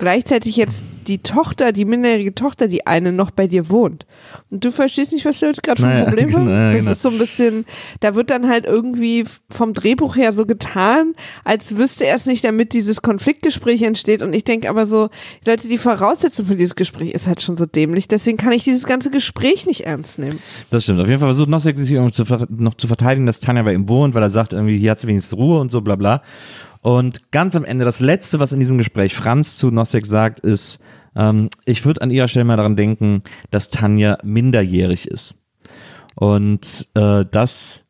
gleichzeitig 0.00 0.56
jetzt 0.56 0.82
die 1.06 1.18
Tochter, 1.18 1.72
die 1.72 1.84
minderjährige 1.84 2.34
Tochter, 2.34 2.68
die 2.68 2.86
eine 2.86 3.12
noch 3.12 3.30
bei 3.30 3.46
dir 3.46 3.68
wohnt. 3.68 4.06
Und 4.50 4.64
du 4.64 4.70
verstehst 4.70 5.12
nicht, 5.12 5.24
was 5.24 5.40
du 5.40 5.52
gerade 5.52 5.80
für 5.82 5.88
ein 5.88 5.92
Naja, 5.94 6.04
Problem 6.08 6.34
haben. 6.34 6.46
genau, 6.46 6.70
Das 6.70 6.78
genau. 6.78 6.92
ist 6.92 7.02
so 7.02 7.08
ein 7.10 7.18
bisschen, 7.18 7.66
da 8.00 8.14
wird 8.14 8.30
dann 8.30 8.48
halt 8.48 8.64
irgendwie 8.64 9.24
vom 9.50 9.74
Drehbuch 9.74 10.16
her 10.16 10.32
so 10.32 10.46
getan, 10.46 11.14
als 11.44 11.76
wüsste 11.76 12.06
er 12.06 12.16
es 12.16 12.26
nicht, 12.26 12.44
damit 12.44 12.72
dieses 12.72 13.02
Konfliktgespräch 13.02 13.82
entsteht. 13.82 14.22
Und 14.22 14.34
ich 14.34 14.44
denke 14.44 14.68
aber 14.70 14.86
so, 14.86 15.08
Leute, 15.46 15.68
die 15.68 15.78
Voraussetzung 15.78 16.46
für 16.46 16.56
dieses 16.56 16.76
Gespräch 16.76 17.12
ist 17.12 17.26
halt 17.26 17.42
schon 17.42 17.56
so 17.56 17.66
dämlich. 17.66 18.08
Deswegen 18.08 18.36
kann 18.38 18.52
ich 18.52 18.64
dieses 18.64 18.84
ganze 18.84 19.10
Gespräch 19.10 19.66
nicht 19.66 19.82
ernst 19.86 20.18
nehmen. 20.18 20.38
Das 20.70 20.84
stimmt. 20.84 21.00
Auf 21.00 21.08
jeden 21.08 21.20
Fall 21.20 21.28
versucht 21.28 21.48
Nosek 21.50 21.76
sich 21.76 21.90
noch 21.90 22.74
zu 22.74 22.86
verteidigen, 22.88 23.26
dass 23.26 23.40
Tanja 23.40 23.62
bei 23.62 23.74
ihm 23.74 23.88
wohnt, 23.88 24.14
weil 24.14 24.22
er 24.22 24.30
sagt, 24.30 24.52
irgendwie, 24.54 24.78
hier 24.78 24.92
hat 24.92 25.00
sie 25.00 25.06
wenigstens 25.08 25.36
Ruhe 25.38 25.60
und 25.60 25.70
so, 25.70 25.80
bla 25.82 25.96
bla. 25.96 26.22
Und 26.82 27.30
ganz 27.30 27.56
am 27.56 27.64
Ende, 27.64 27.84
das 27.84 28.00
Letzte, 28.00 28.40
was 28.40 28.52
in 28.52 28.60
diesem 28.60 28.78
Gespräch 28.78 29.14
Franz 29.14 29.58
zu 29.58 29.70
Nosek 29.70 30.06
sagt, 30.06 30.40
ist, 30.40 30.80
ähm, 31.14 31.50
ich 31.64 31.84
würde 31.84 32.02
an 32.02 32.10
ihrer 32.10 32.28
Stelle 32.28 32.44
mal 32.44 32.56
daran 32.56 32.76
denken, 32.76 33.22
dass 33.50 33.70
Tanja 33.70 34.18
minderjährig 34.22 35.08
ist. 35.08 35.36
Und 36.14 36.88
äh, 36.94 37.24
das 37.30 37.84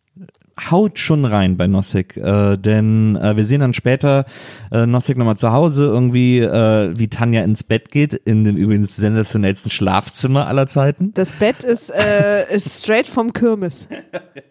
haut 0.70 0.98
schon 0.98 1.24
rein 1.24 1.56
bei 1.56 1.66
Nosek, 1.66 2.16
äh, 2.16 2.56
denn 2.58 3.16
äh, 3.16 3.36
wir 3.36 3.44
sehen 3.44 3.60
dann 3.60 3.72
später 3.72 4.26
äh, 4.70 4.84
Nosek 4.84 5.16
nochmal 5.16 5.36
zu 5.36 5.52
Hause 5.52 5.86
irgendwie, 5.86 6.40
äh, 6.40 6.92
wie 6.98 7.08
Tanja 7.08 7.42
ins 7.42 7.64
Bett 7.64 7.90
geht, 7.90 8.12
in 8.12 8.44
dem 8.44 8.56
übrigens 8.56 8.96
sensationellsten 8.96 9.70
Schlafzimmer 9.70 10.46
aller 10.46 10.66
Zeiten. 10.66 11.14
Das 11.14 11.32
Bett 11.32 11.62
ist, 11.62 11.90
äh, 11.90 12.54
ist 12.54 12.82
straight 12.82 13.08
vom 13.08 13.32
Kirmes. 13.32 13.86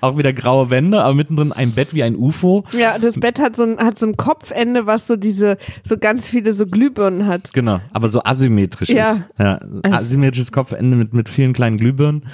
Auch 0.00 0.16
wieder 0.18 0.32
graue 0.32 0.70
Wände, 0.70 1.02
aber 1.02 1.14
mittendrin 1.14 1.52
ein 1.52 1.72
Bett 1.72 1.94
wie 1.94 2.02
ein 2.02 2.16
UFO. 2.16 2.64
Ja, 2.72 2.98
das 2.98 3.18
Bett 3.18 3.38
hat 3.38 3.56
so 3.56 3.64
ein, 3.64 3.78
hat 3.78 3.98
so 3.98 4.06
ein 4.06 4.16
Kopfende, 4.16 4.86
was 4.86 5.06
so 5.06 5.16
diese, 5.16 5.58
so 5.84 5.96
ganz 5.98 6.28
viele 6.28 6.52
so 6.52 6.66
Glühbirnen 6.66 7.26
hat. 7.26 7.52
Genau, 7.52 7.80
aber 7.92 8.08
so 8.08 8.22
asymmetrisch 8.22 8.88
Ja. 8.90 9.12
ist. 9.12 9.22
Ja, 9.38 9.60
asymmetrisches 9.90 10.52
Kopfende 10.52 10.96
mit, 10.96 11.12
mit 11.14 11.28
vielen 11.28 11.52
kleinen 11.52 11.78
Glühbirnen 11.78 12.26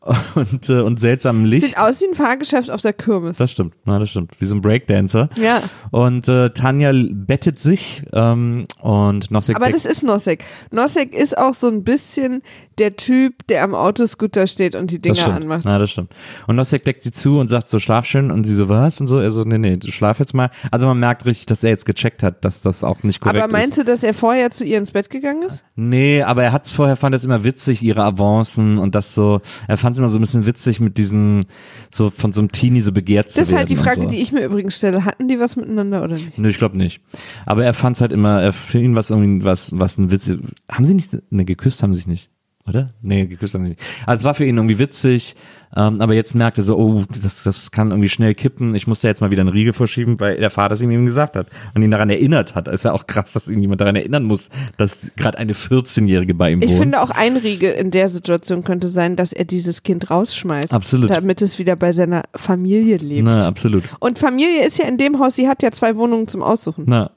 und, 0.34 0.68
äh, 0.68 0.80
und 0.80 1.00
seltsamem 1.00 1.44
Licht. 1.44 1.66
Sieht 1.66 1.78
aus 1.78 2.00
wie 2.00 2.06
ein 2.06 2.14
Fahrgeschäft 2.14 2.70
auf 2.70 2.80
der 2.80 2.92
Kirmes. 2.92 3.38
Das 3.38 3.50
stimmt, 3.50 3.74
na, 3.84 3.98
das 3.98 4.10
stimmt. 4.10 4.32
Wie 4.38 4.44
so 4.44 4.54
ein 4.54 4.60
Breakdancer. 4.60 5.28
Ja. 5.36 5.62
Und 5.90 6.28
äh, 6.28 6.50
Tanja 6.50 6.92
bettet 6.94 7.58
sich 7.58 8.02
ähm, 8.12 8.64
und 8.80 9.30
Nosek 9.30 9.56
Aber 9.56 9.70
das 9.70 9.84
ist 9.86 10.02
Nosek. 10.02 10.44
Nosek 10.70 11.14
ist 11.14 11.36
auch 11.36 11.54
so 11.54 11.68
ein 11.68 11.84
bisschen 11.84 12.42
der 12.78 12.96
Typ, 12.96 13.46
der 13.48 13.64
am 13.64 13.74
Autoscooter 13.74 14.46
steht 14.46 14.74
und 14.76 14.90
die 14.90 15.00
Dinger 15.00 15.34
anmacht. 15.34 15.64
Ja, 15.64 15.78
das 15.78 15.90
stimmt. 15.90 16.10
Und 16.46 16.56
Nosek 16.56 16.67
deckt 16.70 17.02
sie 17.02 17.10
zu 17.10 17.38
und 17.38 17.48
sagt 17.48 17.68
so, 17.68 17.78
schlaf 17.78 18.04
schön. 18.04 18.30
Und 18.30 18.44
sie 18.44 18.54
so, 18.54 18.68
was? 18.68 19.00
Und 19.00 19.06
so, 19.06 19.18
er 19.18 19.30
so, 19.30 19.42
nee, 19.42 19.58
nee, 19.58 19.76
du 19.76 19.90
schlaf 19.90 20.18
jetzt 20.18 20.34
mal. 20.34 20.50
Also 20.70 20.86
man 20.86 20.98
merkt 20.98 21.26
richtig, 21.26 21.46
dass 21.46 21.64
er 21.64 21.70
jetzt 21.70 21.86
gecheckt 21.86 22.22
hat, 22.22 22.44
dass 22.44 22.60
das 22.60 22.84
auch 22.84 23.02
nicht 23.02 23.20
korrekt 23.20 23.42
Aber 23.42 23.52
meinst 23.52 23.72
ist. 23.72 23.78
du, 23.78 23.84
dass 23.84 24.02
er 24.02 24.14
vorher 24.14 24.50
zu 24.50 24.64
ihr 24.64 24.78
ins 24.78 24.92
Bett 24.92 25.10
gegangen 25.10 25.42
ist? 25.42 25.64
Nee, 25.76 26.22
aber 26.22 26.42
er 26.44 26.52
hat's 26.52 26.72
vorher, 26.72 26.96
fand 26.96 27.14
es 27.14 27.24
immer 27.24 27.44
witzig, 27.44 27.82
ihre 27.82 28.04
Avancen 28.04 28.78
und 28.78 28.94
das 28.94 29.14
so, 29.14 29.40
er 29.66 29.76
fand 29.76 29.94
es 29.94 29.98
immer 30.00 30.08
so 30.08 30.18
ein 30.18 30.20
bisschen 30.20 30.46
witzig 30.46 30.80
mit 30.80 30.98
diesen, 30.98 31.44
so 31.88 32.10
von 32.10 32.32
so 32.32 32.40
einem 32.40 32.52
Teenie 32.52 32.80
so 32.80 32.92
begehrt 32.92 33.30
zu 33.30 33.38
Das 33.40 33.48
ist 33.48 33.52
werden. 33.52 33.58
halt 33.60 33.70
die 33.70 33.76
Frage, 33.76 34.02
so. 34.02 34.08
die 34.08 34.18
ich 34.18 34.32
mir 34.32 34.44
übrigens 34.44 34.76
stelle. 34.76 35.04
Hatten 35.04 35.28
die 35.28 35.38
was 35.40 35.56
miteinander 35.56 36.02
oder 36.04 36.14
nicht? 36.16 36.38
Nö, 36.38 36.48
ich 36.48 36.58
glaube 36.58 36.76
nicht. 36.76 37.00
Aber 37.46 37.64
er 37.64 37.74
fand's 37.74 38.00
halt 38.00 38.12
immer, 38.12 38.42
er, 38.42 38.52
für 38.52 38.78
ihn 38.78 38.96
was 38.96 39.10
irgendwie 39.10 39.44
was, 39.44 39.70
was 39.72 39.98
ein 39.98 40.10
Witz. 40.10 40.30
Haben 40.70 40.84
sie 40.84 40.94
nicht, 40.94 41.16
ne, 41.30 41.44
geküsst 41.44 41.82
haben 41.82 41.94
sie 41.94 41.98
sich 41.98 42.06
nicht, 42.08 42.30
oder? 42.68 42.90
Nee, 43.02 43.26
geküsst 43.26 43.54
haben 43.54 43.64
sie 43.64 43.70
nicht. 43.70 43.82
Also 44.06 44.22
es 44.22 44.24
war 44.24 44.34
für 44.34 44.44
ihn 44.44 44.56
irgendwie 44.56 44.78
witzig, 44.78 45.36
ähm, 45.76 46.00
aber 46.00 46.14
jetzt 46.14 46.34
merkt 46.34 46.56
er 46.56 46.64
so, 46.64 46.78
oh, 46.78 47.04
das, 47.22 47.42
das 47.42 47.70
kann 47.70 47.90
irgendwie 47.90 48.08
schnell 48.08 48.34
kippen. 48.34 48.74
Ich 48.74 48.86
muss 48.86 49.00
da 49.00 49.08
jetzt 49.08 49.20
mal 49.20 49.30
wieder 49.30 49.42
einen 49.42 49.50
Riegel 49.50 49.72
vorschieben, 49.74 50.18
weil 50.18 50.36
der 50.38 50.48
Vater 50.48 50.74
es 50.74 50.80
ihm 50.80 50.90
eben 50.90 51.04
gesagt 51.04 51.36
hat 51.36 51.48
und 51.74 51.82
ihn 51.82 51.90
daran 51.90 52.08
erinnert 52.08 52.54
hat. 52.54 52.68
Ist 52.68 52.84
ja 52.84 52.92
auch 52.92 53.06
krass, 53.06 53.32
dass 53.34 53.48
ihn 53.48 53.60
jemand 53.60 53.80
daran 53.82 53.94
erinnern 53.96 54.24
muss, 54.24 54.48
dass 54.78 55.10
gerade 55.16 55.36
eine 55.38 55.52
14-Jährige 55.52 56.34
bei 56.34 56.52
ihm 56.52 56.62
Ich 56.62 56.70
wohnt. 56.70 56.80
finde 56.80 57.02
auch 57.02 57.10
ein 57.10 57.36
Riegel 57.36 57.72
in 57.72 57.90
der 57.90 58.08
Situation 58.08 58.64
könnte 58.64 58.88
sein, 58.88 59.16
dass 59.16 59.32
er 59.34 59.44
dieses 59.44 59.82
Kind 59.82 60.10
rausschmeißt. 60.10 60.72
Absolut. 60.72 61.10
Damit 61.10 61.42
es 61.42 61.58
wieder 61.58 61.76
bei 61.76 61.92
seiner 61.92 62.22
Familie 62.34 62.96
lebt. 62.96 63.26
Na, 63.26 63.46
absolut. 63.46 63.84
Und 64.00 64.18
Familie 64.18 64.66
ist 64.66 64.78
ja 64.78 64.86
in 64.86 64.96
dem 64.96 65.18
Haus, 65.18 65.34
sie 65.34 65.48
hat 65.48 65.62
ja 65.62 65.70
zwei 65.70 65.96
Wohnungen 65.96 66.28
zum 66.28 66.42
Aussuchen. 66.42 66.84
Na. 66.86 67.10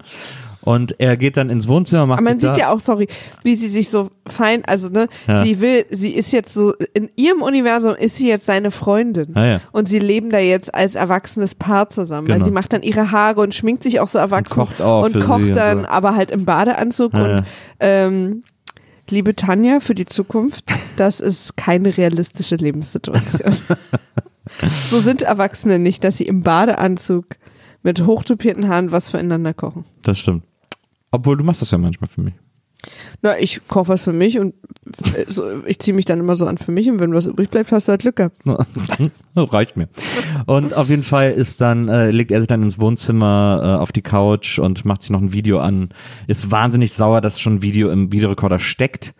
Und 0.63 0.99
er 0.99 1.17
geht 1.17 1.37
dann 1.37 1.49
ins 1.49 1.67
Wohnzimmer, 1.67 2.05
macht 2.05 2.19
Aber 2.19 2.29
man 2.29 2.39
sieht 2.39 2.55
ja 2.57 2.71
auch, 2.71 2.79
sorry, 2.79 3.07
wie 3.43 3.55
sie 3.55 3.67
sich 3.67 3.89
so 3.89 4.09
fein, 4.27 4.63
also 4.65 4.89
ne, 4.89 5.07
Ja. 5.27 5.43
sie 5.43 5.59
will, 5.59 5.85
sie 5.89 6.11
ist 6.11 6.31
jetzt 6.31 6.53
so, 6.53 6.73
in 6.93 7.09
ihrem 7.15 7.41
Universum 7.41 7.95
ist 7.95 8.17
sie 8.17 8.27
jetzt 8.27 8.45
seine 8.45 8.69
Freundin. 8.69 9.35
Ah, 9.35 9.45
ja. 9.45 9.61
Und 9.71 9.89
sie 9.89 9.97
leben 9.99 10.29
da 10.29 10.37
jetzt 10.39 10.73
als 10.75 10.93
erwachsenes 10.95 11.55
Paar 11.55 11.89
zusammen. 11.89 12.27
Weil 12.27 12.35
Genau. 12.35 12.45
sie 12.45 12.51
macht 12.51 12.73
dann 12.73 12.83
ihre 12.83 13.09
Haare 13.11 13.41
und 13.41 13.55
schminkt 13.55 13.81
sich 13.83 13.99
auch 13.99 14.07
so 14.07 14.19
erwachsen. 14.19 14.53
kocht 14.53 14.81
auch 14.81 15.03
und 15.05 15.19
kocht 15.19 15.39
sie 15.41 15.47
und 15.47 15.55
dann 15.55 15.81
so. 15.81 15.87
aber 15.87 16.15
halt 16.15 16.29
im 16.29 16.45
Badeanzug. 16.45 17.13
Ja, 17.13 17.37
und 17.37 17.43
ähm, 17.79 18.43
liebe 19.09 19.35
Tanja, 19.35 19.79
für 19.79 19.95
die 19.95 20.05
Zukunft, 20.05 20.65
das 20.97 21.19
ist 21.19 21.57
keine 21.57 21.97
realistische 21.97 22.55
Lebenssituation. 22.55 23.57
so 24.89 24.99
sind 25.01 25.23
Erwachsene 25.23 25.79
nicht, 25.79 26.03
dass 26.03 26.17
sie 26.17 26.25
im 26.25 26.43
Badeanzug 26.43 27.25
mit 27.83 28.05
hochtupierten 28.05 28.67
Haaren 28.67 28.91
was 28.91 29.09
füreinander 29.09 29.53
kochen. 29.55 29.85
Das 30.03 30.19
stimmt. 30.19 30.43
Obwohl, 31.11 31.37
du 31.37 31.43
machst 31.43 31.61
das 31.61 31.71
ja 31.71 31.77
manchmal 31.77 32.09
für 32.09 32.21
mich. 32.21 32.33
Na, 33.21 33.37
ich 33.39 33.67
koche 33.67 33.89
was 33.89 34.03
für 34.03 34.13
mich 34.13 34.39
und 34.39 34.53
äh, 35.15 35.25
so, 35.27 35.43
ich 35.65 35.77
ziehe 35.79 35.93
mich 35.95 36.05
dann 36.05 36.19
immer 36.19 36.35
so 36.35 36.45
an 36.47 36.57
für 36.57 36.71
mich 36.71 36.89
und 36.89 36.99
wenn 36.99 37.13
was 37.13 37.27
übrig 37.27 37.49
bleibt, 37.49 37.71
hast 37.71 37.87
du 37.87 37.91
halt 37.91 38.01
Glück 38.01 38.15
gehabt. 38.15 38.35
Reicht 39.35 39.77
mir. 39.77 39.87
Und 40.47 40.73
auf 40.73 40.89
jeden 40.89 41.03
Fall 41.03 41.31
ist 41.31 41.61
dann, 41.61 41.87
äh, 41.89 42.09
legt 42.09 42.31
er 42.31 42.39
sich 42.39 42.47
dann 42.47 42.63
ins 42.63 42.79
Wohnzimmer 42.79 43.61
äh, 43.63 43.81
auf 43.81 43.91
die 43.91 44.01
Couch 44.01 44.57
und 44.59 44.83
macht 44.85 45.03
sich 45.03 45.11
noch 45.11 45.21
ein 45.21 45.33
Video 45.33 45.59
an. 45.59 45.89
Ist 46.27 46.49
wahnsinnig 46.51 46.93
sauer, 46.93 47.21
dass 47.21 47.39
schon 47.39 47.55
ein 47.55 47.61
Video 47.61 47.91
im 47.91 48.11
Videorekorder 48.11 48.59
steckt. 48.59 49.13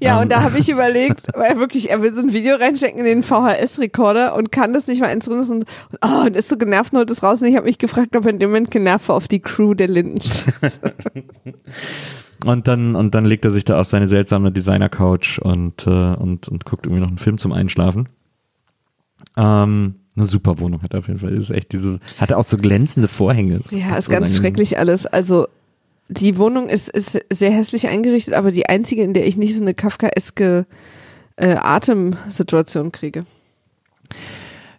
Ja, 0.00 0.16
Ähm. 0.16 0.22
und 0.24 0.32
da 0.32 0.42
habe 0.42 0.58
ich 0.58 0.68
überlegt, 0.70 1.22
weil 1.34 1.52
er 1.52 1.58
wirklich, 1.58 1.90
er 1.90 2.02
will 2.02 2.12
so 2.14 2.20
ein 2.20 2.32
Video 2.32 2.56
reinstecken 2.56 2.98
in 2.98 3.06
den 3.06 3.22
VHS-Rekorder 3.22 4.34
und 4.34 4.50
kann 4.50 4.74
das 4.74 4.88
nicht 4.88 5.00
mal 5.00 5.16
drin 5.16 5.40
ist 5.40 5.50
und, 5.50 5.64
oh, 6.04 6.26
und 6.26 6.36
ist 6.36 6.48
so 6.48 6.56
genervt 6.56 6.92
und 6.92 6.98
holt 6.98 7.10
es 7.10 7.22
raus 7.22 7.40
und 7.40 7.48
ich 7.48 7.56
habe 7.56 7.66
mich 7.66 7.78
gefragt, 7.78 8.16
ob 8.16 8.24
er 8.24 8.30
in 8.30 8.38
dem 8.40 8.50
Moment 8.50 8.72
genervt 8.72 9.08
war 9.08 9.16
auf 9.16 9.28
die 9.28 9.40
Crew 9.40 9.74
der 9.74 9.88
Lindenstraße. 9.88 10.80
Und 12.44 12.68
dann, 12.68 12.94
und 12.94 13.14
dann 13.14 13.24
legt 13.24 13.44
er 13.44 13.50
sich 13.50 13.64
da 13.64 13.80
auf 13.80 13.86
seine 13.86 14.06
seltsame 14.06 14.52
Designer-Couch 14.52 15.38
und, 15.38 15.86
äh, 15.86 15.90
und, 15.90 16.48
und 16.48 16.64
guckt 16.64 16.86
irgendwie 16.86 17.00
noch 17.00 17.08
einen 17.08 17.18
Film 17.18 17.38
zum 17.38 17.52
Einschlafen. 17.52 18.08
Ähm, 19.36 19.94
eine 20.16 20.26
super 20.26 20.58
Wohnung 20.58 20.82
hat 20.82 20.94
er 20.94 21.00
auf 21.00 21.08
jeden 21.08 21.18
Fall. 21.18 21.34
Das 21.34 21.44
ist 21.44 21.50
echt 21.50 21.72
diese, 21.72 21.98
hat 22.18 22.30
er 22.30 22.38
auch 22.38 22.44
so 22.44 22.56
glänzende 22.56 23.08
Vorhänge. 23.08 23.58
Das 23.58 23.72
ja, 23.72 23.96
ist 23.96 24.08
ganz 24.08 24.36
schrecklich 24.36 24.78
alles. 24.78 25.06
Also 25.06 25.48
die 26.08 26.38
Wohnung 26.38 26.68
ist, 26.68 26.88
ist 26.88 27.18
sehr 27.32 27.50
hässlich 27.50 27.88
eingerichtet, 27.88 28.34
aber 28.34 28.50
die 28.50 28.68
einzige, 28.68 29.02
in 29.02 29.14
der 29.14 29.26
ich 29.26 29.36
nicht 29.36 29.56
so 29.56 29.62
eine 29.62 29.74
Kafkaeske 29.74 30.66
äh, 31.36 31.56
Atemsituation 31.56 32.92
kriege. 32.92 33.24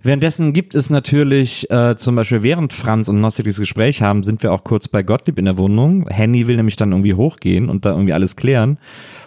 Währenddessen 0.06 0.54
gibt 0.54 0.76
es 0.76 0.92
natürlich 0.92 1.70
äh, 1.72 1.96
zum 1.96 2.16
Beispiel, 2.16 2.44
während 2.44 2.74
Franz 2.74 3.10
und 3.10 3.22
Nossig 3.22 3.44
dieses 3.46 3.60
Gespräch 3.60 4.04
haben, 4.04 4.24
sind 4.24 4.44
wir 4.44 4.52
auch 4.54 4.64
kurz 4.64 4.88
bei 4.88 5.02
Gottlieb 5.02 5.40
in 5.40 5.46
der 5.46 5.58
Wohnung. 5.58 6.08
Henny 6.08 6.46
will 6.48 6.58
nämlich 6.58 6.76
dann 6.76 6.92
irgendwie 6.92 7.16
hochgehen 7.16 7.70
und 7.70 7.86
da 7.86 7.92
irgendwie 7.92 8.14
alles 8.14 8.36
klären. 8.36 8.78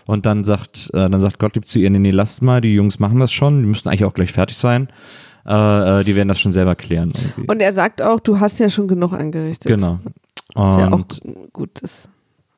Und 0.07 0.25
dann 0.25 0.45
sagt, 0.45 0.91
äh, 0.95 1.11
dann 1.11 1.19
sagt 1.19 1.41
Gottlieb 1.41 1.67
zu 1.67 1.81
ihr, 1.81 1.91
nee, 1.91 1.99
nee, 1.99 2.11
lasst 2.11 2.43
mal, 2.43 2.61
die 2.61 2.75
Jungs 2.75 3.01
machen 3.01 3.19
das 3.19 3.33
schon, 3.33 3.61
die 3.61 3.67
müssten 3.69 3.89
eigentlich 3.89 4.05
auch 4.05 4.15
gleich 4.15 4.31
fertig 4.33 4.57
sein. 4.57 4.89
Äh, 5.45 6.01
äh, 6.01 6.05
die 6.05 6.15
werden 6.15 6.29
das 6.29 6.39
schon 6.39 6.53
selber 6.53 6.77
klären. 6.77 7.11
Irgendwie. 7.13 7.51
Und 7.51 7.61
er 7.61 7.73
sagt 7.73 8.01
auch, 8.01 8.21
du 8.21 8.39
hast 8.39 8.61
ja 8.61 8.71
schon 8.71 8.87
genug 8.87 9.13
angerichtet. 9.13 9.73
genau. 9.73 9.99
Was 10.55 10.77
ja 10.79 10.89
auch 10.89 10.93
Und, 10.93 11.21
gut 11.53 11.81
ist. 11.81 12.09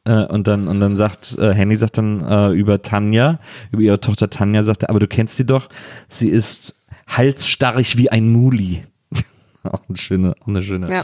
äh, 0.04 0.26
und 0.26 0.46
dann 0.46 0.68
und 0.68 0.80
dann 0.80 0.94
sagt 0.94 1.38
äh, 1.38 1.54
Henny 1.54 1.76
sagt 1.76 1.98
dann 1.98 2.20
äh, 2.20 2.50
über 2.50 2.82
Tanja, 2.82 3.38
über 3.72 3.82
ihre 3.82 4.00
Tochter 4.00 4.28
Tanja, 4.30 4.62
sagt 4.62 4.82
er, 4.84 4.90
aber 4.90 5.00
du 5.00 5.06
kennst 5.06 5.36
sie 5.36 5.46
doch, 5.46 5.68
sie 6.08 6.28
ist 6.28 6.74
halsstarrig 7.16 7.96
wie 7.96 8.10
ein 8.10 8.30
Muli. 8.32 8.82
auch 9.64 9.80
eine 9.88 9.96
schöne, 9.98 10.34
auch 10.42 10.46
eine 10.48 10.62
schöne 10.62 10.90
Ja. 10.90 11.02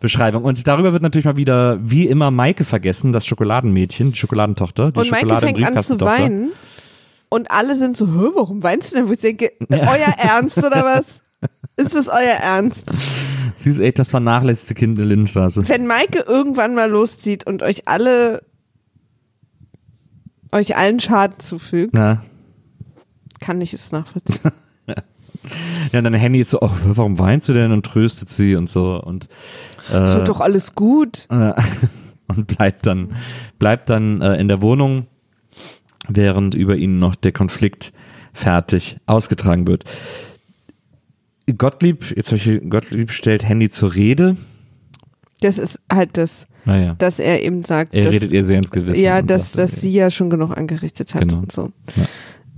Beschreibung. 0.00 0.44
Und 0.44 0.66
darüber 0.66 0.92
wird 0.92 1.02
natürlich 1.02 1.24
mal 1.26 1.36
wieder, 1.36 1.78
wie 1.82 2.06
immer, 2.06 2.30
Maike 2.30 2.64
vergessen, 2.64 3.12
das 3.12 3.26
Schokoladenmädchen, 3.26 4.12
die 4.12 4.18
Schokoladentochter. 4.18 4.92
Die 4.92 4.98
Und 5.00 5.10
Maike 5.10 5.26
Schokolade- 5.28 5.46
fängt 5.46 5.66
an 5.76 5.82
zu 5.82 6.00
weinen. 6.00 6.50
Und 7.28 7.50
alle 7.50 7.76
sind 7.76 7.96
so, 7.96 8.06
Hä, 8.06 8.28
warum 8.34 8.62
weinst 8.62 8.92
du 8.92 8.96
denn? 8.98 9.08
Wo 9.08 9.12
ich 9.12 9.18
denke, 9.20 9.52
Ja. 9.68 9.78
euer 9.92 10.14
Ernst 10.18 10.58
oder 10.58 10.82
was? 10.82 11.20
Ist 11.76 11.94
es 11.94 12.08
euer 12.08 12.38
Ernst? 12.42 12.84
Sie 13.54 13.70
ist 13.70 13.80
echt 13.80 13.98
das 13.98 14.08
vernachlässigte 14.08 14.74
Kind 14.74 14.90
in 14.92 14.96
der 14.96 15.06
Lindenstraße. 15.06 15.68
Wenn 15.68 15.86
Maike 15.86 16.24
irgendwann 16.26 16.74
mal 16.74 16.88
loszieht 16.90 17.46
und 17.46 17.62
euch 17.62 17.86
alle, 17.86 18.40
euch 20.52 20.76
allen 20.76 21.00
Schaden 21.00 21.38
zufügt, 21.40 21.92
Na, 21.94 22.22
kann 23.40 23.60
ich 23.60 23.74
es 23.74 23.92
nachvollziehen. 23.92 24.50
Ja, 25.92 26.02
dann 26.02 26.14
Henny 26.14 26.40
ist 26.40 26.50
so, 26.50 26.60
oh, 26.60 26.70
warum 26.84 27.18
weinst 27.18 27.48
du 27.48 27.52
denn? 27.52 27.72
Und 27.72 27.84
tröstet 27.86 28.28
sie 28.28 28.54
und 28.56 28.68
so. 28.68 29.00
Und, 29.02 29.28
äh, 29.92 29.96
Es 29.98 30.14
wird 30.16 30.28
doch 30.28 30.40
alles 30.40 30.74
gut. 30.74 31.26
äh, 31.30 31.52
und 32.28 32.46
bleibt 32.46 32.86
dann, 32.86 33.14
bleibt 33.58 33.88
dann 33.90 34.20
äh, 34.20 34.36
in 34.36 34.48
der 34.48 34.60
Wohnung, 34.62 35.06
während 36.08 36.54
über 36.54 36.76
ihn 36.76 36.98
noch 36.98 37.14
der 37.14 37.32
Konflikt 37.32 37.92
fertig 38.32 38.98
ausgetragen 39.06 39.66
wird. 39.66 39.84
Gottlieb, 41.56 42.14
jetzt 42.16 42.30
habe 42.32 42.36
ich 42.36 42.68
Gottlieb 42.70 43.10
stellt 43.12 43.42
Handy 43.48 43.68
zur 43.70 43.94
Rede 43.94 44.36
Das 45.40 45.56
ist 45.58 45.80
halt 45.90 46.16
das, 46.18 46.46
Naja. 46.66 46.94
dass 46.98 47.18
er 47.20 47.42
eben 47.42 47.64
sagt, 47.64 47.94
Er 47.94 48.04
dass, 48.04 48.12
redet 48.14 48.30
ihr 48.32 48.44
sehr 48.44 48.58
ins 48.58 48.70
Gewissen. 48.70 49.02
ja, 49.02 49.20
und 49.20 49.30
dass, 49.30 49.52
sagt, 49.52 49.62
dass 49.72 49.80
sie 49.80 49.92
ja 49.92 50.10
schon 50.10 50.28
genug 50.28 50.56
angerichtet 50.56 51.14
hat 51.14 51.22
Genau. 51.22 51.38
und 51.38 51.52
so. 51.52 51.72
Ja. 51.96 52.04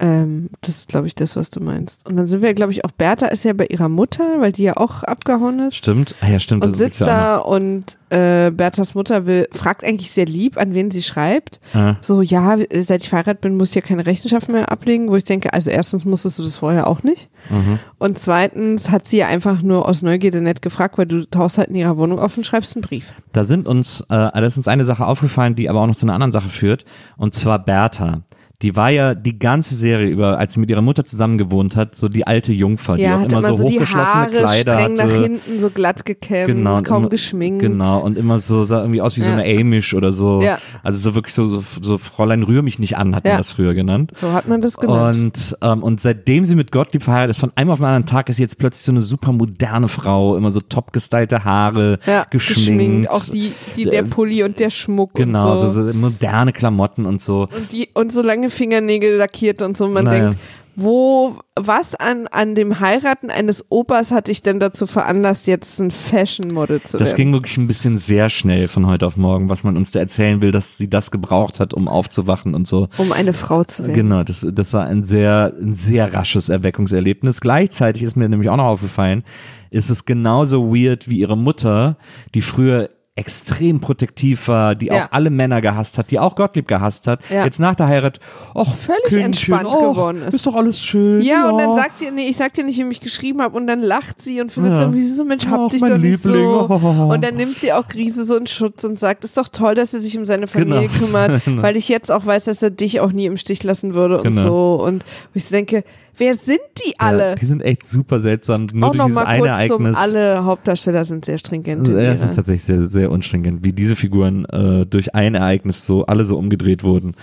Ähm, 0.00 0.48
das 0.62 0.76
ist, 0.76 0.88
glaube 0.88 1.06
ich, 1.06 1.14
das, 1.14 1.36
was 1.36 1.50
du 1.50 1.60
meinst. 1.60 2.06
Und 2.08 2.16
dann 2.16 2.26
sind 2.26 2.40
wir, 2.42 2.54
glaube 2.54 2.72
ich, 2.72 2.84
auch 2.84 2.90
Bertha 2.90 3.26
ist 3.26 3.44
ja 3.44 3.52
bei 3.52 3.66
ihrer 3.66 3.90
Mutter, 3.90 4.24
weil 4.38 4.50
die 4.52 4.62
ja 4.62 4.76
auch 4.78 5.02
abgehauen 5.02 5.58
ist. 5.60 5.76
Stimmt, 5.76 6.14
ah, 6.22 6.28
ja, 6.28 6.38
stimmt. 6.38 6.64
und 6.64 6.74
sitzt 6.74 7.02
da 7.02 7.36
und 7.36 7.98
äh, 8.08 8.50
Berthas 8.50 8.94
Mutter 8.94 9.26
will, 9.26 9.46
fragt 9.52 9.84
eigentlich 9.84 10.10
sehr 10.10 10.24
lieb, 10.24 10.58
an 10.58 10.72
wen 10.74 10.90
sie 10.90 11.02
schreibt. 11.02 11.60
Ah, 11.74 11.96
So, 12.00 12.22
ja, 12.22 12.56
seit 12.80 13.02
ich 13.02 13.10
verheiratet 13.10 13.42
bin, 13.42 13.56
muss 13.56 13.68
ich 13.68 13.74
ja 13.74 13.82
keine 13.82 14.06
Rechenschaft 14.06 14.48
mehr 14.48 14.72
ablegen, 14.72 15.10
wo 15.10 15.16
ich 15.16 15.24
denke, 15.24 15.52
also 15.52 15.70
erstens 15.70 16.06
musstest 16.06 16.38
du 16.38 16.44
das 16.44 16.56
vorher 16.56 16.86
auch 16.86 17.02
nicht. 17.02 17.28
mhm. 17.50 17.78
Und 17.98 18.18
zweitens 18.18 18.90
hat 18.90 19.06
sie 19.06 19.18
ja 19.18 19.26
einfach 19.26 19.60
nur 19.60 19.86
aus 19.86 20.00
Neugierde 20.00 20.40
nett 20.40 20.62
gefragt, 20.62 20.96
weil 20.96 21.06
du 21.06 21.28
tauchst 21.28 21.58
halt 21.58 21.68
in 21.68 21.74
ihrer 21.74 21.98
Wohnung 21.98 22.18
auf 22.18 22.36
und 22.36 22.44
schreibst 22.44 22.74
einen 22.74 22.82
Brief. 22.82 23.12
Da 23.32 23.44
sind 23.44 23.68
uns, 23.68 24.00
äh, 24.02 24.06
da 24.08 24.40
ist 24.40 24.56
uns 24.56 24.66
eine 24.66 24.84
Sache 24.84 25.06
aufgefallen, 25.06 25.54
die 25.54 25.68
aber 25.68 25.80
auch 25.82 25.86
noch 25.86 25.94
zu 25.94 26.06
einer 26.06 26.14
anderen 26.14 26.32
Sache 26.32 26.48
führt. 26.48 26.84
Und 27.16 27.34
zwar 27.34 27.58
Bertha. 27.58 28.22
Die 28.62 28.76
war 28.76 28.90
ja 28.90 29.14
die 29.14 29.38
ganze 29.38 29.74
Serie 29.74 30.08
über, 30.08 30.38
als 30.38 30.52
sie 30.54 30.60
mit 30.60 30.68
ihrer 30.68 30.82
Mutter 30.82 31.04
zusammen 31.06 31.38
gewohnt 31.38 31.76
hat, 31.76 31.94
so 31.94 32.08
die 32.10 32.26
alte 32.26 32.52
Jungfer, 32.52 32.96
die 32.96 33.04
ja, 33.04 33.16
auch 33.16 33.20
hat 33.20 33.32
immer, 33.32 33.42
so 33.42 33.56
so 33.56 33.64
die 33.64 33.74
hochgeschlossene 33.76 34.14
Haare 34.14 34.30
Kleider 34.30 34.78
streng 34.80 34.94
nach 34.94 35.04
hatte. 35.04 35.22
hinten, 35.22 35.60
so 35.60 35.70
glatt 35.70 36.04
gekämmt, 36.04 36.46
Genau, 36.48 36.76
und 36.76 36.84
kaum 36.84 36.98
immer, 37.04 37.08
geschminkt. 37.08 37.60
Genau, 37.62 38.00
und 38.00 38.18
immer 38.18 38.38
so, 38.38 38.64
sah 38.64 38.80
irgendwie 38.80 39.00
aus 39.00 39.16
wie 39.16 39.22
so 39.22 39.30
Ja. 39.30 39.36
eine 39.38 39.60
Amish 39.60 39.94
oder 39.94 40.12
so. 40.12 40.42
Ja. 40.42 40.58
Also 40.82 40.98
so 40.98 41.14
wirklich 41.14 41.34
so, 41.34 41.46
so, 41.46 41.64
so 41.80 41.96
Fräulein 41.96 42.42
rühr 42.42 42.60
mich 42.62 42.78
nicht 42.78 42.98
an, 42.98 43.14
hat 43.16 43.24
man 43.24 43.32
Ja. 43.32 43.38
das 43.38 43.50
früher 43.52 43.72
genannt. 43.72 44.12
So 44.16 44.32
hat 44.34 44.46
man 44.46 44.60
das 44.60 44.76
genannt. 44.76 45.16
Und, 45.16 45.56
ähm, 45.62 45.82
und 45.82 46.00
seitdem 46.00 46.44
sie 46.44 46.54
mit 46.54 46.70
Gottlieb 46.70 47.02
verheiratet 47.02 47.36
ist, 47.36 47.40
von 47.40 47.52
einem 47.54 47.70
auf 47.70 47.78
den 47.78 47.86
anderen 47.86 48.04
Tag 48.06 48.28
ist 48.28 48.36
sie 48.36 48.42
jetzt 48.42 48.58
plötzlich 48.58 48.84
so 48.84 48.92
eine 48.92 49.00
super 49.02 49.32
moderne 49.32 49.88
Frau, 49.88 50.36
immer 50.36 50.50
so 50.50 50.60
top 50.60 50.92
gestylte 50.92 51.44
Haare, 51.44 51.98
ja, 52.06 52.26
geschminkt. 52.28 53.10
Auch 53.10 53.24
die, 53.24 53.52
die, 53.76 53.84
der 53.86 54.02
Pulli 54.02 54.42
und 54.42 54.60
der 54.60 54.68
Schmuck 54.68 55.14
Genau, 55.14 55.52
und 55.52 55.60
so. 55.60 55.70
so, 55.72 55.86
so 55.90 55.94
moderne 55.96 56.52
Klamotten 56.52 57.06
und 57.06 57.22
so. 57.22 57.42
Und, 57.56 57.72
die, 57.72 57.88
und 57.94 58.12
so 58.12 58.20
Fingernägel 58.50 59.16
lackiert 59.16 59.62
und 59.62 59.76
so. 59.76 59.88
Man 59.88 60.04
Naja. 60.04 60.20
denkt, 60.30 60.38
wo, 60.76 61.36
was 61.56 61.94
an, 61.94 62.26
an 62.28 62.54
dem 62.54 62.80
Heiraten 62.80 63.28
eines 63.28 63.66
Opas 63.70 64.12
hat 64.12 64.28
dich 64.28 64.42
denn 64.42 64.60
dazu 64.60 64.86
veranlasst, 64.86 65.46
jetzt 65.46 65.78
ein 65.78 65.90
Fashion-Model 65.90 66.80
zu 66.82 66.96
Das 66.96 67.08
werden? 67.08 67.16
ging 67.16 67.32
wirklich 67.32 67.56
ein 67.58 67.66
bisschen 67.66 67.98
sehr 67.98 68.30
schnell 68.30 68.66
von 68.68 68.86
heute 68.86 69.06
auf 69.06 69.16
morgen, 69.16 69.48
was 69.50 69.62
man 69.62 69.76
uns 69.76 69.90
da 69.90 70.00
erzählen 70.00 70.40
will, 70.40 70.52
dass 70.52 70.78
sie 70.78 70.88
das 70.88 71.10
gebraucht 71.10 71.60
hat, 71.60 71.74
um 71.74 71.86
aufzuwachen 71.88 72.54
und 72.54 72.66
so. 72.66 72.88
um 72.98 73.12
eine 73.12 73.32
Frau 73.32 73.64
zu 73.64 73.82
werden. 73.82 73.94
Genau, 73.94 74.22
das, 74.22 74.46
das 74.50 74.72
war 74.72 74.84
ein 74.86 75.02
sehr, 75.04 75.52
ein 75.60 75.74
sehr 75.74 76.14
rasches 76.14 76.48
Erweckungserlebnis. 76.48 77.40
Gleichzeitig 77.42 78.02
ist 78.04 78.16
mir 78.16 78.28
nämlich 78.28 78.48
auch 78.48 78.56
noch 78.56 78.64
aufgefallen, 78.64 79.24
ist 79.70 79.90
es 79.90 80.04
genauso 80.06 80.74
weird 80.74 81.08
wie 81.10 81.18
ihre 81.18 81.36
Mutter, 81.36 81.98
die 82.34 82.42
früher 82.42 82.88
extrem 83.16 83.80
protektiv 83.80 84.46
war, 84.48 84.74
die 84.74 84.86
Ja. 84.86 85.04
auch 85.06 85.12
alle 85.12 85.30
Männer 85.30 85.60
gehasst 85.60 85.98
hat, 85.98 86.10
die 86.10 86.18
auch 86.18 86.36
Gottlieb 86.36 86.68
gehasst 86.68 87.06
hat, 87.06 87.20
Ja. 87.28 87.44
jetzt 87.44 87.58
nach 87.58 87.74
der 87.74 87.86
Heirat, 87.88 88.18
ach, 88.54 88.72
Völlig 88.72 89.02
Kindchen, 89.04 89.22
entspannt 89.26 89.68
ach, 89.68 89.78
geworden 89.78 90.22
ist. 90.22 90.34
Ist 90.34 90.46
doch 90.46 90.54
alles 90.54 90.80
schön. 90.80 91.20
Ja, 91.20 91.50
und 91.50 91.58
dann 91.58 91.74
sagt 91.74 91.98
sie, 91.98 92.10
nee, 92.12 92.28
ich 92.28 92.36
sag 92.36 92.54
dir 92.54 92.64
nicht, 92.64 92.76
wie 92.78 92.82
ich 92.82 92.86
mich 92.86 93.00
geschrieben 93.00 93.42
habe, 93.42 93.56
und 93.56 93.66
dann 93.66 93.80
lacht 93.80 94.22
sie 94.22 94.40
und 94.40 94.52
findet 94.52 94.72
Ja. 94.72 94.78
so 94.78 94.82
irgendwie 94.84 95.02
so, 95.02 95.24
Mensch, 95.24 95.46
hab 95.48 95.58
Ach, 95.60 95.70
dich 95.70 95.80
doch 95.80 95.98
nicht 95.98 96.24
Liebling. 96.24 96.44
so. 96.44 96.66
Oh. 96.70 97.12
Und 97.12 97.22
dann 97.24 97.34
nimmt 97.36 97.58
sie 97.58 97.72
auch 97.72 97.88
Grise 97.88 98.24
so 98.24 98.36
in 98.36 98.46
Schutz 98.46 98.84
und 98.84 98.98
sagt, 98.98 99.24
ist 99.24 99.36
doch 99.36 99.48
toll, 99.48 99.74
dass 99.74 99.92
er 99.92 100.00
sich 100.00 100.16
um 100.16 100.24
seine 100.24 100.46
Familie 100.46 100.88
Genau. 100.88 100.98
kümmert, 101.04 101.42
Genau. 101.44 101.62
weil 101.62 101.76
ich 101.76 101.88
jetzt 101.88 102.10
auch 102.12 102.24
weiß, 102.24 102.44
dass 102.44 102.62
er 102.62 102.70
dich 102.70 103.00
auch 103.00 103.12
nie 103.12 103.26
im 103.26 103.36
Stich 103.36 103.62
lassen 103.64 103.92
würde 103.92 104.18
und 104.18 104.30
Genau. 104.34 104.42
so. 104.78 104.84
Und 104.84 105.04
ich 105.34 105.46
denke, 105.48 105.84
wer 106.20 106.36
sind 106.36 106.60
die 106.86 106.94
alle? 106.98 107.30
Ja, 107.30 107.34
die 107.34 107.46
sind 107.46 107.62
echt 107.62 107.82
super 107.84 108.20
seltsam. 108.20 108.66
Nur 108.72 108.88
auch 108.88 108.92
durch 108.92 108.98
noch 108.98 109.06
dieses 109.06 109.14
mal 109.16 109.26
eine 109.26 109.38
kurz 109.42 109.66
zum, 109.68 109.86
Ereignis. 109.86 109.96
alle 109.98 110.44
Hauptdarsteller 110.44 111.04
sind 111.04 111.24
sehr 111.24 111.38
stringent. 111.38 111.88
in 111.88 111.94
Ja, 111.96 112.12
es 112.12 112.22
ist 112.22 112.36
tatsächlich 112.36 112.62
sehr, 112.64 112.86
sehr 112.88 113.10
unstringent, 113.10 113.64
wie 113.64 113.72
diese 113.72 113.96
Figuren 113.96 114.44
äh, 114.44 114.86
durch 114.86 115.14
ein 115.14 115.34
Ereignis 115.34 115.84
so 115.84 116.06
alle 116.06 116.24
so 116.24 116.36
umgedreht 116.38 116.84
wurden. 116.84 117.14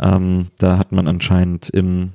Ähm, 0.00 0.48
da 0.58 0.78
hat 0.78 0.92
man 0.92 1.08
anscheinend 1.08 1.68
im 1.70 2.10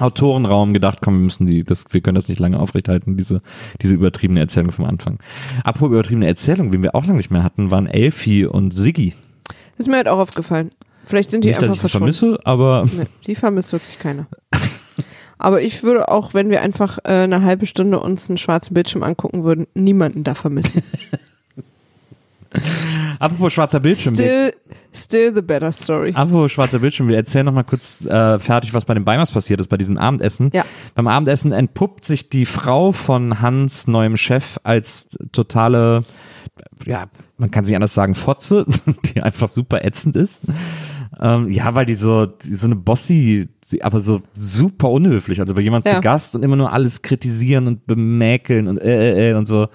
Autorenraum 0.00 0.72
gedacht, 0.72 1.00
komm, 1.02 1.14
wir 1.16 1.24
müssen 1.24 1.46
die, 1.46 1.64
das, 1.64 1.84
wir 1.90 2.00
können 2.00 2.14
das 2.14 2.28
nicht 2.28 2.38
lange 2.38 2.60
aufrechthalten, 2.60 3.16
diese, 3.16 3.42
diese 3.82 3.94
übertriebene 3.94 4.38
Erzählung 4.40 4.70
vom 4.70 4.84
Anfang. 4.84 5.18
Apropos 5.64 5.90
übertriebene 5.92 6.26
Erzählung, 6.26 6.72
wen 6.72 6.82
wir 6.84 6.94
auch 6.94 7.04
lange 7.04 7.16
nicht 7.16 7.30
mehr 7.32 7.42
hatten, 7.42 7.70
waren 7.72 7.86
Elfie 7.88 8.44
und 8.46 8.72
Siggi. 8.72 9.14
Das 9.76 9.86
ist 9.86 9.88
mir 9.88 9.96
halt 9.96 10.08
auch 10.08 10.18
aufgefallen. 10.18 10.70
Vielleicht 11.04 11.30
sind 11.30 11.42
die 11.42 11.48
Nicht, 11.48 11.62
dass 11.62 11.70
einfach 11.70 11.76
ich 11.76 11.82
das 11.82 11.90
verschwunden. 11.92 12.14
vermisse, 12.14 12.46
aber 12.46 12.84
Nee, 12.96 13.06
die 13.26 13.34
vermisst 13.34 13.72
wirklich 13.72 13.98
keiner. 13.98 14.26
Aber 15.38 15.62
ich 15.62 15.82
würde 15.82 16.08
auch, 16.08 16.34
wenn 16.34 16.50
wir 16.50 16.62
einfach 16.62 16.98
äh, 17.04 17.22
eine 17.22 17.42
halbe 17.42 17.66
Stunde 17.66 18.00
uns 18.00 18.28
einen 18.28 18.38
schwarzen 18.38 18.74
Bildschirm 18.74 19.02
angucken 19.02 19.44
würden, 19.44 19.66
niemanden 19.74 20.24
da 20.24 20.34
vermissen. 20.34 20.82
apropos 23.18 23.52
schwarzer 23.52 23.80
Bildschirm. 23.80 24.14
Still, 24.14 24.52
still 24.92 25.34
the 25.34 25.42
better 25.42 25.72
story. 25.72 26.12
Apropos 26.14 26.52
schwarzer 26.52 26.78
Bildschirm, 26.78 27.08
wir 27.08 27.16
erzählen 27.16 27.46
noch 27.46 27.52
mal 27.52 27.62
kurz 27.62 28.04
äh, 28.04 28.38
fertig, 28.38 28.74
was 28.74 28.84
bei 28.84 28.94
den 28.94 29.04
Beimers 29.04 29.30
passiert 29.32 29.60
ist, 29.60 29.68
bei 29.68 29.76
diesem 29.76 29.98
Abendessen. 29.98 30.50
Ja. 30.52 30.64
Beim 30.94 31.06
Abendessen 31.06 31.52
entpuppt 31.52 32.04
sich 32.04 32.28
die 32.28 32.46
Frau 32.46 32.92
von 32.92 33.40
Hans 33.40 33.86
neuem 33.86 34.16
Chef 34.16 34.58
als 34.64 35.08
totale, 35.32 36.02
ja, 36.84 37.06
man 37.36 37.50
kann 37.50 37.64
sich 37.64 37.74
anders 37.74 37.94
sagen, 37.94 38.14
Fotze, 38.14 38.66
die 39.04 39.22
einfach 39.22 39.48
super 39.48 39.84
ätzend 39.84 40.16
ist. 40.16 40.42
Ähm, 41.20 41.48
ja, 41.50 41.74
weil 41.74 41.86
die 41.86 41.94
so, 41.94 42.26
die 42.26 42.54
so 42.54 42.66
eine 42.66 42.76
Bossy, 42.76 43.48
sie- 43.68 43.82
aber 43.82 44.00
so 44.00 44.22
super 44.32 44.90
unhöflich, 44.90 45.40
also 45.40 45.54
bei 45.54 45.60
jemand 45.60 45.86
Ja. 45.86 45.96
zu 45.96 46.00
Gast 46.00 46.34
und 46.34 46.42
immer 46.44 46.56
nur 46.56 46.72
alles 46.72 47.02
kritisieren 47.02 47.66
und 47.66 47.86
bemäkeln 47.86 48.68
und 48.68 48.78
äh, 48.78 49.12
äh, 49.12 49.30
äh 49.30 49.34
und 49.34 49.46
so. 49.46 49.68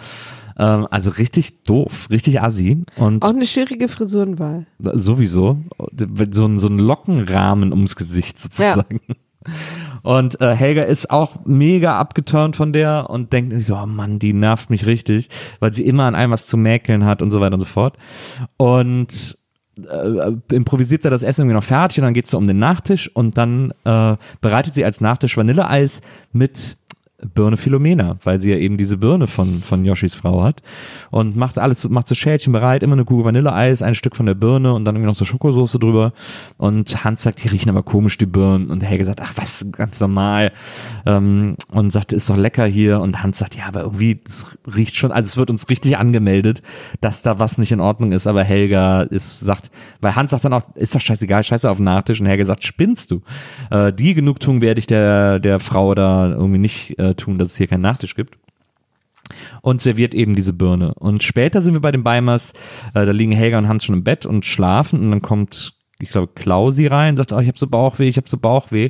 Ähm, 0.58 0.88
also 0.92 1.12
richtig 1.12 1.64
doof, 1.64 2.08
richtig 2.10 2.42
assi 2.42 2.84
und 2.96 3.24
Auch 3.24 3.30
eine 3.30 3.46
schwierige 3.46 3.88
Frisurenwahl. 3.88 4.68
Sowieso. 4.80 5.58
So 6.32 6.46
ein, 6.46 6.58
so 6.58 6.68
ein 6.68 6.80
Lockenrahmen 6.80 7.72
ums 7.72 7.96
Gesicht 7.96 8.40
sozusagen. 8.40 9.00
Und 10.04 10.40
äh, 10.42 10.56
Helga 10.56 10.84
ist 10.84 11.10
auch 11.10 11.46
mega 11.46 11.98
abgeturnt 12.00 12.56
von 12.56 12.72
der 12.72 13.10
und 13.10 13.34
denkt 13.34 13.54
so, 13.62 13.76
oh 13.76 13.86
Mann, 13.86 14.20
die 14.20 14.32
nervt 14.34 14.70
mich 14.70 14.86
richtig, 14.86 15.30
weil 15.60 15.74
sie 15.74 15.86
immer 15.86 16.04
an 16.04 16.16
einem 16.16 16.32
was 16.32 16.46
zu 16.46 16.58
mäkeln 16.58 17.06
hat 17.06 17.22
und 17.22 17.32
so 17.32 17.42
weiter 17.42 17.56
und 17.56 17.60
so 17.60 17.66
fort. 17.66 17.98
Und 18.58 19.38
äh, 19.78 20.32
improvisiert 20.52 21.06
er 21.06 21.12
das 21.12 21.24
Essen 21.24 21.42
irgendwie 21.42 21.56
noch 21.56 21.64
fertig 21.64 22.00
und 22.00 22.06
dann 22.06 22.14
geht's 22.14 22.32
so 22.32 22.38
um 22.38 22.48
den 22.48 22.60
Nachtisch 22.60 23.10
und 23.14 23.38
dann 23.38 23.74
äh, 23.86 24.16
bereitet 24.42 24.76
sie 24.76 24.86
als 24.86 25.02
Nachtisch 25.02 25.38
Vanilleeis 25.38 26.02
mit 26.32 26.78
Birne 27.34 27.58
Philomena, 27.58 28.18
weil 28.24 28.40
sie 28.40 28.52
ja 28.52 28.58
eben 28.58 28.78
diese 28.78 28.98
Birne 28.98 29.28
von, 29.28 29.62
von 29.62 29.86
Yoshis 29.86 30.16
Frau 30.16 30.44
hat. 30.44 30.62
Und 31.12 31.36
macht 31.36 31.60
alles, 31.60 31.90
macht 31.90 32.08
so 32.08 32.16
Schälchen 32.16 32.54
bereit, 32.54 32.84
immer 32.84 32.94
eine 32.94 33.06
Kugel 33.06 33.26
Vanilleeis, 33.26 33.82
ein 33.82 33.96
Stück 33.96 34.16
von 34.16 34.26
der 34.26 34.34
Birne 34.34 34.74
und 34.74 34.86
dann 34.86 34.96
irgendwie 34.96 35.08
noch 35.08 35.16
so 35.16 35.26
Schokosoße 35.26 35.80
drüber. 35.80 36.14
Und 36.58 37.04
Hans 37.04 37.24
sagt, 37.24 37.44
die 37.44 37.48
riechen 37.48 37.70
aber 37.70 37.84
komisch, 37.84 38.18
die 38.18 38.26
Birnen. 38.26 38.68
Und 38.68 38.84
Helge 38.84 39.06
sagt, 39.06 39.22
ach 39.22 39.34
was, 39.36 39.68
ganz 39.72 40.00
normal. 40.00 40.52
Ähm, 41.06 41.56
und 41.72 41.92
sagt, 41.92 42.14
ist 42.14 42.30
doch 42.30 42.38
lecker 42.38 42.66
hier. 42.66 43.00
Und 43.00 43.24
Hans 43.24 43.38
sagt, 43.38 43.56
ja, 43.56 43.66
aber 43.68 43.82
irgendwie, 43.82 44.20
es 44.26 44.46
riecht 44.76 44.96
schon, 44.96 45.12
also 45.12 45.28
es 45.28 45.38
wird 45.38 45.50
uns 45.50 45.70
richtig 45.70 45.98
angemeldet, 45.98 46.62
dass 47.02 47.22
da 47.22 47.40
was 47.40 47.58
nicht 47.58 47.72
in 47.72 47.80
Ordnung 47.80 48.12
ist, 48.12 48.28
aber 48.28 48.44
Helga 48.44 49.04
ist, 49.04 49.40
sagt, 49.40 49.72
weil 50.02 50.16
Hans 50.16 50.32
sagt 50.32 50.46
dann 50.46 50.54
auch, 50.54 50.64
ist 50.76 50.96
doch 50.96 51.02
scheißegal, 51.02 51.44
scheiße 51.44 51.70
auf 51.70 51.78
den 51.78 51.86
Nachtisch. 51.86 52.20
Und 52.20 52.28
Helge 52.28 52.46
sagt, 52.46 52.64
spinnst 52.64 53.12
du? 53.12 53.22
Äh, 53.70 53.94
die 53.94 54.14
Genugtuung 54.14 54.62
werde 54.62 54.80
ich 54.80 54.88
der, 54.88 55.40
der 55.40 55.60
Frau 55.60 55.96
da 55.96 56.30
irgendwie 56.30 56.60
nicht 56.60 56.98
äh, 57.00 57.13
tun, 57.16 57.38
dass 57.38 57.52
es 57.52 57.58
hier 57.58 57.68
keinen 57.68 57.82
Nachtisch 57.82 58.16
gibt 58.16 58.38
und 59.62 59.82
serviert 59.82 60.14
eben 60.14 60.36
diese 60.36 60.54
Birne. 60.54 60.94
Und 60.96 61.24
später 61.24 61.62
sind 61.62 61.74
wir 61.74 61.82
bei 61.82 61.92
den 61.92 62.04
Beimers, 62.04 62.54
äh, 62.94 63.06
da 63.06 63.12
liegen 63.12 63.32
Helga 63.32 63.58
und 63.58 63.68
Hans 63.68 63.86
schon 63.86 63.96
im 63.96 64.04
Bett 64.04 64.26
und 64.26 64.46
schlafen 64.46 65.02
und 65.02 65.12
dann 65.12 65.22
kommt, 65.22 65.74
ich 66.00 66.10
glaube, 66.10 66.34
Klausi 66.36 66.88
rein, 66.88 67.16
sagt, 67.16 67.32
oh, 67.32 67.40
ich 67.40 67.48
habe 67.48 67.58
so 67.58 67.68
Bauchweh, 67.68 68.10
ich 68.10 68.18
habe 68.18 68.28
so 68.28 68.38
Bauchweh. 68.38 68.90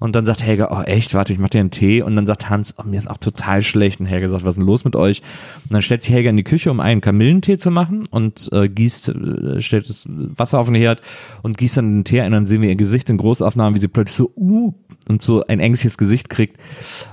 Und 0.00 0.16
dann 0.16 0.26
sagt 0.26 0.42
Helga, 0.42 0.68
oh 0.72 0.82
echt, 0.82 1.14
warte, 1.14 1.32
ich 1.32 1.38
mach 1.38 1.50
dir 1.50 1.60
einen 1.60 1.70
Tee. 1.70 2.02
Und 2.02 2.16
dann 2.16 2.26
sagt 2.26 2.50
Hans, 2.50 2.74
oh, 2.78 2.82
mir 2.82 2.96
ist 2.96 3.08
auch 3.08 3.18
total 3.18 3.62
schlecht. 3.62 4.00
Und 4.00 4.06
Helga 4.06 4.26
sagt, 4.26 4.44
was 4.44 4.54
ist 4.54 4.58
denn 4.58 4.66
los 4.66 4.84
mit 4.84 4.96
euch? 4.96 5.22
Und 5.64 5.74
dann 5.74 5.82
stellt 5.82 6.02
sich 6.02 6.10
Helga 6.10 6.30
in 6.30 6.36
die 6.36 6.42
Küche, 6.42 6.72
um 6.72 6.80
einen 6.80 7.02
Kamillentee 7.02 7.56
zu 7.58 7.70
machen 7.70 8.08
und 8.10 8.48
äh, 8.52 8.68
gießt, 8.68 9.10
äh, 9.10 9.60
stellt 9.60 9.88
das 9.88 10.06
Wasser 10.08 10.58
auf 10.58 10.66
den 10.66 10.74
Herd 10.74 11.02
und 11.42 11.56
gießt 11.56 11.76
dann 11.76 11.98
den 11.98 12.04
Tee 12.04 12.20
ein. 12.20 12.28
Und 12.28 12.32
dann 12.32 12.46
sehen 12.46 12.62
wir 12.62 12.70
ihr 12.70 12.76
Gesicht 12.76 13.10
in 13.10 13.18
Großaufnahmen, 13.18 13.76
wie 13.76 13.80
sie 13.80 13.88
plötzlich 13.88 14.16
so, 14.16 14.32
uh, 14.36 14.74
und 15.10 15.20
so 15.20 15.44
ein 15.46 15.60
ängstliches 15.60 15.98
Gesicht 15.98 16.30
kriegt 16.30 16.56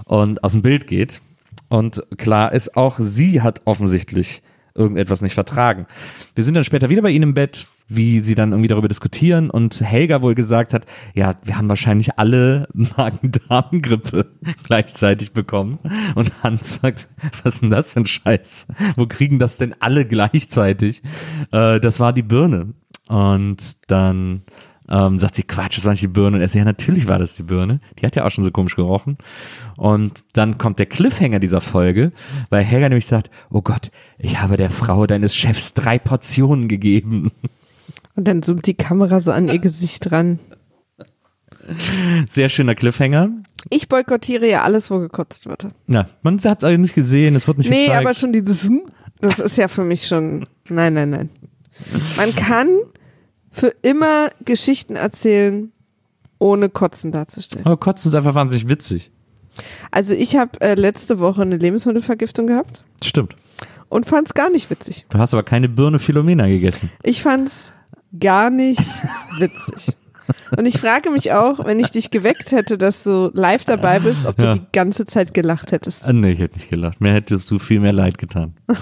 und 0.05 0.43
aus 0.43 0.53
dem 0.53 0.61
Bild 0.61 0.87
geht. 0.87 1.21
Und 1.67 2.03
klar 2.17 2.53
ist, 2.53 2.77
auch 2.77 2.97
sie 2.99 3.41
hat 3.41 3.61
offensichtlich 3.65 4.43
irgendetwas 4.75 5.21
nicht 5.21 5.33
vertragen. 5.33 5.87
Wir 6.35 6.43
sind 6.43 6.53
dann 6.53 6.63
später 6.63 6.89
wieder 6.89 7.01
bei 7.01 7.09
ihnen 7.09 7.23
im 7.23 7.33
Bett, 7.33 7.65
wie 7.89 8.19
sie 8.19 8.35
dann 8.35 8.51
irgendwie 8.51 8.67
darüber 8.67 8.87
diskutieren 8.87 9.49
und 9.49 9.81
Helga 9.81 10.21
wohl 10.21 10.35
gesagt 10.35 10.73
hat, 10.73 10.85
ja, 11.15 11.35
wir 11.43 11.57
haben 11.57 11.67
wahrscheinlich 11.67 12.19
alle 12.19 12.67
Magen-Darm-Grippe 12.73 14.27
gleichzeitig 14.63 15.33
bekommen. 15.33 15.79
Und 16.13 16.31
Hans 16.43 16.75
sagt, 16.75 17.09
was 17.43 17.55
ist 17.55 17.63
denn 17.63 17.69
das 17.71 17.93
für 17.93 18.01
ein 18.01 18.05
Scheiß? 18.05 18.67
Wo 18.95 19.07
kriegen 19.07 19.39
das 19.39 19.57
denn 19.57 19.73
alle 19.79 20.05
gleichzeitig? 20.05 21.01
Äh, 21.51 21.79
das 21.79 21.99
war 21.99 22.13
die 22.13 22.23
Birne. 22.23 22.73
Und 23.07 23.89
dann 23.89 24.43
Ähm, 24.89 25.17
sagt 25.17 25.35
sie, 25.35 25.43
Quatsch, 25.43 25.77
das 25.77 25.85
war 25.85 25.91
nicht 25.91 26.03
die 26.03 26.07
Birne. 26.07 26.37
Und 26.37 26.41
er 26.41 26.47
sagt, 26.47 26.59
ja, 26.59 26.63
natürlich 26.65 27.07
war 27.07 27.19
das 27.19 27.35
die 27.35 27.43
Birne. 27.43 27.79
Die 27.99 28.05
hat 28.05 28.15
ja 28.15 28.25
auch 28.25 28.31
schon 28.31 28.43
so 28.45 28.51
komisch 28.51 28.75
gerochen. 28.75 29.17
Und 29.75 30.23
dann 30.33 30.57
kommt 30.57 30.79
der 30.79 30.85
Cliffhanger 30.85 31.39
dieser 31.39 31.59
Folge, 31.61 32.11
weil 32.49 32.63
Helga 32.63 32.87
nämlich 32.89 33.05
sagt, 33.05 33.29
oh 33.49 33.61
Gott, 33.61 33.91
ich 34.17 34.39
habe 34.41 34.55
der 34.57 34.69
Frau 34.69 35.05
deines 35.05 35.35
Chefs 35.35 35.73
drei 35.73 35.99
Portionen 35.99 36.67
gegeben. 36.67 37.31
Und 38.15 38.27
dann 38.27 38.41
zoomt 38.43 38.65
die 38.65 38.73
Kamera 38.75 39.21
so 39.21 39.31
an 39.31 39.47
ihr 39.47 39.59
Gesicht 39.59 40.09
dran. 40.09 40.39
Sehr 42.29 42.49
schöner 42.49 42.75
Cliffhanger. 42.75 43.29
Ich 43.69 43.89
boykottiere 43.89 44.49
ja 44.49 44.61
alles, 44.63 44.89
wo 44.89 44.99
gekotzt 44.99 45.45
wird. 45.47 45.67
Ja, 45.87 46.07
man 46.21 46.39
hat 46.39 46.59
es 46.59 46.63
eigentlich 46.63 46.79
nicht 46.79 46.95
gesehen, 46.95 47.35
es 47.35 47.47
wird 47.47 47.57
nicht 47.57 47.69
Nee, 47.69 47.87
gezeigt. 47.87 48.01
aber 48.05 48.13
schon 48.13 48.31
dieses, 48.31 48.63
hm, 48.65 48.83
das 49.19 49.39
ist 49.39 49.57
ja 49.57 49.67
für 49.67 49.83
mich 49.83 50.07
schon, 50.07 50.45
nein, 50.69 50.93
nein, 50.93 51.09
nein. 51.09 51.29
Man 52.15 52.33
kann 52.35 52.69
für 53.57 53.73
immer 53.81 54.29
Geschichten 54.45 54.95
erzählen, 54.95 55.71
ohne 56.39 56.69
Kotzen 56.69 57.11
darzustellen. 57.11 57.65
aber 57.65 57.77
Kotzen 57.77 58.09
ist 58.09 58.15
einfach 58.15 58.35
wahnsinnig 58.35 58.69
witzig. 58.69 59.11
Also 59.89 60.13
ich 60.13 60.35
habe 60.35 60.61
äh, 60.61 60.75
letzte 60.75 61.17
Woche 61.19 61.41
eine 61.41 61.57
Lebensmittelvergiftung 61.57 62.45
gehabt 62.45 62.83
Stimmt. 63.03 63.35
und 63.89 64.05
fand 64.05 64.27
es 64.27 64.33
gar 64.35 64.51
nicht 64.51 64.69
witzig. 64.69 65.05
Du 65.09 65.17
hast 65.17 65.33
aber 65.33 65.41
keine 65.43 65.67
Birne 65.67 65.97
Philomena 65.97 66.47
gegessen. 66.47 66.91
Ich 67.01 67.23
fand's 67.23 67.71
gar 68.19 68.51
nicht 68.51 68.79
witzig. 69.39 69.95
Und 70.55 70.65
ich 70.65 70.77
frage 70.77 71.09
mich 71.09 71.31
auch, 71.33 71.65
wenn 71.65 71.79
ich 71.79 71.89
dich 71.89 72.11
geweckt 72.11 72.51
hätte, 72.51 72.77
dass 72.77 73.03
du 73.03 73.31
live 73.33 73.63
dabei 73.65 73.99
bist, 73.99 74.25
ob 74.27 74.35
du 74.37 74.43
Ja. 74.43 74.53
die 74.55 74.61
ganze 74.73 75.05
Zeit 75.07 75.33
gelacht 75.33 75.71
hättest. 75.71 76.07
Ah, 76.07 76.13
nee, 76.13 76.31
ich 76.33 76.39
hätte 76.39 76.57
nicht 76.57 76.69
gelacht. 76.69 76.99
Mir 77.01 77.13
hättest 77.13 77.49
du 77.49 77.57
viel 77.59 77.79
mehr 77.79 77.93
leid 77.93 78.17
getan. 78.19 78.53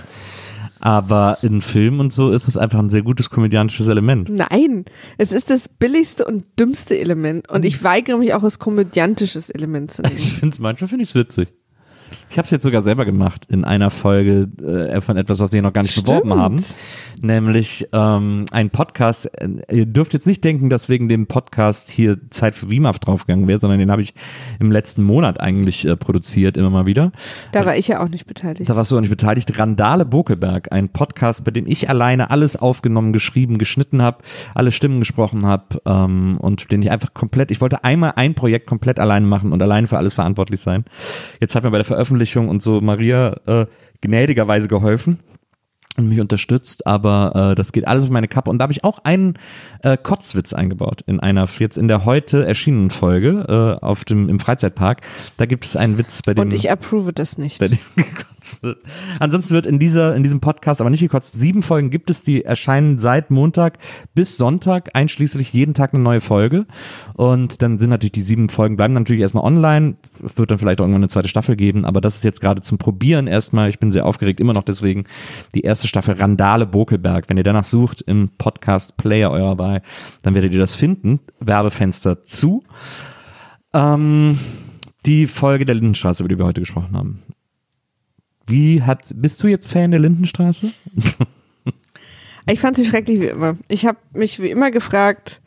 Aber 0.86 1.40
in 1.42 1.64
Filmen 1.64 2.00
und 2.00 2.14
so 2.14 2.32
ist 2.32 2.48
es 2.48 2.58
einfach 2.58 2.78
ein 2.78 2.92
sehr 2.92 3.02
gutes 3.02 3.32
komödiantisches 3.32 3.88
Element. 3.88 4.30
Nein, 4.30 4.86
es 5.18 5.32
ist 5.32 5.50
das 5.50 5.68
billigste 5.68 6.26
und 6.26 6.46
dümmste 6.60 7.00
Element. 7.00 7.50
Und 7.50 7.66
ich 7.66 7.84
weigere 7.84 8.20
mich 8.20 8.36
auch, 8.36 8.44
als 8.44 8.60
komödiantisches 8.60 9.50
Element 9.50 9.90
zu 9.90 10.02
nehmen. 10.04 10.16
Ich 10.16 10.34
finde 10.34 10.54
es 10.54 10.60
manchmal 10.60 10.88
finde 10.88 11.02
ich 11.02 11.10
es 11.10 11.16
witzig. 11.16 11.48
Ich 12.30 12.38
habe 12.38 12.46
es 12.46 12.52
jetzt 12.52 12.64
sogar 12.64 12.82
selber 12.82 13.06
gemacht 13.06 13.46
in 13.50 13.64
einer 13.64 13.92
Folge 13.92 14.48
äh, 14.62 15.00
von 15.00 15.16
etwas, 15.16 15.40
was 15.40 15.52
wir 15.52 15.62
noch 15.62 15.74
gar 15.74 15.84
nicht 15.84 15.96
beworben 16.04 16.30
Stimmt. 16.30 16.42
haben, 16.42 16.58
nämlich 17.22 17.88
ähm, 17.94 18.46
ein 18.52 18.72
Podcast. 18.72 19.30
Äh, 19.40 19.50
ihr 19.72 19.86
dürft 19.86 20.14
jetzt 20.14 20.26
nicht 20.26 20.44
denken, 20.44 20.70
dass 20.70 20.90
wegen 20.90 21.08
dem 21.08 21.28
Podcast 21.28 21.90
hier 21.90 22.18
Zeit 22.32 22.56
für 22.56 22.70
WIMAF 22.70 23.00
draufgegangen 23.00 23.48
wäre, 23.48 23.60
sondern 23.60 23.80
den 23.80 23.92
habe 23.92 24.02
ich 24.02 24.16
im 24.60 24.72
letzten 24.72 25.04
Monat 25.04 25.40
eigentlich 25.40 25.86
äh, 25.86 25.96
produziert, 25.96 26.58
immer 26.58 26.72
mal 26.72 26.86
wieder. 26.88 27.12
Da 27.52 27.66
war 27.66 27.78
ich 27.78 27.88
ja 27.88 28.04
auch 28.04 28.10
nicht 28.10 28.26
beteiligt. 28.26 28.70
Da 28.70 28.76
warst 28.76 28.92
du 28.92 28.98
auch 28.98 29.02
nicht 29.02 29.10
beteiligt. 29.10 29.58
Randale 29.58 30.04
Bokelberg, 30.04 30.72
ein 30.72 30.90
Podcast, 30.90 31.44
bei 31.44 31.52
dem 31.52 31.68
ich 31.68 31.90
alleine 31.90 32.32
alles 32.32 32.56
aufgenommen, 32.56 33.14
geschrieben, 33.14 33.60
geschnitten 33.60 34.02
habe, 34.02 34.24
alle 34.56 34.72
Stimmen 34.72 35.00
gesprochen 35.00 35.46
habe 35.46 35.80
ähm, 35.86 36.38
und 36.40 36.72
den 36.72 36.82
ich 36.82 36.90
einfach 36.90 37.14
komplett, 37.14 37.52
ich 37.52 37.62
wollte 37.62 37.84
einmal 37.84 38.14
ein 38.16 38.34
Projekt 38.34 38.66
komplett 38.66 39.00
alleine 39.00 39.28
machen 39.28 39.54
und 39.54 39.62
alleine 39.62 39.88
für 39.88 39.98
alles 39.98 40.16
verantwortlich 40.16 40.60
sein. 40.60 40.86
Jetzt 41.40 41.56
hat 41.56 41.64
mir 41.64 41.72
bei 41.72 41.78
der 41.78 41.86
Veröffentlichung 41.86 42.15
und 42.50 42.62
so 42.62 42.82
Maria 42.82 43.38
äh, 43.46 43.66
gnädigerweise 44.02 44.68
geholfen 44.68 45.20
und 45.98 46.10
mich 46.10 46.20
unterstützt, 46.20 46.88
aber 46.88 47.52
äh, 47.52 47.56
das 47.56 47.72
geht 47.72 47.88
alles 47.88 48.04
auf 48.04 48.10
meine 48.10 48.28
Kappe 48.28 48.50
und 48.50 48.60
da 48.60 48.64
habe 48.64 48.74
ich 48.74 48.84
auch 48.84 49.00
einen 49.04 49.36
äh, 49.82 49.98
Kotzwitz 49.98 50.54
eingebaut 50.54 51.02
in 51.06 51.20
einer 51.20 51.48
jetzt 51.60 51.78
in 51.78 51.88
der 51.88 52.06
heute 52.06 52.46
erschienenen 52.46 52.90
Folge 52.90 53.80
äh, 53.82 53.86
auf 53.86 54.06
dem 54.06 54.30
im 54.30 54.40
Freizeitpark. 54.40 55.02
Da 55.38 55.46
gibt 55.46 55.66
es 55.66 55.76
einen 55.76 55.98
Witz 55.98 56.22
bei 56.22 56.34
dem 56.34 56.42
Und 56.42 56.54
ich 56.54 56.72
approve 56.72 57.14
das 57.14 57.38
nicht. 57.38 57.60
bei 57.60 57.70
dem 57.70 57.80
gekotzt 57.96 58.64
wird. 58.64 58.80
Ansonsten 59.20 59.54
wird 59.54 59.66
in 59.66 59.80
dieser, 59.80 60.16
in 60.16 60.24
diesem 60.24 60.40
Podcast 60.40 60.82
aber 60.82 60.90
nicht 60.90 61.02
gekotzt. 61.02 61.40
Sieben 61.40 61.64
Folgen 61.64 61.90
gibt 61.90 62.10
es, 62.10 62.24
die 62.24 62.44
erscheinen 62.44 62.98
seit 62.98 63.32
Montag 63.32 63.78
bis 64.14 64.38
Sonntag, 64.38 64.90
einschließlich 64.94 65.54
jeden 65.54 65.74
Tag 65.74 65.94
eine 65.94 66.04
neue 66.04 66.22
Folge. 66.22 66.66
Und 67.14 67.62
dann 67.62 67.80
sind 67.80 67.90
natürlich 67.90 68.14
die 68.14 68.22
sieben 68.22 68.50
Folgen 68.50 68.76
bleiben 68.76 68.94
natürlich 68.94 69.22
erstmal 69.22 69.44
online. 69.44 69.96
Wird 70.20 70.52
dann 70.52 70.58
vielleicht 70.58 70.80
auch 70.80 70.84
irgendwann 70.84 71.04
eine 71.04 71.10
zweite 71.10 71.28
Staffel 71.28 71.56
geben, 71.56 71.86
aber 71.86 72.02
das 72.02 72.18
ist 72.18 72.24
jetzt 72.24 72.42
gerade 72.42 72.62
zum 72.62 72.78
Probieren 72.78 73.28
erstmal. 73.28 73.70
Ich 73.70 73.80
bin 73.80 73.92
sehr 73.92 74.06
aufgeregt, 74.06 74.40
immer 74.40 74.54
noch 74.54 74.64
deswegen. 74.64 75.06
Die 75.54 75.62
erste 75.62 75.85
Staffel 75.88 76.16
Randale 76.16 76.66
Bokelberg. 76.66 77.30
Wenn 77.30 77.38
ihr 77.38 77.44
danach 77.44 77.64
sucht 77.64 78.02
im 78.02 78.30
Podcast 78.38 78.98
Player 78.98 79.32
eurer 79.32 79.58
Wahl, 79.58 79.82
dann 80.24 80.34
werdet 80.34 80.54
ihr 80.54 80.60
das 80.60 80.76
finden. 80.76 81.20
Werbefenster 81.40 82.24
zu. 82.24 82.64
Ähm, 83.74 84.40
die 85.06 85.28
Folge 85.28 85.66
der 85.66 85.76
Lindenstraße, 85.76 86.24
über 86.24 86.30
die 86.30 86.40
wir 86.40 86.46
heute 86.46 86.62
gesprochen 86.62 86.96
haben. 86.96 87.24
Wie 88.48 88.84
hat, 88.84 89.10
bist 89.16 89.42
du 89.44 89.48
jetzt 89.48 89.68
Fan 89.68 89.92
der 89.92 90.00
Lindenstraße? 90.00 90.72
Ich 92.48 92.60
fand 92.60 92.78
sie 92.78 92.86
schrecklich 92.86 93.20
wie 93.22 93.28
immer. 93.28 93.58
Ich 93.68 93.86
habe 93.86 93.98
mich 94.14 94.40
wie 94.40 94.52
immer 94.52 94.70
gefragt, 94.72 95.42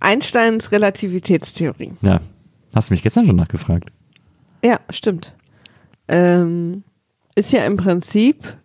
Einsteins 0.00 0.70
Relativitätstheorie. 0.70 1.92
Ja. 2.02 2.20
Hast 2.74 2.90
du 2.90 2.94
mich 2.94 3.02
gestern 3.02 3.26
schon 3.26 3.36
nachgefragt? 3.36 3.90
Ja, 4.62 4.78
stimmt. 4.90 5.34
Ähm, 6.08 6.84
ist 7.34 7.52
ja 7.52 7.64
im 7.64 7.78
Prinzip, 7.78 8.58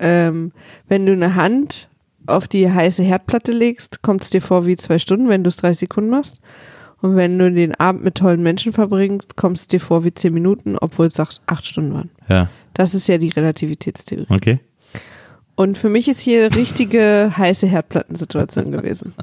ähm, 0.00 0.52
wenn 0.88 1.06
du 1.06 1.12
eine 1.12 1.34
Hand 1.34 1.88
auf 2.26 2.48
die 2.48 2.70
heiße 2.70 3.02
Herdplatte 3.02 3.52
legst, 3.52 4.02
kommt 4.02 4.22
es 4.22 4.30
dir 4.30 4.42
vor 4.42 4.66
wie 4.66 4.76
zwei 4.76 4.98
Stunden, 4.98 5.28
wenn 5.28 5.44
du 5.44 5.48
es 5.48 5.56
30 5.56 5.80
Sekunden 5.80 6.10
machst. 6.10 6.40
Und 7.00 7.16
wenn 7.16 7.38
du 7.38 7.50
den 7.50 7.74
Abend 7.76 8.04
mit 8.04 8.16
tollen 8.16 8.42
Menschen 8.42 8.72
verbringst, 8.72 9.36
kommt 9.36 9.56
es 9.56 9.66
dir 9.66 9.80
vor 9.80 10.04
wie 10.04 10.12
zehn 10.12 10.34
Minuten, 10.34 10.76
obwohl 10.78 11.06
es 11.06 11.14
sagst, 11.14 11.40
acht 11.46 11.66
Stunden 11.66 11.94
waren. 11.94 12.10
Ja. 12.28 12.48
Das 12.74 12.94
ist 12.94 13.08
ja 13.08 13.18
die 13.18 13.30
Relativitätstheorie. 13.30 14.26
Okay. 14.28 14.60
Und 15.54 15.76
für 15.76 15.88
mich 15.88 16.08
ist 16.08 16.20
hier 16.20 16.54
richtige 16.54 17.32
heiße 17.36 17.66
Herdplattensituation 17.66 18.70
gewesen. 18.70 19.14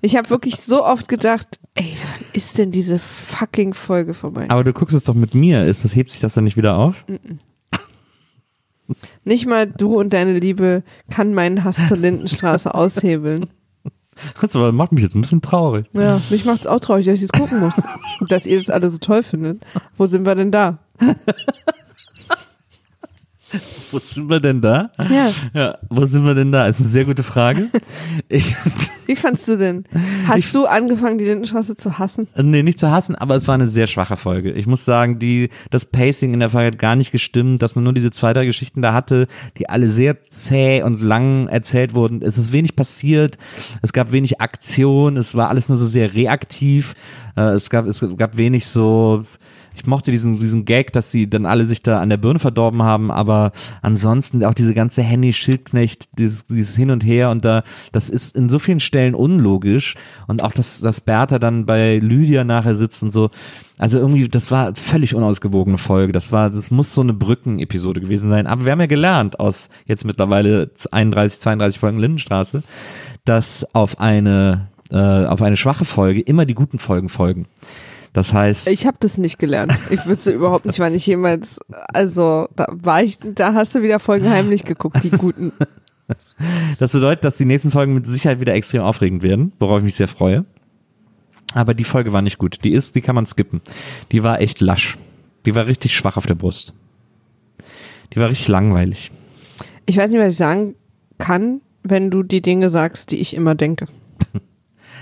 Ich 0.00 0.16
habe 0.16 0.30
wirklich 0.30 0.56
so 0.56 0.84
oft 0.84 1.08
gedacht, 1.08 1.58
ey, 1.74 1.96
wann 2.02 2.26
ist 2.32 2.58
denn 2.58 2.70
diese 2.70 2.98
fucking 2.98 3.74
Folge 3.74 4.14
vorbei? 4.14 4.46
Aber 4.48 4.62
du 4.62 4.72
guckst 4.72 4.94
es 4.94 5.04
doch 5.04 5.14
mit 5.14 5.34
mir. 5.34 5.64
Ist 5.64 5.84
das, 5.84 5.96
hebt 5.96 6.10
sich 6.10 6.20
das 6.20 6.34
dann 6.34 6.44
nicht 6.44 6.56
wieder 6.56 6.76
auf? 6.76 7.04
Nicht 9.26 9.44
mal 9.44 9.66
du 9.66 9.98
und 9.98 10.12
deine 10.12 10.38
Liebe 10.38 10.84
kann 11.10 11.34
meinen 11.34 11.64
Hass 11.64 11.76
zur 11.88 11.96
Lindenstraße 11.96 12.74
aushebeln. 12.74 13.46
Das 14.40 14.56
aber 14.56 14.72
macht 14.72 14.92
mich 14.92 15.02
jetzt 15.02 15.14
ein 15.14 15.20
bisschen 15.20 15.42
traurig. 15.42 15.84
Ja, 15.92 16.22
mich 16.30 16.46
macht's 16.46 16.66
auch 16.66 16.80
traurig, 16.80 17.04
dass 17.04 17.16
ich 17.16 17.28
das 17.28 17.38
gucken 17.38 17.60
muss. 17.60 17.74
Dass 18.30 18.46
ihr 18.46 18.58
das 18.58 18.70
alle 18.70 18.88
so 18.88 18.96
toll 18.96 19.22
findet. 19.22 19.60
Wo 19.98 20.06
sind 20.06 20.24
wir 20.24 20.34
denn 20.34 20.50
da? 20.50 20.78
Wo 23.90 23.98
sind 23.98 24.28
wir 24.28 24.40
denn 24.40 24.60
da? 24.60 24.90
Ja. 25.08 25.30
Ja, 25.54 25.78
wo 25.88 26.04
sind 26.06 26.24
wir 26.24 26.34
denn 26.34 26.50
da? 26.50 26.66
Ist 26.66 26.80
eine 26.80 26.88
sehr 26.88 27.04
gute 27.04 27.22
Frage. 27.22 27.68
Ich, 28.28 28.56
Wie 29.06 29.14
fandst 29.14 29.46
du 29.46 29.56
denn? 29.56 29.84
Hast 30.26 30.52
du 30.54 30.66
angefangen, 30.66 31.18
die 31.18 31.26
Lindenstraße 31.26 31.76
zu 31.76 31.98
hassen? 31.98 32.26
nee, 32.36 32.62
nicht 32.64 32.78
zu 32.78 32.90
hassen, 32.90 33.14
aber 33.14 33.36
es 33.36 33.46
war 33.46 33.54
eine 33.54 33.68
sehr 33.68 33.86
schwache 33.86 34.16
Folge. 34.16 34.50
Ich 34.52 34.66
muss 34.66 34.84
sagen, 34.84 35.20
die, 35.20 35.50
das 35.70 35.84
Pacing 35.84 36.34
in 36.34 36.40
der 36.40 36.50
Folge 36.50 36.68
hat 36.68 36.78
gar 36.78 36.96
nicht 36.96 37.12
gestimmt, 37.12 37.62
dass 37.62 37.76
man 37.76 37.84
nur 37.84 37.92
diese 37.92 38.10
zwei, 38.10 38.32
drei 38.32 38.46
Geschichten 38.46 38.82
da 38.82 38.92
hatte, 38.92 39.28
die 39.58 39.68
alle 39.68 39.88
sehr 39.90 40.28
zäh 40.28 40.82
und 40.82 41.00
lang 41.00 41.46
erzählt 41.46 41.94
wurden. 41.94 42.22
Es 42.22 42.36
ist 42.36 42.52
wenig 42.52 42.74
passiert, 42.74 43.38
es 43.82 43.92
gab 43.92 44.10
wenig 44.10 44.40
Aktion, 44.40 45.16
es 45.16 45.36
war 45.36 45.50
alles 45.50 45.68
nur 45.68 45.78
so 45.78 45.86
sehr 45.86 46.14
reaktiv, 46.14 46.94
äh, 47.36 47.50
es 47.50 47.70
gab, 47.70 47.86
es 47.86 48.04
gab 48.16 48.36
wenig 48.36 48.66
so, 48.66 49.24
ich 49.76 49.86
mochte 49.86 50.10
diesen, 50.10 50.38
diesen 50.38 50.64
Gag, 50.64 50.92
dass 50.92 51.12
sie 51.12 51.28
dann 51.28 51.46
alle 51.46 51.64
sich 51.64 51.82
da 51.82 52.00
an 52.00 52.08
der 52.08 52.16
Birne 52.16 52.38
verdorben 52.38 52.82
haben, 52.82 53.10
aber 53.10 53.52
ansonsten 53.82 54.44
auch 54.44 54.54
diese 54.54 54.74
ganze 54.74 55.02
Henny 55.02 55.32
Schildknecht, 55.32 56.18
dieses, 56.18 56.46
dieses 56.46 56.76
Hin 56.76 56.90
und 56.90 57.04
Her 57.04 57.30
und 57.30 57.44
da, 57.44 57.62
das 57.92 58.10
ist 58.10 58.34
in 58.34 58.48
so 58.48 58.58
vielen 58.58 58.80
Stellen 58.80 59.14
unlogisch 59.14 59.94
und 60.26 60.42
auch, 60.42 60.52
dass, 60.52 60.80
dass 60.80 61.00
Bertha 61.00 61.38
dann 61.38 61.66
bei 61.66 61.98
Lydia 61.98 62.44
nachher 62.44 62.74
sitzt 62.74 63.02
und 63.02 63.10
so. 63.10 63.30
Also 63.78 63.98
irgendwie, 63.98 64.28
das 64.28 64.50
war 64.50 64.74
völlig 64.74 65.14
unausgewogene 65.14 65.76
Folge. 65.76 66.12
Das 66.12 66.32
war, 66.32 66.48
das 66.48 66.70
muss 66.70 66.94
so 66.94 67.02
eine 67.02 67.12
Brückenepisode 67.12 68.00
gewesen 68.00 68.30
sein. 68.30 68.46
Aber 68.46 68.64
wir 68.64 68.72
haben 68.72 68.80
ja 68.80 68.86
gelernt 68.86 69.38
aus 69.38 69.68
jetzt 69.84 70.06
mittlerweile 70.06 70.70
31, 70.90 71.40
32 71.40 71.78
Folgen 71.78 71.98
Lindenstraße, 71.98 72.62
dass 73.26 73.66
auf 73.74 74.00
eine, 74.00 74.68
äh, 74.90 74.96
auf 74.96 75.42
eine 75.42 75.56
schwache 75.56 75.84
Folge 75.84 76.22
immer 76.22 76.46
die 76.46 76.54
guten 76.54 76.78
Folgen 76.78 77.10
folgen. 77.10 77.46
Das 78.16 78.32
heißt, 78.32 78.68
Ich 78.68 78.86
habe 78.86 78.96
das 78.98 79.18
nicht 79.18 79.38
gelernt. 79.38 79.74
Ich 79.90 80.06
wüsste 80.06 80.30
überhaupt 80.30 80.64
nicht, 80.64 80.78
wann 80.78 80.94
ich 80.94 81.06
jemals, 81.06 81.58
also 81.92 82.48
da 82.56 82.66
war 82.70 83.02
ich, 83.02 83.18
da 83.20 83.52
hast 83.52 83.74
du 83.74 83.82
wieder 83.82 83.98
Folgen 83.98 84.30
heimlich 84.30 84.64
geguckt, 84.64 85.04
die 85.04 85.10
guten. 85.10 85.52
Das 86.78 86.92
bedeutet, 86.92 87.24
dass 87.24 87.36
die 87.36 87.46
nächsten 87.46 87.70
Folgen 87.72 87.92
mit 87.92 88.06
Sicherheit 88.06 88.38
wieder 88.38 88.54
extrem 88.54 88.82
aufregend 88.82 89.22
werden, 89.22 89.52
worauf 89.58 89.78
ich 89.78 89.84
mich 89.84 89.96
sehr 89.96 90.06
freue. 90.06 90.44
Aber 91.52 91.74
die 91.74 91.82
Folge 91.82 92.12
war 92.12 92.22
nicht 92.22 92.38
gut. 92.38 92.62
Die 92.62 92.72
ist, 92.72 92.94
die 92.94 93.00
kann 93.00 93.16
man 93.16 93.26
skippen. 93.26 93.60
Die 94.12 94.22
war 94.22 94.40
echt 94.40 94.60
lasch. 94.60 94.98
Die 95.46 95.54
war 95.56 95.66
richtig 95.66 95.94
schwach 95.96 96.16
auf 96.16 96.26
der 96.26 96.36
Brust. 96.36 96.74
Die 98.12 98.20
war 98.20 98.28
richtig 98.28 98.48
langweilig. 98.48 99.10
Ich 99.86 99.96
weiß 99.96 100.10
nicht, 100.10 100.20
was 100.20 100.28
ich 100.28 100.36
sagen 100.36 100.76
kann, 101.18 101.60
wenn 101.82 102.10
du 102.10 102.22
die 102.22 102.42
Dinge 102.42 102.70
sagst, 102.70 103.10
die 103.10 103.16
ich 103.16 103.34
immer 103.34 103.54
denke. 103.56 103.86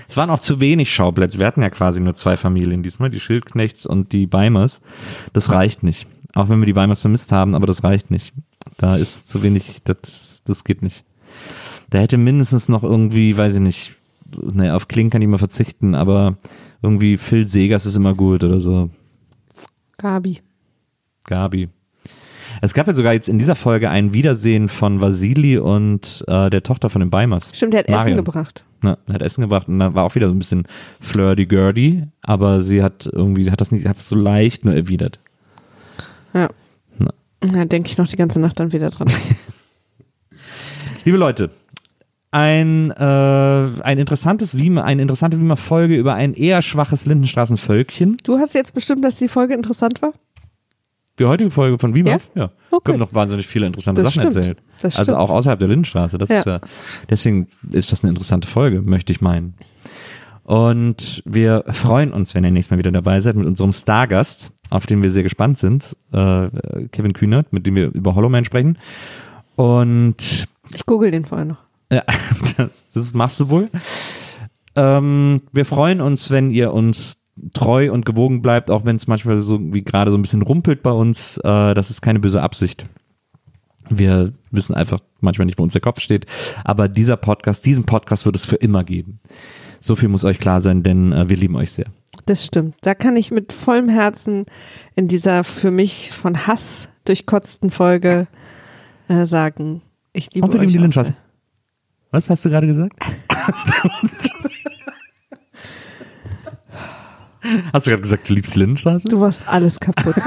Es 0.07 0.17
waren 0.17 0.29
auch 0.29 0.39
zu 0.39 0.59
wenig 0.59 0.93
Schauplätze. 0.93 1.39
Wir 1.39 1.47
hatten 1.47 1.61
ja 1.61 1.69
quasi 1.69 1.99
nur 1.99 2.15
zwei 2.15 2.37
Familien 2.37 2.83
diesmal, 2.83 3.09
die 3.09 3.19
Schildknechts 3.19 3.85
und 3.85 4.11
die 4.11 4.27
Beimers. 4.27 4.81
Das 5.33 5.51
reicht 5.51 5.83
nicht. 5.83 6.07
Auch 6.33 6.49
wenn 6.49 6.59
wir 6.59 6.65
die 6.65 6.73
Beimers 6.73 7.01
vermisst 7.01 7.31
haben, 7.31 7.55
aber 7.55 7.67
das 7.67 7.83
reicht 7.83 8.11
nicht. 8.11 8.33
Da 8.77 8.97
ist 8.97 9.29
zu 9.29 9.41
wenig, 9.43 9.83
das, 9.83 10.41
das 10.45 10.63
geht 10.63 10.81
nicht. 10.81 11.05
Da 11.89 11.99
hätte 11.99 12.17
mindestens 12.17 12.67
noch 12.67 12.83
irgendwie, 12.83 13.37
weiß 13.37 13.55
ich 13.55 13.59
nicht, 13.59 13.95
naja, 14.41 14.75
auf 14.75 14.87
Kling 14.87 15.09
kann 15.09 15.21
ich 15.21 15.27
mal 15.27 15.37
verzichten, 15.37 15.95
aber 15.95 16.37
irgendwie 16.81 17.17
Phil 17.17 17.47
Segers 17.47 17.85
ist 17.85 17.95
immer 17.95 18.13
gut 18.13 18.43
oder 18.43 18.59
so. 18.59 18.89
Gabi. 19.97 20.41
Gabi. 21.25 21.69
Es 22.61 22.73
gab 22.73 22.87
ja 22.87 22.93
sogar 22.93 23.13
jetzt 23.13 23.29
in 23.29 23.37
dieser 23.37 23.55
Folge 23.55 23.89
ein 23.89 24.13
Wiedersehen 24.13 24.69
von 24.69 25.01
Vasili 25.01 25.57
und 25.57 26.23
äh, 26.27 26.49
der 26.49 26.63
Tochter 26.63 26.89
von 26.89 27.01
den 27.01 27.09
Beimers. 27.09 27.51
Stimmt, 27.53 27.73
der 27.73 27.79
hat 27.79 27.87
Essen 27.87 27.97
Marion. 27.97 28.17
gebracht. 28.17 28.63
Ja, 28.83 28.97
hat 29.11 29.21
Essen 29.21 29.41
gebracht 29.41 29.67
und 29.67 29.79
da 29.79 29.93
war 29.93 30.03
auch 30.03 30.15
wieder 30.15 30.27
so 30.27 30.33
ein 30.33 30.39
bisschen 30.39 30.67
flirty-gurdy, 31.01 32.03
aber 32.21 32.61
sie 32.61 32.83
hat 32.83 33.09
irgendwie, 33.11 33.49
hat 33.49 33.61
das 33.61 33.71
nicht, 33.71 33.87
hat 33.87 33.95
es 33.95 34.07
so 34.07 34.15
leicht 34.15 34.65
nur 34.65 34.75
erwidert. 34.75 35.19
Ja. 36.33 36.49
Na. 36.97 37.11
Da 37.41 37.65
denke 37.65 37.89
ich 37.89 37.97
noch 37.97 38.07
die 38.07 38.17
ganze 38.17 38.39
Nacht 38.39 38.59
dann 38.59 38.71
wieder 38.71 38.89
dran. 38.89 39.07
Liebe 41.05 41.17
Leute, 41.17 41.51
ein, 42.31 42.91
äh, 42.91 43.81
ein 43.81 43.97
interessantes 43.97 44.57
Wiemer, 44.57 44.83
eine 44.83 45.01
interessante 45.01 45.39
Wiemer-Folge 45.39 45.95
über 45.95 46.15
ein 46.15 46.33
eher 46.33 46.61
schwaches 46.61 47.05
Lindenstraßenvölkchen. 47.05 48.17
Du 48.23 48.39
hast 48.39 48.53
jetzt 48.55 48.73
bestimmt, 48.73 49.05
dass 49.05 49.15
die 49.15 49.29
Folge 49.29 49.53
interessant 49.53 50.01
war? 50.01 50.11
Die 51.17 51.25
heutige 51.25 51.49
Folge 51.51 51.79
von 51.79 51.93
Wiemer? 51.93 52.09
Ja? 52.11 52.17
Ja. 52.35 52.49
Okay. 52.71 52.87
Wir 52.89 52.93
haben 52.93 52.99
noch 52.99 53.13
wahnsinnig 53.13 53.47
viele 53.47 53.65
interessante 53.67 54.03
Das 54.03 54.13
Sachen 54.13 54.31
stimmt. 54.31 54.35
erzählt. 54.47 54.57
Das 54.81 54.97
also 54.97 55.15
auch 55.15 55.29
außerhalb 55.29 55.57
der 55.59 55.69
Lindenstraße. 55.69 56.17
Das 56.17 56.29
Ja. 56.29 56.39
ist 56.39 56.45
ja, 56.45 56.59
deswegen 57.09 57.47
ist 57.71 57.91
das 57.91 58.03
eine 58.03 58.09
interessante 58.11 58.47
Folge, 58.47 58.81
möchte 58.81 59.13
ich 59.13 59.21
meinen. 59.21 59.53
Und 60.43 61.23
wir 61.25 61.63
freuen 61.71 62.11
uns, 62.11 62.35
wenn 62.35 62.43
ihr 62.43 62.51
nächstes 62.51 62.71
Mal 62.71 62.77
wieder 62.77 62.91
dabei 62.91 63.19
seid 63.19 63.35
mit 63.35 63.47
unserem 63.47 63.71
Stargast, 63.73 64.51
auf 64.69 64.85
den 64.85 65.01
wir 65.01 65.11
sehr 65.11 65.23
gespannt 65.23 65.57
sind, 65.57 65.95
äh, 66.11 66.49
Kevin 66.91 67.13
Kühnert, 67.13 67.51
mit 67.53 67.65
dem 67.65 67.75
wir 67.75 67.87
über 67.93 68.13
Hollow 68.15 68.29
Man 68.29 68.45
sprechen. 68.45 68.77
Und 69.55 70.47
Ich 70.73 70.85
google 70.85 71.11
den 71.11 71.25
vorher 71.25 71.45
noch. 71.45 71.57
ja, 71.91 72.03
das, 72.57 72.87
das 72.93 73.13
machst 73.13 73.39
du 73.39 73.49
wohl. 73.49 73.69
Ähm, 74.75 75.41
wir 75.53 75.65
freuen 75.65 76.01
uns, 76.01 76.29
wenn 76.29 76.51
ihr 76.51 76.73
uns 76.73 77.24
treu 77.53 77.91
und 77.91 78.05
gewogen 78.05 78.41
bleibt, 78.41 78.69
auch 78.69 78.85
wenn 78.85 78.95
es 78.95 79.07
manchmal 79.07 79.39
so 79.39 79.59
wie 79.73 79.83
gerade 79.83 80.11
so 80.11 80.17
ein 80.17 80.21
bisschen 80.21 80.41
rumpelt 80.41 80.83
bei 80.83 80.91
uns. 80.91 81.37
Äh, 81.37 81.73
das 81.73 81.89
ist 81.89 82.01
keine 82.01 82.19
böse 82.19 82.41
Absicht. 82.41 82.85
Wir 83.89 84.33
wissen 84.51 84.73
einfach 84.73 84.99
manchmal 85.19 85.45
nicht, 85.45 85.59
wo 85.59 85.63
uns 85.63 85.73
der 85.73 85.81
Kopf 85.81 85.99
steht. 85.99 86.25
Aber 86.63 86.87
dieser 86.87 87.17
Podcast, 87.17 87.65
diesen 87.65 87.85
Podcast 87.85 88.25
wird 88.25 88.35
es 88.35 88.45
für 88.45 88.55
immer 88.55 88.83
geben. 88.83 89.19
So 89.79 89.95
viel 89.95 90.09
muss 90.09 90.25
euch 90.25 90.39
klar 90.39 90.61
sein, 90.61 90.81
denn 90.81 91.11
äh, 91.11 91.29
wir 91.29 91.37
lieben 91.37 91.55
euch 91.55 91.71
sehr. 91.71 91.85
Das 92.25 92.43
stimmt. 92.43 92.75
Da 92.81 92.95
kann 92.95 93.17
ich 93.17 93.29
mit 93.29 93.53
vollem 93.53 93.89
Herzen 93.89 94.45
in 94.95 95.07
dieser 95.07 95.43
für 95.43 95.69
mich 95.69 96.11
von 96.11 96.47
Hass 96.47 96.89
durchkotzten 97.05 97.69
Folge 97.69 98.27
äh, 99.07 99.25
sagen, 99.25 99.81
ich 100.13 100.33
liebe 100.33 100.47
mit 100.47 100.57
euch 100.57 100.71
sehr. 100.71 101.13
Was 102.09 102.29
hast 102.29 102.45
du 102.45 102.49
gerade 102.49 102.65
gesagt? 102.65 102.97
hast 107.73 107.87
du 107.87 107.91
gerade 107.91 108.01
gesagt, 108.01 108.29
du 108.29 108.33
liebst 108.33 108.55
Lindenstraße? 108.55 109.07
Du 109.07 109.19
machst 109.19 109.41
alles 109.47 109.79
kaputt. 109.79 110.15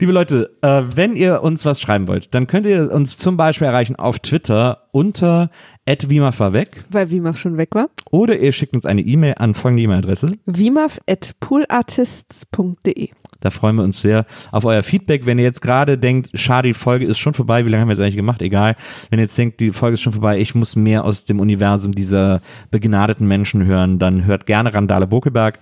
Liebe 0.00 0.12
Leute, 0.12 0.56
äh, 0.60 0.82
wenn 0.94 1.14
ihr 1.16 1.42
uns 1.42 1.64
was 1.64 1.80
schreiben 1.80 2.08
wollt, 2.08 2.34
dann 2.34 2.46
könnt 2.46 2.66
ihr 2.66 2.92
uns 2.92 3.16
zum 3.16 3.36
Beispiel 3.36 3.68
erreichen 3.68 3.96
auf 3.96 4.18
Twitter 4.18 4.88
unter 4.92 5.50
@wimafaweg 5.86 6.84
Weil 6.90 7.10
Wimaf 7.10 7.36
schon 7.38 7.56
weg 7.58 7.70
war. 7.74 7.88
oder 8.10 8.38
ihr 8.38 8.52
schickt 8.52 8.74
uns 8.74 8.86
eine 8.86 9.02
E-Mail 9.02 9.34
an 9.38 9.54
folgende 9.54 9.82
E-Mail-Adresse. 9.84 10.32
Wimaf 10.46 11.00
at 11.08 11.34
poolartists.de. 11.40 13.08
Da 13.40 13.50
freuen 13.50 13.76
wir 13.76 13.82
uns 13.82 14.00
sehr 14.00 14.24
auf 14.52 14.64
euer 14.64 14.82
Feedback. 14.82 15.26
Wenn 15.26 15.38
ihr 15.38 15.44
jetzt 15.44 15.60
gerade 15.60 15.98
denkt, 15.98 16.30
schade, 16.32 16.68
die 16.68 16.74
Folge 16.74 17.04
ist 17.04 17.18
schon 17.18 17.34
vorbei, 17.34 17.66
wie 17.66 17.68
lange 17.68 17.82
haben 17.82 17.88
wir 17.88 17.92
jetzt 17.92 18.00
eigentlich 18.00 18.16
gemacht? 18.16 18.40
Egal. 18.40 18.74
Wenn 19.10 19.18
ihr 19.18 19.24
jetzt 19.24 19.36
denkt, 19.36 19.60
die 19.60 19.70
Folge 19.72 19.94
ist 19.94 20.00
schon 20.00 20.14
vorbei, 20.14 20.40
ich 20.40 20.54
muss 20.54 20.76
mehr 20.76 21.04
aus 21.04 21.26
dem 21.26 21.40
Universum 21.40 21.92
dieser 21.92 22.40
begnadeten 22.70 23.28
Menschen 23.28 23.66
hören, 23.66 23.98
dann 23.98 24.24
hört 24.24 24.46
gerne 24.46 24.72
Randale 24.72 25.06
Bokelberg. 25.06 25.58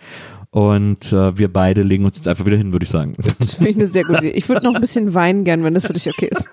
Und 0.50 1.12
äh, 1.12 1.36
wir 1.36 1.52
beide 1.52 1.82
legen 1.82 2.04
uns 2.04 2.18
jetzt 2.18 2.28
einfach 2.28 2.44
wieder 2.46 2.58
hin, 2.58 2.72
würde 2.72 2.84
ich 2.84 2.90
sagen. 2.90 3.14
Das 3.40 3.54
finde 3.56 3.70
ich 3.70 3.76
eine 3.76 3.86
sehr 3.88 4.04
gute 4.04 4.18
Idee. 4.26 4.36
Ich 4.36 4.48
würde 4.48 4.64
noch 4.64 4.74
ein 4.74 4.80
bisschen 4.80 5.14
weinen 5.14 5.42
gern, 5.42 5.64
wenn 5.64 5.74
das 5.74 5.86
für 5.86 5.94
dich 5.94 6.08
okay 6.08 6.28
ist. 6.30 6.48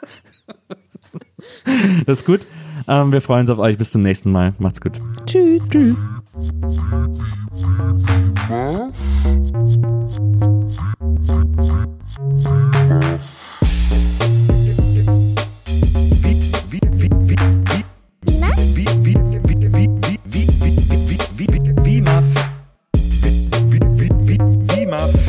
Das 2.08 2.20
ist 2.20 2.26
gut. 2.26 2.48
Ähm, 2.90 3.12
wir 3.12 3.22
freuen 3.22 3.42
uns 3.42 3.52
auf 3.52 3.60
euch. 3.60 3.78
Bis 3.78 3.92
zum 3.92 4.02
nächsten 4.02 4.32
Mal. 4.32 4.54
Macht's 4.58 4.82
gut. 4.82 5.00
Tschüss. 5.28 5.62
Tschüss. 5.70 6.04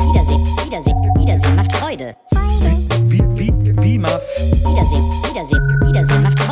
Wiedersehen, 0.01 0.43
Wiedersehen, 0.65 1.05
Wiedersehen 1.15 1.55
macht 1.55 1.71